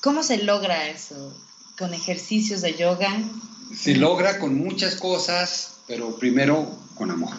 ¿Cómo 0.00 0.24
se 0.24 0.42
logra 0.42 0.88
eso? 0.88 1.32
¿Con 1.78 1.94
ejercicios 1.94 2.62
de 2.62 2.74
yoga? 2.74 3.16
Se 3.72 3.94
logra 3.94 4.40
con 4.40 4.56
muchas 4.56 4.96
cosas, 4.96 5.76
pero 5.86 6.16
primero 6.16 6.68
con 6.96 7.12
amor. 7.12 7.36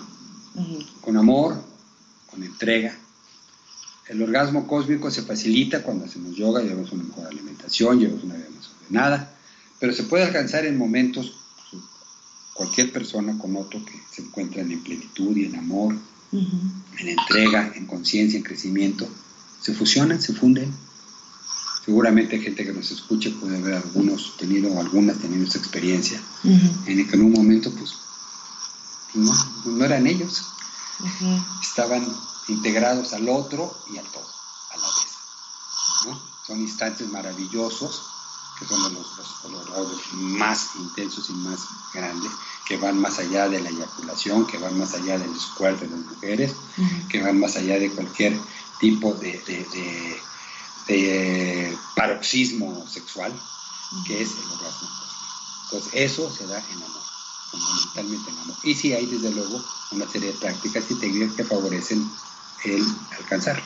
Con 1.01 1.17
amor, 1.17 1.61
con 2.31 2.43
entrega, 2.43 2.97
el 4.07 4.21
orgasmo 4.21 4.65
cósmico 4.65 5.11
se 5.11 5.23
facilita 5.23 5.83
cuando 5.83 6.05
hacemos 6.05 6.35
yoga, 6.37 6.61
llevamos 6.61 6.93
una 6.93 7.03
mejor 7.03 7.27
alimentación, 7.27 7.99
llevamos 7.99 8.23
una 8.23 8.35
vida 8.35 8.49
más 8.55 8.69
ordenada, 8.81 9.35
pero 9.79 9.91
se 9.91 10.03
puede 10.03 10.23
alcanzar 10.23 10.65
en 10.65 10.77
momentos 10.77 11.33
pues, 11.69 11.83
cualquier 12.53 12.93
persona 12.93 13.37
con 13.37 13.57
otro 13.57 13.83
que 13.83 13.99
se 14.11 14.21
encuentra 14.21 14.61
en 14.61 14.81
plenitud 14.81 15.35
y 15.35 15.45
en 15.45 15.57
amor, 15.57 15.97
en 16.33 17.07
entrega, 17.07 17.71
en 17.75 17.85
conciencia, 17.85 18.37
en 18.37 18.43
crecimiento, 18.43 19.07
se 19.61 19.73
fusionan, 19.73 20.21
se 20.21 20.33
funden. 20.33 20.73
Seguramente 21.85 22.39
gente 22.39 22.65
que 22.65 22.73
nos 22.73 22.91
escuche 22.91 23.31
puede 23.31 23.57
haber 23.57 23.75
algunos 23.75 24.37
tenido, 24.37 24.79
algunas 24.79 25.17
tenido 25.17 25.43
esa 25.43 25.59
experiencia, 25.59 26.21
en 26.43 26.99
el 26.99 27.07
que 27.07 27.15
en 27.15 27.23
un 27.23 27.33
momento 27.33 27.71
pues 27.71 27.93
no, 29.15 29.85
eran 29.85 30.07
ellos, 30.07 30.43
estaban 31.61 32.07
integrados 32.47 33.13
al 33.13 33.27
otro 33.29 33.75
y 33.93 33.97
al 33.97 34.05
todo, 34.05 34.27
a 34.71 34.77
la 34.77 34.87
vez. 34.87 36.17
Son 36.47 36.61
instantes 36.61 37.09
maravillosos, 37.09 38.01
que 38.63 38.69
son 38.69 38.93
los, 38.93 39.51
los, 39.77 40.13
más 40.13 40.75
intensos 40.75 41.29
y 41.29 41.33
más 41.33 41.59
grandes, 41.93 42.31
que 42.65 42.77
van 42.77 42.99
más 42.99 43.19
allá 43.19 43.49
de 43.49 43.61
la 43.61 43.69
eyaculación, 43.69 44.47
que 44.47 44.57
van 44.57 44.77
más 44.77 44.93
allá 44.93 45.17
del 45.17 45.37
squirt 45.39 45.79
de 45.79 45.89
las 45.89 45.99
mujeres, 45.99 46.55
que 47.09 47.21
van 47.21 47.39
más 47.39 47.55
allá 47.55 47.77
de 47.79 47.91
cualquier 47.91 48.39
tipo 48.79 49.13
de, 49.15 49.41
de, 50.87 51.77
paroxismo 51.95 52.85
sexual, 52.87 53.33
que 54.05 54.21
es 54.21 54.31
el 54.31 54.51
orgasmo 54.51 54.89
Entonces, 55.65 55.91
eso 55.93 56.31
se 56.31 56.47
da 56.47 56.59
en 56.59 56.83
amor, 56.83 57.03
fundamentalmente 57.51 58.31
en 58.31 58.37
amor. 58.39 58.57
Y 58.63 58.75
sí 58.75 58.93
hay, 58.93 59.05
desde 59.05 59.31
luego, 59.31 59.63
una 59.91 60.09
serie 60.09 60.31
de 60.31 60.39
prácticas 60.39 60.89
y 60.89 60.95
técnicas 60.95 61.35
que 61.35 61.43
favorecen 61.43 62.09
el 62.63 62.85
alcanzarlo. 63.19 63.63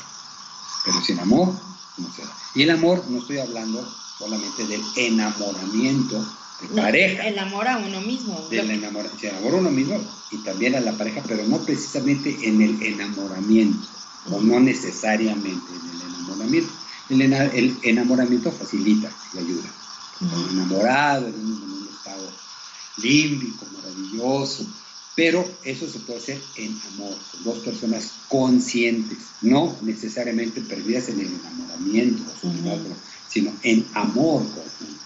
Pero 0.85 1.01
sin 1.01 1.19
amor 1.19 1.53
no 1.97 2.13
se 2.13 2.23
da. 2.23 2.37
Y 2.55 2.63
el 2.63 2.71
amor, 2.71 3.03
no 3.09 3.19
estoy 3.19 3.39
hablando 3.39 3.87
solamente 4.18 4.65
del 4.65 4.82
enamoramiento 4.95 6.26
de 6.61 6.68
pareja. 6.70 7.28
El 7.28 7.39
amor 7.39 7.68
a 7.68 7.78
uno 7.78 8.01
mismo. 8.01 8.47
Del 8.49 8.72
enamor, 8.72 9.09
se 9.20 9.30
enamora 9.30 9.57
a 9.57 9.59
uno 9.59 9.72
mismo 9.72 9.99
y 10.32 10.38
también 10.38 10.76
a 10.76 10.80
la 10.80 10.93
pareja, 10.93 11.24
pero 11.28 11.45
no 11.45 11.59
precisamente 11.59 12.36
en 12.43 12.61
el 12.61 12.82
enamoramiento, 12.82 13.88
o 14.32 14.41
no 14.41 14.59
necesariamente 14.59 15.72
en 15.72 15.89
el 15.89 16.01
enamoramiento. 16.01 16.72
El, 17.09 17.78
enamoramiento 17.84 18.51
facilita 18.51 19.09
y 19.34 19.38
ayuda. 19.38 19.70
enamorado, 20.51 21.28
en 21.28 21.36
un 21.36 21.89
estado 21.95 22.30
límbico, 22.97 23.65
maravilloso, 23.74 24.65
pero 25.15 25.49
eso 25.63 25.89
se 25.89 25.99
puede 25.99 26.20
hacer 26.20 26.41
en 26.57 26.80
amor, 26.93 27.15
con 27.32 27.43
dos 27.43 27.59
personas 27.59 28.11
conscientes, 28.28 29.18
no 29.41 29.76
necesariamente 29.82 30.61
perdidas 30.61 31.09
en 31.09 31.22
el 31.22 31.28
enamoramiento, 31.28 32.24
sino 33.30 33.53
en 33.63 33.88
amor 33.93 34.43
conjunto. 34.43 35.05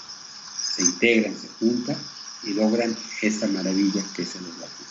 Se 0.62 0.84
integran, 0.84 1.36
se 1.38 1.48
juntan 1.60 1.98
y 2.44 2.54
logran 2.54 2.98
esa 3.22 3.48
maravilla 3.48 4.04
que 4.16 4.22
es 4.24 4.36
el 4.36 4.46
orgasmo. 4.46 4.86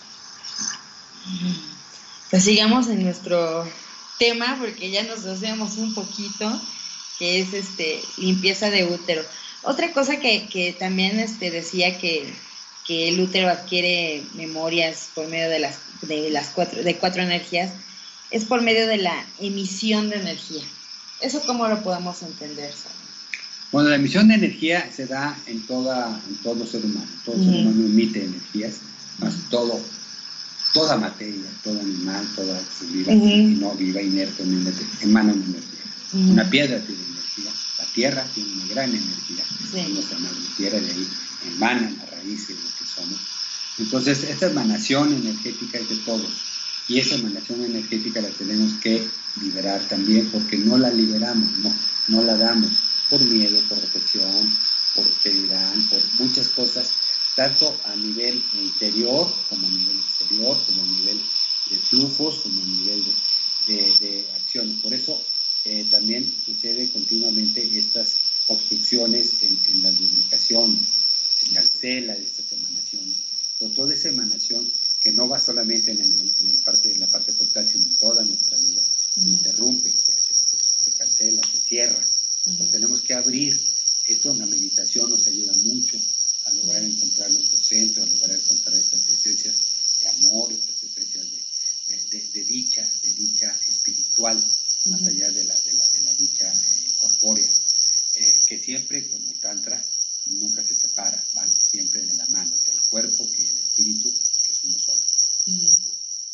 Pues 2.30 2.44
sigamos 2.44 2.88
en 2.88 3.02
nuestro 3.02 3.68
tema 4.18 4.56
porque 4.60 4.90
ya 4.90 5.02
nos 5.04 5.24
desviamos 5.24 5.76
un 5.78 5.94
poquito, 5.94 6.60
que 7.18 7.40
es 7.40 7.52
este 7.52 8.02
limpieza 8.18 8.70
de 8.70 8.84
útero. 8.84 9.22
Otra 9.62 9.92
cosa 9.92 10.20
que, 10.20 10.48
que 10.48 10.72
también 10.72 11.18
este, 11.18 11.50
decía 11.50 11.98
que 11.98 12.32
que 12.90 13.08
el 13.08 13.20
útero 13.20 13.48
adquiere 13.48 14.24
memorias 14.34 15.10
por 15.14 15.28
medio 15.28 15.48
de 15.48 15.58
las, 15.58 15.78
de 16.02 16.30
las 16.30 16.48
cuatro, 16.48 16.82
de 16.82 16.96
cuatro 16.96 17.22
energías, 17.22 17.72
es 18.30 18.44
por 18.44 18.62
medio 18.62 18.86
de 18.86 18.96
la 18.96 19.24
emisión 19.38 20.10
de 20.10 20.16
energía. 20.16 20.64
¿Eso 21.20 21.40
cómo 21.46 21.68
lo 21.68 21.82
podemos 21.82 22.22
entender, 22.22 22.72
Bueno, 23.72 23.88
la 23.88 23.96
emisión 23.96 24.26
de 24.28 24.34
energía 24.34 24.90
se 24.92 25.06
da 25.06 25.38
en, 25.46 25.60
toda, 25.66 26.20
en 26.28 26.36
todo 26.36 26.66
ser 26.66 26.84
humano. 26.84 27.06
Todo 27.24 27.36
ser 27.36 27.54
humano 27.54 27.84
emite 27.86 28.24
energías, 28.24 28.76
más 29.18 29.34
todo, 29.48 29.80
toda 30.74 30.96
materia, 30.96 31.48
todo 31.62 31.78
animal, 31.78 32.26
toda 32.34 32.60
viva 32.92 33.12
y 33.12 33.56
no 33.60 33.72
viva, 33.74 34.02
inerte, 34.02 34.42
emana 35.02 35.32
una 35.32 35.44
energía. 35.44 35.80
Una 36.12 36.50
piedra 36.50 36.80
tiene 36.80 37.02
energía, 37.02 37.52
la 37.78 37.84
tierra 37.94 38.24
tiene 38.34 38.52
una 38.54 38.66
gran 38.66 38.90
energía, 38.90 39.44
sí. 39.70 39.94
la 39.94 40.56
tierra 40.56 40.80
de 40.80 40.90
ahí 40.90 41.08
emanan 41.54 41.96
raíz 42.10 42.48
de 42.48 42.54
lo 42.54 42.60
que 42.60 42.84
somos. 42.84 43.20
Entonces, 43.78 44.24
esta 44.24 44.50
emanación 44.50 45.12
energética 45.14 45.78
es 45.78 45.88
de 45.88 45.96
todos. 45.98 46.30
Y 46.88 46.98
esa 46.98 47.14
emanación 47.14 47.64
energética 47.64 48.20
la 48.20 48.30
tenemos 48.30 48.72
que 48.82 49.06
liberar 49.40 49.80
también 49.88 50.28
porque 50.32 50.58
no 50.58 50.76
la 50.76 50.90
liberamos, 50.90 51.48
no, 51.58 51.72
no 52.08 52.24
la 52.24 52.36
damos 52.36 52.89
por 53.10 53.20
miedo, 53.20 53.60
por 53.68 53.78
reflexión, 53.78 54.58
por 54.94 55.06
qué 55.22 55.30
dirán, 55.30 55.88
por 55.88 56.02
muchas 56.20 56.48
cosas, 56.48 56.90
tanto 57.36 57.78
a 57.84 57.96
nivel 57.96 58.42
interior 58.54 59.30
como 59.48 59.66
a 59.66 59.70
nivel 59.70 59.98
exterior, 59.98 60.56
como 60.66 60.82
a 60.82 60.86
nivel 60.86 61.20
de 61.70 61.78
flujos, 61.78 62.38
como 62.38 62.62
a 62.62 62.66
nivel 62.66 63.04
de, 63.66 63.96
de, 64.00 64.26
acciones. 64.36 64.76
Por 64.80 64.94
eso 64.94 65.20
eh, 65.64 65.86
también 65.90 66.32
sucede 66.44 66.88
continuamente 66.90 67.68
estas 67.78 68.16
obstrucciones 68.46 69.34
en, 69.42 69.58
en 69.72 69.82
las 69.82 70.00
lubricaciones 70.00 71.00
se 71.40 71.54
cancela 71.54 72.14
de 72.14 72.24
estas 72.24 72.52
emanaciones. 72.52 73.16
Pero 73.58 73.72
toda 73.72 73.94
esa 73.94 74.08
emanación 74.08 74.70
que 75.00 75.12
no 75.12 75.28
va 75.28 75.38
solamente 75.38 75.92
en, 75.92 76.00
el, 76.00 76.56
parte, 76.64 76.94
la 76.96 77.06
parte 77.06 77.32
corporal, 77.32 77.68
sino 77.68 77.86
en 77.86 77.96
toda 77.96 78.24
nuestra 78.24 78.56
vida, 78.58 78.82
se 78.82 79.20
interrumpe, 79.20 79.92
se, 79.92 80.92
cancela, 80.92 81.42
se 81.50 81.58
cierra. 81.58 82.00
Tenemos 82.70 83.02
que 83.02 83.14
abrir. 83.14 83.58
Esto, 84.06 84.34
la 84.34 84.46
meditación 84.46 85.10
nos 85.10 85.26
ayuda 85.26 85.54
mucho 85.54 86.00
a 86.44 86.52
lograr 86.54 86.82
encontrar 86.82 87.30
nuestro 87.30 87.60
centro, 87.60 88.02
a 88.02 88.06
lograr 88.06 88.36
encontrar 88.36 88.76
estas 88.76 89.08
esencias 89.08 89.54
de 90.00 90.08
amor, 90.08 90.52
estas 90.52 90.82
esencias 90.82 91.26
de, 92.32 92.44
dicha, 92.44 92.88
de 93.02 93.12
dicha 93.12 93.58
espiritual, 93.66 94.42
más 94.86 95.02
allá 95.02 95.30
de 95.30 95.44
la, 95.44 95.54
de 95.60 96.00
la, 96.00 96.14
dicha 96.14 96.50
eh, 96.52 96.92
corpórea, 96.98 97.48
eh, 98.14 98.40
que 98.46 98.58
siempre 98.58 99.08
con 99.08 99.22
el 99.26 99.38
Tantra 99.38 99.84
nunca 100.26 100.64
se 100.64 100.74
separa, 100.74 101.22
van 101.34 101.50
siempre 101.52 102.02
de 102.02 102.14
la 102.14 102.26
mano, 102.26 102.54
o 102.54 102.58
sea, 102.58 102.72
el 102.72 102.80
cuerpo 102.82 103.28
y 103.38 103.46
el 103.46 103.58
espíritu 103.58 104.08
es 104.08 104.64
uno 104.64 104.78
solo. 104.78 105.02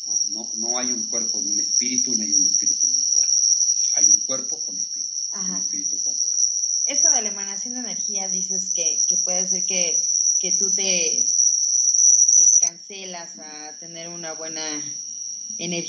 no, 0.05 0.19
no, 0.29 0.51
no, 0.55 0.79
hay 0.79 0.91
un 0.91 1.05
cuerpo 1.07 1.39
en 1.41 1.47
un 1.47 1.59
espíritu, 1.59 2.13
no 2.15 2.23
hay 2.23 2.33
un 2.33 2.45
espíritu 2.45 2.85
en 2.85 2.93
un 2.93 3.03
cuerpo. 3.11 3.39
Hay 3.93 4.05
un 4.05 4.21
cuerpo 4.21 4.59
con 4.65 4.77
espíritu, 4.77 5.11
un 5.33 5.55
espíritu 5.55 6.01
con 6.03 6.13
cuerpo. 6.13 6.37
Esto 6.85 7.11
de 7.11 7.21
la 7.21 7.29
emanación 7.29 7.73
de 7.73 7.79
energía, 7.81 8.29
dices 8.29 8.71
que, 8.73 9.03
que 9.07 9.17
puede 9.17 9.47
ser 9.47 9.65
que, 9.65 10.01
que 10.39 10.53
tú 10.53 10.71
te, 10.71 11.27
te 12.35 12.49
cancelas 12.61 13.39
a 13.39 13.77
tener 13.79 14.07
una 14.07 14.33
buena 14.33 14.61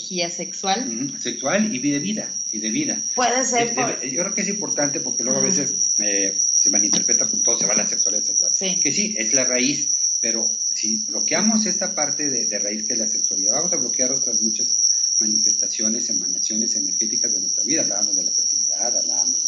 energía 0.09 0.30
sexual. 0.30 1.12
Sexual 1.20 1.74
y 1.74 1.78
de 1.78 1.98
vida, 1.98 2.28
y 2.52 2.59
de 2.59 2.70
vida. 2.70 3.00
Puede 3.14 3.44
ser. 3.44 3.74
yo 3.74 4.22
creo 4.22 4.34
que 4.34 4.40
es 4.40 4.48
importante 4.48 5.00
porque 5.00 5.22
luego 5.22 5.40
a 5.40 5.42
veces 5.42 5.74
eh, 5.98 6.36
se 6.54 6.70
malinterpreta 6.70 7.26
con 7.26 7.42
todo, 7.42 7.59
se 7.59 7.66
va 7.66 7.74
a 7.74 7.76
la 7.76 7.86
sexualidad 7.86 8.24
sexual. 8.24 8.52
Que 8.80 8.92
sí, 8.92 9.14
es 9.18 9.34
la 9.34 9.44
raíz, 9.44 9.88
pero 10.20 10.48
si 10.72 11.04
bloqueamos 11.09 11.66
esta 11.66 11.94
parte 11.94 12.28
de, 12.30 12.59
raíz 12.59 12.84
que 12.84 12.94
es 12.94 12.98
la 12.98 13.09
sexualidad, 13.09 13.52
vamos 13.52 13.72
a 13.72 13.76
bloquear 13.76 14.12
otras 14.12 14.40
muchas 14.40 14.76
manifestaciones, 15.20 16.11
emanaciones 16.11 16.76
energéticas 16.76 17.32
de 17.32 17.40
nuestra 17.40 17.64
vida. 17.64 17.82
Hablábamos 17.82 18.16
de 18.16 18.22
la 18.22 18.30
creatividad, 18.30 18.96
hablábamos 18.96 19.44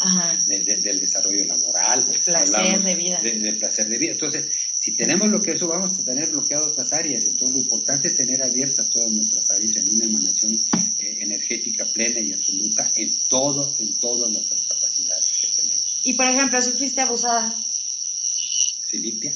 del 0.46 1.00
desarrollo 1.00 1.44
laboral, 1.44 2.04
placer 2.24 2.82
de 2.82 2.94
vida. 2.96 3.20
del 3.22 3.56
placer 3.56 3.88
de 3.88 3.98
vida. 3.98 4.12
Entonces, 4.12 4.46
si 4.80 4.92
tenemos 4.92 5.28
lo 5.28 5.42
que 5.42 5.52
eso, 5.52 5.68
vamos 5.68 5.98
a 5.98 6.04
tener 6.04 6.30
bloqueadas 6.30 6.72
otras 6.72 6.94
áreas. 6.94 7.24
Entonces, 7.24 7.54
lo 7.54 7.62
importante 7.62 8.08
es 8.08 8.16
tener 8.16 8.42
abiertas 8.42 8.88
todas 8.88 9.10
nuestras 9.10 9.50
áreas 9.50 9.76
en 9.76 9.90
una 9.90 10.06
emanación 10.06 10.54
eh, 10.98 11.18
energética 11.20 11.84
plena 11.84 12.18
y 12.18 12.32
absoluta 12.32 12.90
en 12.96 13.14
todo, 13.28 13.76
en 13.78 13.92
todas 13.96 14.30
nuestras 14.30 14.62
capacidades 14.62 15.26
que 15.42 15.48
tenemos. 15.48 16.00
Y 16.02 16.14
por 16.14 16.26
ejemplo, 16.26 16.62
si 16.62 16.72
fuiste 16.72 17.02
abusada. 17.02 17.54
Se 17.54 18.98
limpia, 18.98 19.34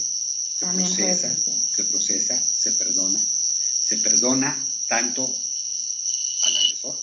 se 0.58 0.66
procesa, 0.66 1.36
se 1.76 1.84
procesa, 1.84 2.42
se 2.42 2.72
perdona. 2.72 3.20
Se 3.80 3.98
perdona 3.98 4.56
tanto 4.88 5.24
al 6.42 6.56
agresor 6.56 6.98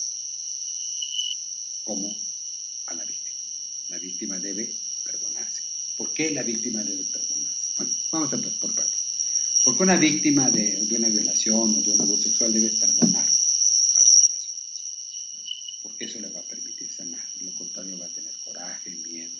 como 1.84 2.12
a 2.86 2.94
la 2.94 3.04
víctima. 3.04 3.36
La 3.90 3.98
víctima 3.98 4.38
debe 4.40 4.74
perdonarse. 5.04 5.62
¿Por 5.96 6.12
qué 6.12 6.32
la 6.32 6.42
víctima 6.42 6.82
debe 6.82 7.04
perdonarse? 7.04 7.62
Bueno, 7.76 7.92
vamos 8.10 8.32
a 8.32 8.36
ver 8.36 8.52
por 8.58 8.74
partes. 8.74 9.04
Porque 9.64 9.81
una 9.92 10.00
víctima 10.00 10.50
de, 10.50 10.88
una 10.96 11.08
violación 11.10 11.76
o 11.76 11.82
de 11.82 11.90
un 11.90 12.00
abuso 12.00 12.22
sexual 12.22 12.50
debe 12.50 12.70
perdonar 12.70 13.26
a 13.26 14.00
su 14.00 14.16
agresor. 14.16 14.34
Porque 15.82 16.04
eso 16.06 16.18
le 16.18 16.30
va 16.30 16.40
a 16.40 16.44
permitir 16.44 16.90
sanar. 16.90 17.20
De 17.38 17.44
lo 17.44 17.52
contrario 17.52 17.98
va 17.98 18.06
a 18.06 18.08
tener 18.08 18.32
coraje, 18.42 18.90
miedo, 19.06 19.36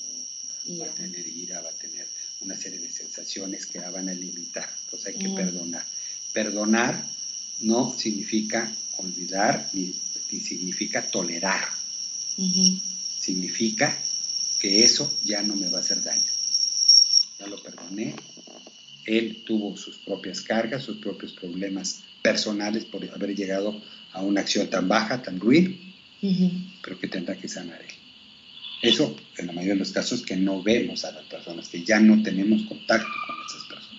va 0.79 0.85
a 0.85 0.95
tener 0.95 1.27
ira, 1.27 1.63
va 1.63 1.71
a 1.71 1.73
tener 1.73 2.07
una 2.41 2.55
serie 2.55 2.81
de 2.81 2.91
sensaciones 2.91 3.65
que 3.65 3.81
la 3.81 3.91
van 3.91 4.11
a 4.11 4.15
limitar. 4.15 4.69
Entonces 4.85 5.15
hay 5.15 5.23
que 5.23 5.31
perdonar. 5.31 5.87
Perdonar 6.35 7.03
no 7.61 7.97
significa 7.99 8.71
olvidar 8.99 9.71
ni, 9.73 9.95
significa 10.39 11.01
tolerar. 11.11 11.67
Significa 13.19 13.99
que 14.59 14.85
eso 14.85 15.11
ya 15.25 15.43
no 15.43 15.57
me 15.57 15.71
va 15.71 15.79
a 15.79 15.81
hacer 15.81 16.03
daño 16.03 16.33
lo 17.47 17.63
perdoné. 17.63 18.15
Él 19.07 19.43
tuvo 19.45 19.77
sus 19.77 19.97
propias 19.99 20.41
cargas, 20.41 20.85
sus 20.85 20.99
propios 20.99 21.33
problemas 21.33 22.03
personales 22.23 22.85
por 22.85 23.05
haber 23.11 23.35
llegado 23.35 23.81
a 24.13 24.23
una 24.23 24.43
acción 24.43 24.69
tan 24.69 24.89
baja, 24.89 25.23
tan 25.23 25.41
ruin, 25.41 25.95
pero 26.83 26.99
que 26.99 27.09
tendrá 27.09 27.37
que 27.37 27.49
sanar 27.49 27.81
él. 27.81 27.95
Eso, 28.83 29.17
en 29.39 29.47
la 29.47 29.53
mayoría 29.53 29.75
de 29.75 29.81
los 29.81 29.93
casos, 29.93 30.23
que 30.23 30.37
no 30.37 30.63
vemos 30.63 31.05
a 31.05 31.13
las 31.13 31.25
personas, 31.25 31.69
que 31.69 31.85
ya 31.85 32.01
no 32.01 32.23
tenemos 32.23 32.63
contacto 32.63 33.09
con 33.27 33.37
esas 33.47 33.69
personas. 33.69 33.92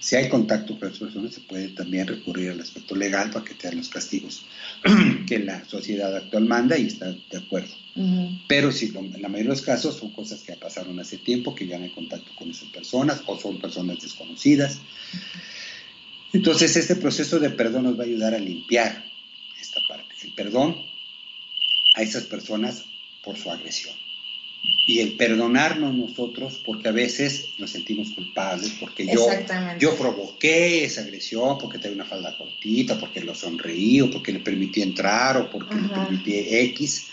Si 0.00 0.16
hay 0.16 0.28
contacto 0.28 0.78
con 0.78 0.88
esas 0.88 1.00
personas, 1.00 1.34
se 1.34 1.40
puede 1.40 1.68
también 1.68 2.06
recurrir 2.06 2.50
al 2.50 2.60
aspecto 2.60 2.94
legal 2.94 3.30
para 3.30 3.44
que 3.44 3.54
te 3.54 3.68
den 3.68 3.78
los 3.78 3.88
castigos 3.88 4.44
que 5.26 5.38
la 5.38 5.64
sociedad 5.64 6.14
actual 6.16 6.44
manda 6.46 6.78
y 6.78 6.86
está 6.86 7.12
de 7.12 7.36
acuerdo. 7.36 7.74
Pero 8.46 8.70
si 8.70 8.86
en 8.86 9.20
la 9.20 9.28
mayoría 9.28 9.50
de 9.50 9.56
los 9.56 9.62
casos 9.62 9.96
son 9.96 10.12
cosas 10.12 10.42
que 10.42 10.52
pasaron 10.54 11.00
hace 11.00 11.18
tiempo, 11.18 11.54
que 11.54 11.66
ya 11.66 11.78
no 11.78 11.84
hay 11.84 11.90
contacto 11.90 12.30
con 12.36 12.50
esas 12.50 12.68
personas 12.68 13.22
o 13.26 13.38
son 13.38 13.60
personas 13.60 14.00
desconocidas. 14.00 14.80
Entonces 16.32 16.76
este 16.76 16.96
proceso 16.96 17.40
de 17.40 17.50
perdón 17.50 17.84
nos 17.84 17.98
va 17.98 18.04
a 18.04 18.06
ayudar 18.06 18.34
a 18.34 18.38
limpiar 18.38 19.04
esta 19.60 19.80
parte. 19.88 20.14
El 20.22 20.32
perdón 20.34 20.76
a 21.94 22.02
esas 22.02 22.24
personas 22.24 22.84
por 23.24 23.36
su 23.36 23.50
agresión. 23.50 23.94
Y 24.88 25.00
el 25.00 25.12
perdonarnos 25.12 25.94
nosotros, 25.94 26.62
porque 26.64 26.88
a 26.88 26.92
veces 26.92 27.50
nos 27.58 27.68
sentimos 27.68 28.08
culpables, 28.12 28.72
porque 28.80 29.06
yo, 29.06 29.28
yo 29.78 29.94
provoqué 29.96 30.82
esa 30.84 31.02
agresión, 31.02 31.58
porque 31.58 31.78
tenía 31.78 31.96
una 31.96 32.06
falda 32.06 32.34
cortita, 32.38 32.98
porque 32.98 33.20
lo 33.20 33.34
sonreí, 33.34 34.00
o 34.00 34.10
porque 34.10 34.32
le 34.32 34.40
permití 34.40 34.80
entrar, 34.80 35.36
o 35.36 35.50
porque 35.50 35.74
le 35.74 35.88
permití 35.88 36.32
X 36.38 37.08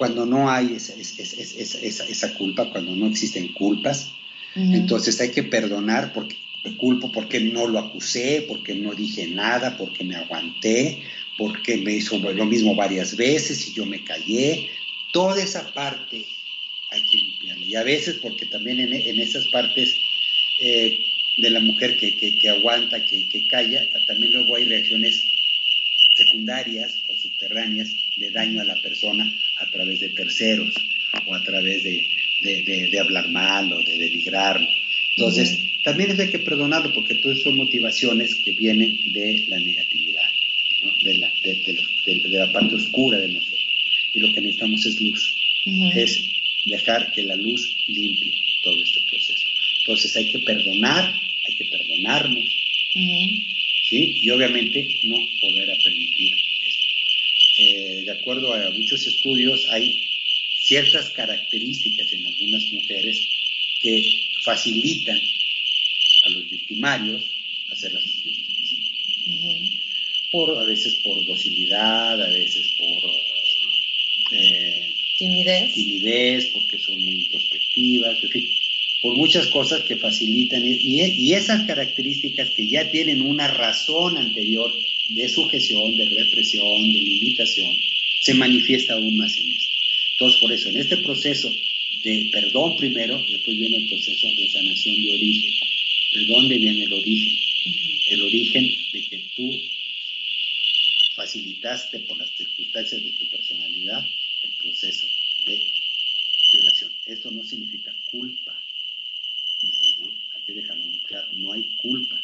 cuando 0.00 0.24
no 0.24 0.50
hay 0.50 0.76
esa, 0.76 0.94
esa, 0.94 2.04
esa, 2.04 2.34
culpa, 2.34 2.70
cuando 2.70 2.96
no 2.96 3.06
existen 3.06 3.52
culpas. 3.52 4.10
Entonces 4.54 5.20
hay 5.20 5.30
que 5.30 5.42
perdonar 5.42 6.14
porque 6.14 6.36
me 6.64 6.74
culpo 6.78 7.12
porque 7.12 7.38
no 7.38 7.66
lo 7.66 7.78
acusé, 7.78 8.46
porque 8.48 8.74
no 8.74 8.94
dije 8.94 9.26
nada, 9.26 9.76
porque 9.76 10.02
me 10.02 10.16
aguanté, 10.16 11.02
porque 11.36 11.76
me 11.76 11.92
hizo 11.92 12.18
lo 12.18 12.46
mismo 12.46 12.74
varias 12.74 13.14
veces 13.14 13.68
y 13.68 13.74
yo 13.74 13.84
me 13.84 14.02
callé. 14.02 14.70
Toda 15.12 15.42
esa 15.42 15.70
parte 15.74 16.24
hay 16.90 17.02
que 17.02 17.16
limpiarla. 17.16 17.66
Y 17.66 17.74
a 17.76 17.82
veces 17.82 18.18
porque 18.20 18.46
también 18.46 18.80
en, 18.80 18.92
en 18.92 19.20
esas 19.20 19.46
partes 19.48 19.96
eh, 20.60 20.98
de 21.36 21.50
la 21.50 21.60
mujer 21.60 21.96
que, 21.96 22.16
que, 22.16 22.36
que 22.36 22.50
aguanta, 22.50 23.04
que, 23.04 23.28
que 23.28 23.46
calla, 23.46 23.88
también 24.06 24.32
luego 24.32 24.56
hay 24.56 24.64
reacciones 24.64 25.24
secundarias 26.14 26.94
o 27.08 27.16
subterráneas 27.16 27.94
de 28.16 28.30
daño 28.30 28.60
a 28.60 28.64
la 28.64 28.74
persona 28.82 29.32
a 29.58 29.70
través 29.70 30.00
de 30.00 30.10
terceros 30.10 30.74
o 31.26 31.34
a 31.34 31.42
través 31.42 31.82
de, 31.82 32.06
de, 32.42 32.98
hablar 32.98 33.28
mal 33.30 33.72
o 33.72 33.82
de 33.82 33.98
denigrarlo. 33.98 34.68
Entonces, 35.16 35.58
también 35.84 36.18
hay 36.20 36.30
que 36.30 36.38
perdonarlo 36.38 36.92
porque 36.92 37.14
todas 37.16 37.40
son 37.40 37.56
motivaciones 37.56 38.34
que 38.34 38.52
vienen 38.52 38.98
de 39.12 39.44
la 39.48 39.58
negatividad, 39.58 40.30
de, 41.02 41.14
la, 41.18 41.32
de, 41.42 42.28
la, 42.28 42.52
parte 42.52 42.74
oscura 42.74 43.18
de 43.18 43.28
nosotros. 43.28 43.60
Y 44.14 44.20
lo 44.20 44.32
que 44.32 44.40
necesitamos 44.40 44.84
es 44.86 45.00
luz, 45.00 45.34
es 45.94 46.29
dejar 46.64 47.12
que 47.12 47.22
la 47.22 47.36
luz 47.36 47.76
limpie 47.86 48.32
todo 48.62 48.82
este 48.82 49.00
proceso. 49.02 49.46
Entonces 49.80 50.16
hay 50.16 50.30
que 50.30 50.38
perdonar, 50.40 51.20
hay 51.48 51.54
que 51.54 51.64
perdonarnos, 51.64 52.44
y 53.92 54.30
obviamente 54.30 54.88
no 55.04 55.16
poder 55.40 55.76
permitir 55.82 56.34
esto. 56.66 56.86
Eh, 57.58 58.02
de 58.04 58.10
acuerdo 58.12 58.54
a 58.54 58.70
muchos 58.70 59.06
estudios, 59.06 59.66
hay 59.70 60.00
ciertas 60.60 61.10
características 61.10 62.12
en 62.12 62.26
algunas 62.26 62.72
mujeres 62.72 63.28
que 63.80 64.28
facilitan 64.42 65.20
a 66.24 66.28
los 66.30 66.50
victimarios 66.50 67.22
hacer 67.72 67.92
las 67.92 68.04
víctimas. 68.04 68.74
por, 70.30 70.58
a 70.58 70.64
veces 70.64 70.96
por 70.96 71.24
docilidad, 71.26 72.22
a 72.22 72.28
veces 72.28 72.66
por 72.78 73.10
eh, 74.32 74.89
timidez. 75.20 75.74
timidez, 75.74 76.46
porque 76.46 76.78
son 76.78 76.96
muy 76.96 77.14
introspectivas, 77.22 78.16
en 78.24 78.30
fin 78.30 78.48
por 79.02 79.16
muchas 79.16 79.46
cosas 79.46 79.82
que 79.82 79.96
facilitan 79.96 80.62
y, 80.64 81.32
esas 81.32 81.66
características 81.66 82.50
que 82.50 82.66
ya 82.66 82.90
tienen 82.90 83.22
una 83.22 83.48
razón 83.48 84.18
anterior 84.18 84.72
de 85.08 85.28
sujeción, 85.28 85.96
de 85.96 86.04
represión, 86.04 86.92
de 86.92 86.98
limitación, 86.98 87.76
se 88.20 88.34
manifiesta 88.34 88.94
aún 88.94 89.16
más 89.16 89.36
en 89.38 89.50
esto. 89.52 89.74
Entonces, 90.12 90.40
por 90.40 90.52
eso, 90.52 90.68
en 90.68 90.76
este 90.76 90.96
proceso 90.98 91.50
de 92.04 92.28
perdón 92.30 92.76
primero, 92.76 93.18
después 93.18 93.56
viene 93.56 93.78
el 93.78 93.88
proceso 93.88 94.26
de 94.36 94.50
sanación 94.50 95.02
de 95.02 95.14
origen. 95.14 95.52
¿De 96.12 96.24
dónde 96.26 96.58
viene 96.58 96.84
el 96.84 96.92
origen? 96.92 97.38
El 98.10 98.22
origen 98.22 98.70
de 98.92 99.02
que 99.02 99.20
tú 99.34 99.50
facilitaste 101.14 102.00
por 102.00 102.18
las 102.18 102.30
circunstancias 102.36 103.02
de 103.02 103.12
tu 103.12 103.26
personalidad 103.28 104.06
el 104.42 104.56
proceso 104.56 105.06
de 105.46 105.72
violación. 106.52 106.92
Esto 107.06 107.30
no 107.30 107.44
significa 107.44 107.94
culpa 108.10 108.60
hay 109.62 110.42
que 110.46 110.52
dejarlo 110.54 110.84
muy 110.84 111.00
claro, 111.00 111.28
no 111.32 111.52
hay 111.52 111.64
culpa, 111.76 112.20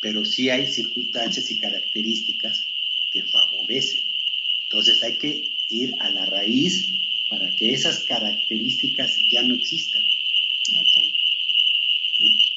pero 0.00 0.24
sí 0.24 0.50
hay 0.50 0.66
circunstancias 0.66 1.50
y 1.50 1.58
características 1.58 2.66
que 3.10 3.22
favorecen. 3.24 4.02
Entonces 4.64 5.02
hay 5.02 5.16
que 5.16 5.52
ir 5.70 5.94
a 6.00 6.10
la 6.10 6.26
raíz 6.26 6.88
para 7.28 7.50
que 7.56 7.72
esas 7.72 8.00
características 8.00 9.18
ya 9.30 9.42
no 9.42 9.54
existan. 9.54 10.04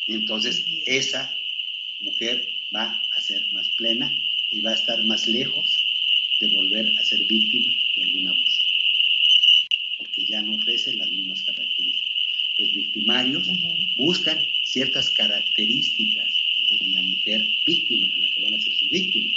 Y 0.07 0.13
entonces 0.13 0.65
esa 0.85 1.35
mujer 2.01 2.47
va 2.75 3.01
a 3.11 3.21
ser 3.21 3.41
más 3.53 3.69
plena 3.69 4.13
y 4.51 4.59
va 4.59 4.71
a 4.71 4.75
estar 4.75 5.03
más 5.05 5.27
lejos 5.27 5.85
de 6.39 6.47
volver 6.47 6.93
a 6.99 7.03
ser 7.03 7.25
víctima 7.27 7.84
de 7.95 8.03
algún 8.03 8.27
abuso, 8.27 8.61
porque 9.97 10.25
ya 10.25 10.41
no 10.41 10.55
ofrece 10.55 10.93
las 10.95 11.09
mismas 11.09 11.41
características. 11.43 12.15
Los 12.57 12.73
victimarios 12.73 13.49
buscan 13.97 14.39
ciertas 14.63 15.09
características 15.09 16.33
en 16.79 16.93
la 16.93 17.01
mujer 17.01 17.45
víctima, 17.65 18.07
en 18.13 18.21
la 18.21 18.29
que 18.29 18.43
van 18.43 18.53
a 18.53 18.61
ser 18.61 18.73
su 18.73 18.87
víctima. 18.87 19.31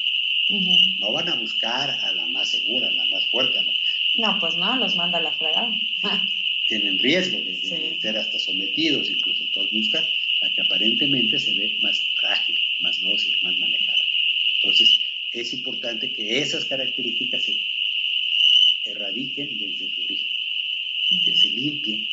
No 1.00 1.12
van 1.12 1.28
a 1.28 1.34
buscar 1.34 1.90
a 1.90 2.12
la 2.12 2.26
más 2.26 2.50
segura, 2.50 2.88
a 2.88 2.92
la 2.92 3.04
más 3.06 3.26
fuerte. 3.26 3.60
No, 4.16 4.38
pues 4.38 4.56
no, 4.56 4.76
los 4.76 4.96
manda 4.96 5.18
a 5.18 5.22
la 5.22 5.32
fregada. 5.32 5.70
Tienen 6.68 6.98
riesgo 6.98 7.38
de, 7.40 7.98
ser 8.00 8.16
hasta 8.16 8.38
sometidos, 8.38 9.10
incluso. 9.10 9.42
Entonces 9.42 9.72
buscan 9.72 10.04
la 10.40 10.50
que 10.50 10.60
aparentemente 10.62 11.38
se 11.38 11.54
ve 11.54 11.76
más 11.80 12.00
frágil, 12.14 12.56
más 12.80 13.00
dócil, 13.00 13.36
más 13.42 13.58
manejable. 13.58 14.04
Entonces, 14.56 14.98
es 15.32 15.52
importante 15.52 16.12
que 16.12 16.38
esas 16.38 16.64
características 16.64 17.44
se 17.44 17.60
erradiquen 18.84 19.58
desde 19.58 19.88
su 19.94 20.02
origen, 20.02 20.28
que 21.24 21.34
se 21.34 21.48
limpien. 21.48 22.08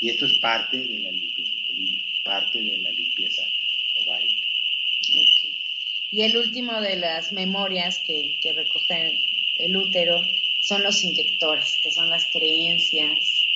Y 0.00 0.10
esto 0.10 0.26
es 0.26 0.38
parte 0.38 0.78
de 0.78 0.98
la 1.00 1.10
limpieza 1.10 1.52
uterina, 1.64 2.02
parte 2.24 2.62
de 2.62 2.78
la 2.78 2.90
limpieza 2.90 3.42
ovárica. 4.06 4.42
Y 6.10 6.22
el 6.22 6.36
último 6.36 6.80
de 6.80 6.96
las 6.96 7.32
memorias 7.32 7.98
que, 7.98 8.38
que 8.40 8.52
recoge 8.52 9.20
el 9.56 9.76
útero 9.76 10.22
son 10.60 10.82
los 10.82 11.02
inyectores, 11.04 11.78
que 11.82 11.90
son 11.90 12.08
las 12.08 12.26
creencias. 12.26 13.46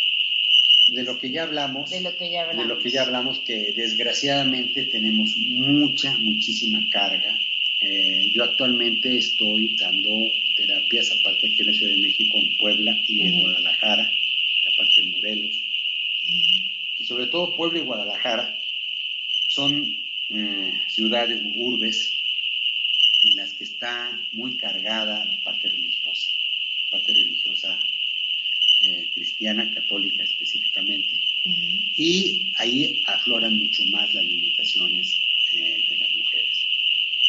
De 0.88 1.02
lo 1.04 1.18
que 1.18 1.30
ya 1.30 1.44
hablamos. 1.44 1.90
De 1.90 2.00
lo 2.00 2.16
que 2.16 2.30
ya 2.30 2.42
hablamos. 2.42 2.62
De 2.62 2.74
lo 2.74 2.80
que 2.80 2.90
ya 2.90 3.02
hablamos, 3.02 3.40
que 3.40 3.72
desgraciadamente 3.72 4.84
tenemos 4.86 5.36
mucha, 5.36 6.16
muchísima 6.18 6.80
carga. 6.90 7.38
Eh, 7.80 8.30
yo 8.32 8.44
actualmente 8.44 9.16
estoy 9.16 9.76
dando 9.76 10.10
terapias, 10.66 11.10
aparte 11.10 11.48
aquí 11.48 11.60
en 11.60 11.66
la 11.66 11.72
Ciudad 11.72 11.94
de 11.94 12.02
México, 12.02 12.38
en 12.38 12.56
Puebla 12.58 13.00
y 13.08 13.20
en 13.22 13.40
Guadalajara, 13.42 14.12
aparte 14.72 15.00
en 15.00 15.10
Morelos. 15.10 15.56
Y 16.98 17.04
sobre 17.04 17.26
todo 17.26 17.56
Puebla 17.56 17.80
y 17.80 17.82
Guadalajara 17.82 18.58
son 19.48 19.84
eh, 20.30 20.72
ciudades, 20.88 21.42
urbes, 21.56 22.12
en 23.24 23.36
las 23.36 23.52
que 23.54 23.64
está 23.64 24.18
muy 24.32 24.56
cargada 24.56 25.24
la 25.24 25.42
parte 25.42 25.68
religiosa, 25.68 26.30
la 26.84 26.90
parte 26.90 27.12
religiosa 27.12 27.78
eh, 28.82 29.08
cristiana, 29.14 29.70
católica 29.74 30.22
específicamente, 30.22 31.20
y 31.96 32.52
ahí 32.56 33.02
afloran 33.06 33.58
mucho 33.58 33.84
más 33.86 34.12
las 34.14 34.24
limitaciones 34.24 35.20
eh, 35.52 35.84
de 35.88 35.98
las 35.98 36.16
mujeres. 36.16 36.61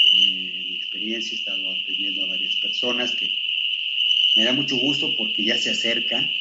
En 0.04 0.70
mi 0.70 0.76
experiencia 0.76 1.32
he 1.34 1.36
estado 1.36 1.72
atendiendo 1.72 2.24
a 2.24 2.28
varias 2.28 2.56
personas 2.58 3.16
que 3.16 3.32
me 4.36 4.44
da 4.44 4.54
mucho 4.54 4.78
gusto 4.78 5.16
porque 5.16 5.44
ya 5.44 5.58
se 5.58 5.72
acercan, 5.72 6.32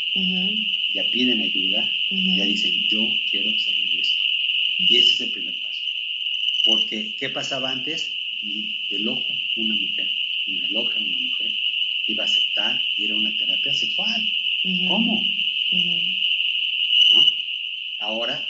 ya 0.95 1.05
piden 1.11 1.41
ayuda, 1.41 1.93
ya 2.11 2.45
dicen, 2.45 2.87
yo 2.89 3.07
quiero 3.31 3.57
salir 3.59 3.91
de 3.91 4.01
esto. 4.01 4.23
Y 4.79 4.97
ese 4.97 5.13
es 5.13 5.21
el 5.21 5.31
primer 5.31 5.55
paso. 5.61 5.83
Porque, 6.65 7.15
¿qué 7.19 7.29
pasaba 7.29 7.71
antes? 7.71 8.15
Ni 8.43 8.79
de 8.89 8.99
loco 9.01 9.27
una 9.57 9.75
mujer, 9.75 10.11
ni 10.47 10.61
de 10.61 10.69
loca 10.69 10.99
una 10.99 11.19
mujer 11.19 11.53
iba 12.07 12.25
a 12.25 12.27
aceptar 12.27 12.83
ir 12.97 13.13
a 13.13 13.17
una 13.17 13.35
terapia 13.37 13.75
sexual. 13.75 14.33
¿Cómo? 14.89 15.21
¿No? 17.11 17.25
Ahora, 18.01 18.47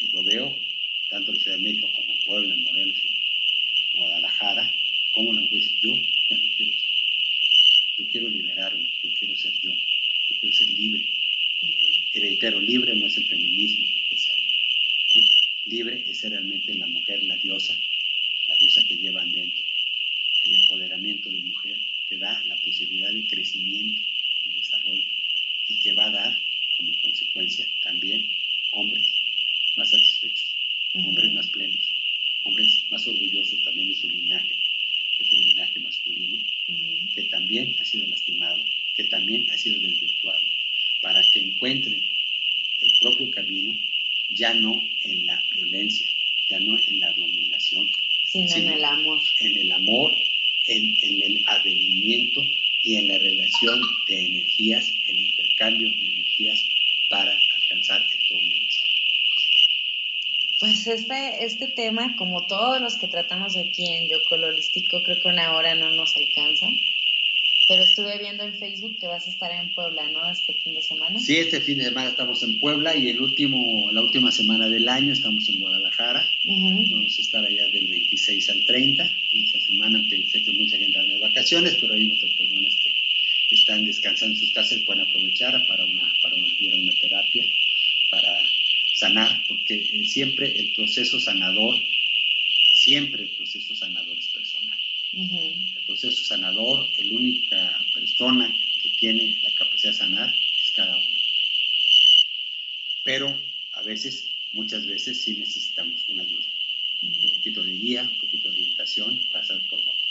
y 0.00 0.08
lo 0.12 0.22
veo 0.22 0.56
tanto 1.08 1.32
en 1.32 1.40
Ciudad 1.40 1.56
de 1.56 1.62
México 1.62 1.90
como 1.94 2.12
en 2.12 2.18
Puebla, 2.20 2.54
en 2.54 2.62
Morelos, 2.62 2.98
en 3.04 3.29
Guadalajara, 4.00 4.74
como 5.12 5.30
una 5.30 5.42
mujer 5.42 5.60
dice, 5.60 5.74
yo 5.80 5.92
ya 5.94 6.36
no 6.36 6.42
quiero 6.56 6.72
esto. 6.72 6.92
Yo 7.98 8.06
quiero 8.08 8.28
liberarme, 8.28 8.90
yo 9.02 9.10
quiero 9.18 9.36
ser 9.36 9.52
yo, 9.60 9.70
yo 9.70 10.36
quiero 10.40 10.54
ser 10.54 10.70
libre. 10.70 11.06
Y 12.12 12.18
reitero, 12.18 12.60
libre 12.60 12.96
no 12.96 13.06
es 13.06 13.16
el 13.18 13.26
feminismo 13.26 13.86
lo 13.94 14.08
que 14.08 14.16
se 14.16 14.32
¿no? 14.32 15.22
Libre 15.66 16.04
es 16.08 16.18
ser 16.18 16.30
realmente 16.30 16.74
la 16.74 16.86
mujer, 16.86 17.22
la 17.24 17.36
diosa, 17.36 17.78
la 18.48 18.56
diosa 18.56 18.82
que 18.88 18.96
lleva 18.96 19.22
dentro. 19.24 19.64
El 20.44 20.54
empoderamiento 20.54 21.28
de 21.28 21.42
mujer 21.42 21.78
que 22.08 22.16
da 22.16 22.42
la 22.46 22.56
posibilidad 22.56 23.12
de 23.12 23.26
crecimiento, 23.26 24.00
de 24.44 24.54
desarrollo 24.54 25.06
y 25.68 25.78
que 25.78 25.92
va 25.92 26.06
a 26.06 26.10
dar 26.10 26.42
como 26.76 26.90
consecuencia 27.02 27.68
también 27.82 28.26
hombres 28.72 29.06
más 29.76 29.90
satisfechos, 29.90 30.56
hombres 30.94 31.32
más 31.34 31.46
plenos, 31.48 31.89
hombres 32.50 32.84
más 32.90 33.06
orgullosos 33.06 33.62
también 33.62 33.88
de 33.88 33.94
su 33.94 34.08
linaje, 34.08 34.56
de 35.18 35.24
su 35.24 35.36
linaje 35.36 35.78
masculino, 35.78 36.38
que 37.14 37.22
también 37.30 37.76
ha 37.80 37.84
sido 37.84 38.08
lastimado, 38.08 38.60
que 38.96 39.04
también 39.04 39.48
ha 39.50 39.56
sido 39.56 39.78
desvirtuado, 39.78 40.40
para 41.00 41.22
que 41.30 41.40
encuentren 41.40 42.02
el 42.80 42.92
propio 43.00 43.30
camino 43.30 43.78
ya 44.30 44.52
no 44.54 44.82
en 45.04 45.26
la 45.26 45.40
violencia, 45.54 46.08
ya 46.48 46.58
no 46.58 46.76
en 46.88 46.98
la 46.98 47.12
dominación, 47.12 47.88
sino, 48.26 48.52
en 48.52 48.68
el 48.68 48.84
amor. 48.84 49.20
En 49.38 49.56
el 49.56 49.72
amor, 49.72 50.12
en, 50.66 50.96
el 51.02 51.44
advenimiento 51.46 52.42
y 52.82 52.96
en 52.96 53.08
la 53.08 53.18
relación 53.18 53.80
de 54.08 54.26
energías, 54.26 54.92
el 55.06 55.20
intercambio 55.20 55.88
de 55.90 56.08
energías 56.08 56.64
para 57.08 57.32
alcanzar 57.54 58.04
el 58.12 58.28
todo 58.28 58.38
universal. 58.38 58.89
Pues 60.60 60.86
este, 60.86 61.42
este 61.42 61.68
tema, 61.68 62.14
como 62.16 62.46
todos 62.46 62.82
los 62.82 62.96
que 62.96 63.08
tratamos 63.08 63.56
aquí 63.56 63.86
en 63.86 64.08
Yocolo 64.08 64.48
Holístico, 64.48 65.02
creo 65.02 65.18
que 65.18 65.28
una 65.28 65.56
hora 65.56 65.74
no 65.74 65.90
nos 65.92 66.14
alcanza. 66.18 66.68
Pero 67.66 67.82
estuve 67.84 68.18
viendo 68.18 68.44
en 68.44 68.58
Facebook 68.58 68.98
que 68.98 69.06
vas 69.06 69.26
a 69.26 69.30
estar 69.30 69.50
en 69.52 69.72
Puebla, 69.72 70.10
¿no? 70.10 70.30
Este 70.30 70.52
fin 70.52 70.74
de 70.74 70.82
semana. 70.82 71.18
Sí, 71.18 71.38
este 71.38 71.62
fin 71.62 71.78
de 71.78 71.84
semana 71.84 72.10
estamos 72.10 72.42
en 72.42 72.58
Puebla 72.58 72.94
y 72.94 73.08
el 73.08 73.22
último, 73.22 73.90
la 73.90 74.02
última 74.02 74.30
semana 74.32 74.68
del 74.68 74.86
año 74.86 75.14
estamos 75.14 75.48
en 75.48 75.60
Guadalajara. 75.60 76.30
Vamos 76.44 77.18
a 77.18 77.22
estar 77.22 77.42
allá 77.42 77.66
del 77.68 77.86
26 77.86 78.50
al 78.50 78.62
30. 78.66 79.10
Esta 79.32 79.60
semana 79.60 80.02
que 80.10 80.22
sé 80.24 80.42
que 80.42 80.52
mucha 80.52 80.76
gente 80.76 80.98
anda 80.98 81.14
de 81.14 81.20
vacaciones, 81.20 81.78
pero 81.80 81.94
hay 81.94 82.10
otras 82.10 82.32
personas 82.32 82.76
que 82.76 82.92
están 83.54 83.86
descansando 83.86 84.34
en 84.34 84.40
sus 84.40 84.52
casas 84.52 84.76
y 84.76 84.82
pueden 84.82 85.04
aprovechar 85.04 85.66
para 85.66 85.86
una, 85.86 86.12
para 86.20 86.36
una, 86.36 86.46
una 86.74 86.92
terapia, 87.00 87.46
para 88.10 88.42
sanar, 89.00 89.42
porque 89.48 89.74
eh, 89.74 90.04
siempre 90.04 90.46
el 90.58 90.72
proceso 90.74 91.18
sanador, 91.18 91.74
siempre 92.74 93.24
el 93.24 93.30
proceso 93.30 93.74
sanador 93.74 94.18
es 94.18 94.28
personal. 94.28 94.78
El 95.12 95.84
proceso 95.86 96.22
sanador, 96.22 96.88
la 96.98 97.14
única 97.14 97.84
persona 97.92 98.54
que 98.82 98.90
tiene 98.90 99.36
la 99.42 99.52
capacidad 99.54 99.92
de 99.92 99.98
sanar 99.98 100.34
es 100.62 100.70
cada 100.72 100.96
uno. 100.96 101.16
Pero 103.02 103.40
a 103.72 103.82
veces, 103.82 104.28
muchas 104.52 104.86
veces 104.86 105.20
sí 105.20 105.32
necesitamos 105.32 106.08
una 106.08 106.22
ayuda. 106.22 106.46
Un 107.02 107.36
poquito 107.36 107.62
de 107.62 107.72
guía, 107.72 108.02
un 108.02 108.18
poquito 108.18 108.50
de 108.50 108.54
orientación 108.56 109.20
para 109.32 109.44
saber 109.44 109.66
por 109.68 109.84
dónde. 109.84 110.02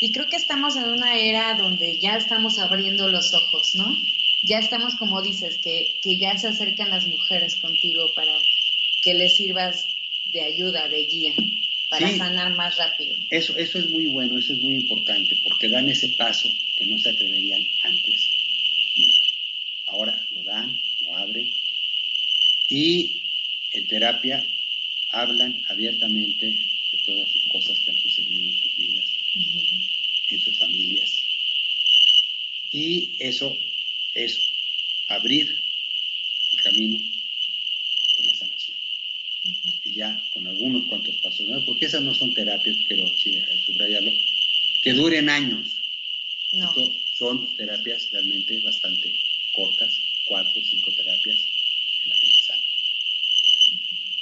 Y 0.00 0.12
creo 0.12 0.26
que 0.26 0.36
estamos 0.36 0.74
en 0.76 0.84
una 0.90 1.16
era 1.16 1.54
donde 1.54 1.98
ya 1.98 2.16
estamos 2.16 2.58
abriendo 2.58 3.08
los 3.08 3.32
ojos, 3.34 3.74
¿no? 3.74 3.96
Ya 4.46 4.58
estamos, 4.58 4.94
como 4.96 5.22
dices, 5.22 5.58
que, 5.58 5.96
que 6.02 6.18
ya 6.18 6.36
se 6.36 6.48
acercan 6.48 6.90
las 6.90 7.06
mujeres 7.06 7.56
contigo 7.56 8.12
para 8.14 8.36
que 9.02 9.14
les 9.14 9.36
sirvas 9.36 9.86
de 10.32 10.42
ayuda, 10.42 10.88
de 10.88 11.04
guía 11.06 11.34
para 11.88 12.16
sanar 12.16 12.54
más 12.56 12.76
rápido. 12.76 13.16
Eso, 13.30 13.56
eso 13.56 13.78
es 13.78 13.88
muy 13.88 14.06
bueno, 14.06 14.38
eso 14.38 14.52
es 14.52 14.60
muy 14.60 14.74
importante, 14.74 15.36
porque 15.42 15.68
dan 15.68 15.88
ese 15.88 16.08
paso 16.10 16.48
que 16.76 16.86
no 16.86 16.98
se 16.98 17.10
atreverían 17.10 17.62
antes 17.82 18.28
nunca. 18.96 19.26
Ahora 19.86 20.26
lo 20.32 20.42
dan, 20.42 20.80
lo 21.02 21.16
abren 21.16 21.50
y 22.68 23.22
en 23.72 23.86
terapia 23.86 24.44
hablan 25.10 25.62
abiertamente 25.68 26.46
de 26.46 26.98
todas 27.04 27.30
sus 27.30 27.44
cosas 27.44 27.78
que 27.80 27.90
han 27.90 27.98
sucedido 27.98 28.48
en 28.48 28.58
sus 28.58 28.76
vidas, 28.76 29.04
en 30.30 30.40
sus 30.40 30.58
familias. 30.58 31.12
Y 32.72 33.12
eso 33.20 33.56
es 34.14 34.40
abrir 35.08 35.62
el 36.52 36.62
camino 36.62 36.98
de 38.16 38.24
la 38.24 38.34
sanación 38.34 38.76
y 39.84 39.92
ya 39.92 40.22
con 40.32 40.46
algunos 40.46 40.84
cuantos 40.84 41.16
pasos, 41.18 41.46
porque 41.66 41.86
esas 41.86 42.02
no 42.02 42.14
son 42.14 42.32
terapias, 42.32 42.76
quiero 42.86 43.06
sí, 43.16 43.42
subrayarlo, 43.64 44.12
que 44.82 44.92
duren 44.92 45.28
años. 45.28 45.68
No. 46.52 46.72
son 47.18 47.56
terapias 47.56 48.10
realmente 48.12 48.60
bastante 48.60 49.12
cortas, 49.52 49.92
cuatro 50.26 50.52
o 50.60 50.64
cinco 50.64 50.92
terapias 50.92 51.40
en 52.04 52.10
la 52.10 52.16
gente 52.16 52.38
sana. 52.46 52.62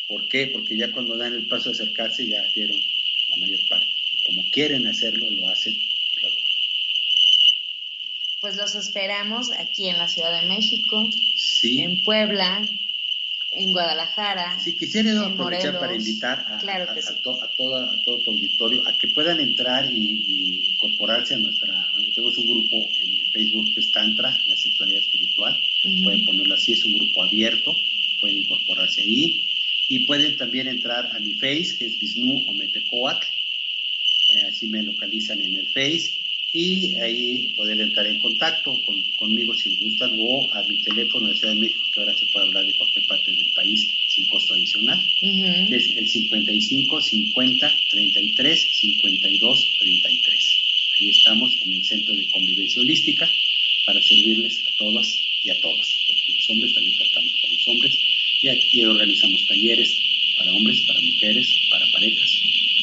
¿Por 0.09 0.29
qué? 0.29 0.47
Porque 0.47 0.77
ya 0.77 0.91
cuando 0.93 1.17
dan 1.17 1.35
el 1.35 1.47
paso 1.47 1.71
de 1.71 1.75
acercarse 1.75 2.27
ya 2.27 2.43
dieron 2.55 2.81
la 3.29 3.37
mayor 3.37 3.61
parte. 3.69 3.87
Y 4.13 4.23
como 4.23 4.51
quieren 4.51 4.87
hacerlo, 4.87 5.31
lo 5.31 5.49
hacen. 5.49 5.79
Pues 8.43 8.57
los 8.57 8.75
esperamos 8.75 9.53
aquí 9.53 9.89
en 9.89 9.99
la 9.99 10.09
Ciudad 10.09 10.41
de 10.41 10.49
México, 10.49 11.09
sí. 11.37 11.83
en 11.83 12.03
Puebla, 12.03 12.69
en 13.53 13.71
Guadalajara. 13.71 14.59
Sí, 14.59 14.73
quisiera 14.73 15.25
aprovechar 15.25 15.79
para 15.79 15.95
invitar 15.95 16.45
a, 16.49 16.59
todo 17.23 18.19
tu 18.19 18.31
auditorio 18.33 18.83
a 18.89 18.99
que 18.99 19.07
puedan 19.07 19.39
entrar 19.39 19.89
y, 19.89 20.73
incorporarse 20.73 21.35
a 21.35 21.39
nuestra. 21.39 21.87
Tenemos 21.95 22.37
un 22.37 22.47
grupo 22.49 22.91
en 23.01 23.31
Facebook 23.31 23.75
que 23.75 23.81
es 23.81 23.93
Tantra, 23.93 24.37
la 24.49 24.57
sexualidad 24.57 25.03
espiritual. 25.03 25.63
Pueden 26.03 26.25
ponerlo 26.25 26.55
así, 26.55 26.73
es 26.73 26.85
un 26.85 26.99
grupo 26.99 27.23
abierto, 27.23 27.73
pueden 28.21 28.39
incorporarse 28.39 29.03
ahí. 29.03 29.49
Y 29.89 30.01
pueden 30.01 30.37
también 30.37 30.67
entrar 30.67 31.15
a 31.15 31.21
mi 31.21 31.35
Face, 31.35 31.77
que 31.79 31.87
es 31.87 31.97
Bisnu 32.01 32.43
o 32.49 32.55
Metecoac. 32.55 33.25
Eh, 34.31 34.43
así 34.49 34.67
me 34.67 34.83
localizan 34.83 35.41
en 35.41 35.55
el 35.59 35.69
Face 35.69 36.22
y 36.55 36.95
ahí 36.97 37.49
poder 37.57 37.81
entrar 37.81 38.07
en 38.07 38.19
contacto 38.19 38.79
conmigo 39.17 39.55
si 39.55 39.75
gustan 39.77 40.15
o 40.19 40.53
a 40.53 40.63
mi 40.65 40.77
teléfono 40.77 41.29
de 41.29 41.35
Ciudad 41.35 41.55
de 41.55 41.61
México, 41.61 41.83
que 41.93 42.01
ahora 42.01 42.15
se 42.15 42.27
puede 42.27 42.47
hablar 42.47 42.67
de 42.67 42.75
cualquier 42.75 43.07
parte 43.07 43.33
del 43.33 43.49
país 43.53 43.89
sin 44.09 44.29
costo 44.29 44.53
adicional, 44.53 45.01
que 45.19 45.75
es 45.75 45.97
el 45.97 46.07
55 46.07 47.01
50 47.01 47.75
33 47.91 48.61
52 48.61 49.69
33. 49.79 50.59
Ahí 50.99 51.09
estamos 51.09 51.57
en 51.63 51.73
el 51.73 51.85
Centro 51.85 52.15
de 52.15 52.29
Convivencia 52.29 52.83
Holística 52.83 53.31
para 53.87 54.03
servirles 54.03 54.63
a 54.67 54.77
todas 54.77 55.19
y 55.43 55.51
a 55.51 55.59
todos, 55.59 56.05
porque 56.07 56.33
los 56.35 56.51
hombres 56.51 56.75
también 56.75 56.97
tratamos 56.99 57.33
con 57.41 57.51
los 57.51 57.69
hombres 57.69 57.99
y 58.43 58.49
aquí 58.49 58.85
organizamos 58.85 59.47
talleres 59.47 59.97
para 60.37 60.53
hombres, 60.53 60.83
para 60.83 61.01
mujeres, 61.01 61.49
para 61.71 61.91
parejas. 61.93 62.43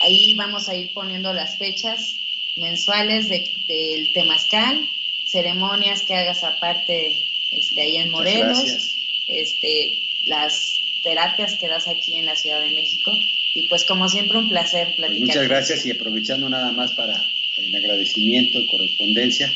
Ahí 0.00 0.32
vamos 0.34 0.68
a 0.68 0.76
ir 0.76 0.92
poniendo 0.92 1.32
las 1.32 1.56
fechas 1.58 2.16
mensuales 2.56 3.28
del 3.28 4.12
Temazcal, 4.12 4.88
ceremonias 5.26 6.02
que 6.02 6.14
hagas 6.14 6.44
aparte 6.44 7.26
este, 7.50 7.80
ahí 7.80 7.96
en 7.96 8.10
Morelos, 8.10 8.94
este, 9.26 9.98
las 10.26 10.78
terapias 11.02 11.58
que 11.58 11.66
das 11.68 11.88
aquí 11.88 12.16
en 12.16 12.26
la 12.26 12.36
Ciudad 12.36 12.60
de 12.60 12.70
México 12.70 13.10
y 13.54 13.62
pues 13.68 13.84
como 13.84 14.08
siempre 14.08 14.36
un 14.36 14.48
placer 14.48 14.86
pues 14.88 14.96
platicar. 14.96 15.26
muchas 15.26 15.48
gracias 15.48 15.86
y 15.86 15.92
aprovechando 15.92 16.48
nada 16.48 16.72
más 16.72 16.92
para 16.92 17.14
el 17.56 17.74
agradecimiento 17.74 18.58
y 18.58 18.66
correspondencia, 18.66 19.52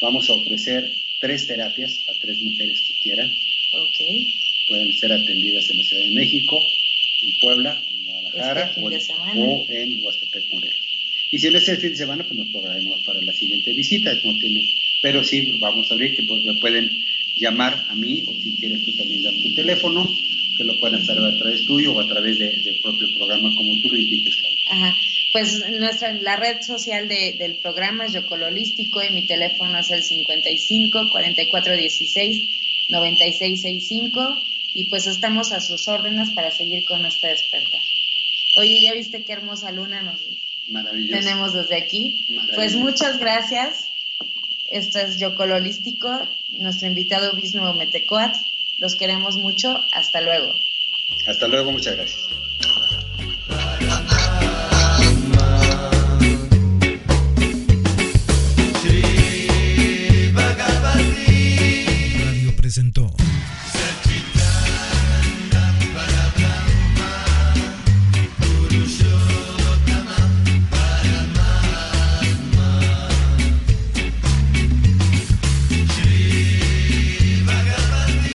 vamos 0.00 0.28
a 0.30 0.34
ofrecer 0.34 0.90
tres 1.20 1.46
terapias 1.46 2.00
a 2.08 2.18
tres 2.20 2.40
mujeres 2.40 2.80
que 2.80 2.94
quieran. 2.94 3.30
Ok. 3.74 3.98
Pueden 4.68 4.92
ser 4.94 5.12
atendidas 5.12 5.68
en 5.70 5.78
la 5.78 5.84
Ciudad 5.84 6.02
de 6.02 6.10
México, 6.10 6.58
en 7.22 7.38
Puebla, 7.40 7.82
en 7.90 8.04
Guadalajara 8.04 8.72
este 8.90 9.12
o, 9.36 9.66
en 9.68 10.02
Huastepec, 10.02 10.52
Morelos. 10.52 10.80
Y 11.30 11.38
si 11.38 11.50
no 11.50 11.58
es 11.58 11.68
el 11.68 11.76
fin 11.78 11.90
de 11.90 11.96
semana, 11.96 12.24
pues 12.24 12.38
nos 12.38 12.48
programamos 12.48 13.02
para 13.02 13.20
la 13.20 13.32
siguiente 13.32 13.72
visita, 13.72 14.12
no 14.24 14.38
tiene, 14.38 14.62
pero 15.02 15.22
sí 15.24 15.58
vamos 15.60 15.90
a 15.90 15.94
abrir 15.94 16.14
que 16.14 16.22
pues, 16.24 16.44
me 16.44 16.54
pueden 16.54 17.04
llamar 17.36 17.86
a 17.88 17.94
mí 17.94 18.24
o 18.26 18.34
si 18.42 18.54
quieres 18.56 18.84
tú 18.84 18.96
también 18.96 19.22
dar 19.22 19.32
tu 19.34 19.54
teléfono 19.54 20.08
que 20.56 20.64
lo 20.64 20.78
puedan 20.78 21.00
hacer 21.00 21.18
a 21.18 21.36
través 21.38 21.64
tuyo 21.64 21.94
o 21.94 22.00
a 22.00 22.08
través 22.08 22.38
del 22.38 22.78
propio 22.82 23.08
programa 23.16 23.50
como 23.54 23.80
tú 23.80 23.88
lo 23.88 23.96
indiques, 23.96 24.38
Ajá. 24.70 24.94
Pues 25.32 25.64
nuestra, 25.70 26.12
la 26.12 26.36
red 26.36 26.60
social 26.60 27.08
del 27.08 27.56
programa 27.56 28.04
es 28.04 28.12
Yocol 28.12 28.42
Holístico 28.42 29.02
y 29.02 29.10
mi 29.10 29.26
teléfono 29.26 29.78
es 29.78 29.90
el 29.90 30.02
55 30.02 31.08
44 31.10 31.76
16 31.76 32.88
96 32.90 33.60
65 33.62 34.42
y 34.74 34.84
pues 34.90 35.06
estamos 35.06 35.52
a 35.52 35.60
sus 35.60 35.88
órdenes 35.88 36.30
para 36.30 36.50
seguir 36.50 36.84
con 36.84 37.00
nuestra 37.00 37.30
despertar. 37.30 37.80
Oye, 38.58 38.82
¿ya 38.82 38.92
viste 38.92 39.24
qué 39.24 39.32
hermosa 39.32 39.72
luna 39.72 40.02
nos 40.02 40.20
tenemos 41.08 41.54
desde 41.54 41.76
aquí? 41.76 42.26
Pues 42.54 42.76
muchas 42.76 43.18
gracias. 43.18 43.86
Esto 44.70 44.98
es 44.98 45.18
Yocol 45.18 45.52
Holístico, 45.52 46.10
nuestro 46.50 46.88
invitado 46.88 47.34
Visnu 47.34 47.72
Metecoat 47.74 48.36
los 48.82 48.96
queremos 48.96 49.36
mucho. 49.36 49.80
Hasta 49.92 50.20
luego. 50.20 50.54
Hasta 51.28 51.46
luego, 51.46 51.70
muchas 51.70 51.94
gracias. 51.94 52.28
Radio 62.24 62.56
presentó. 62.56 63.21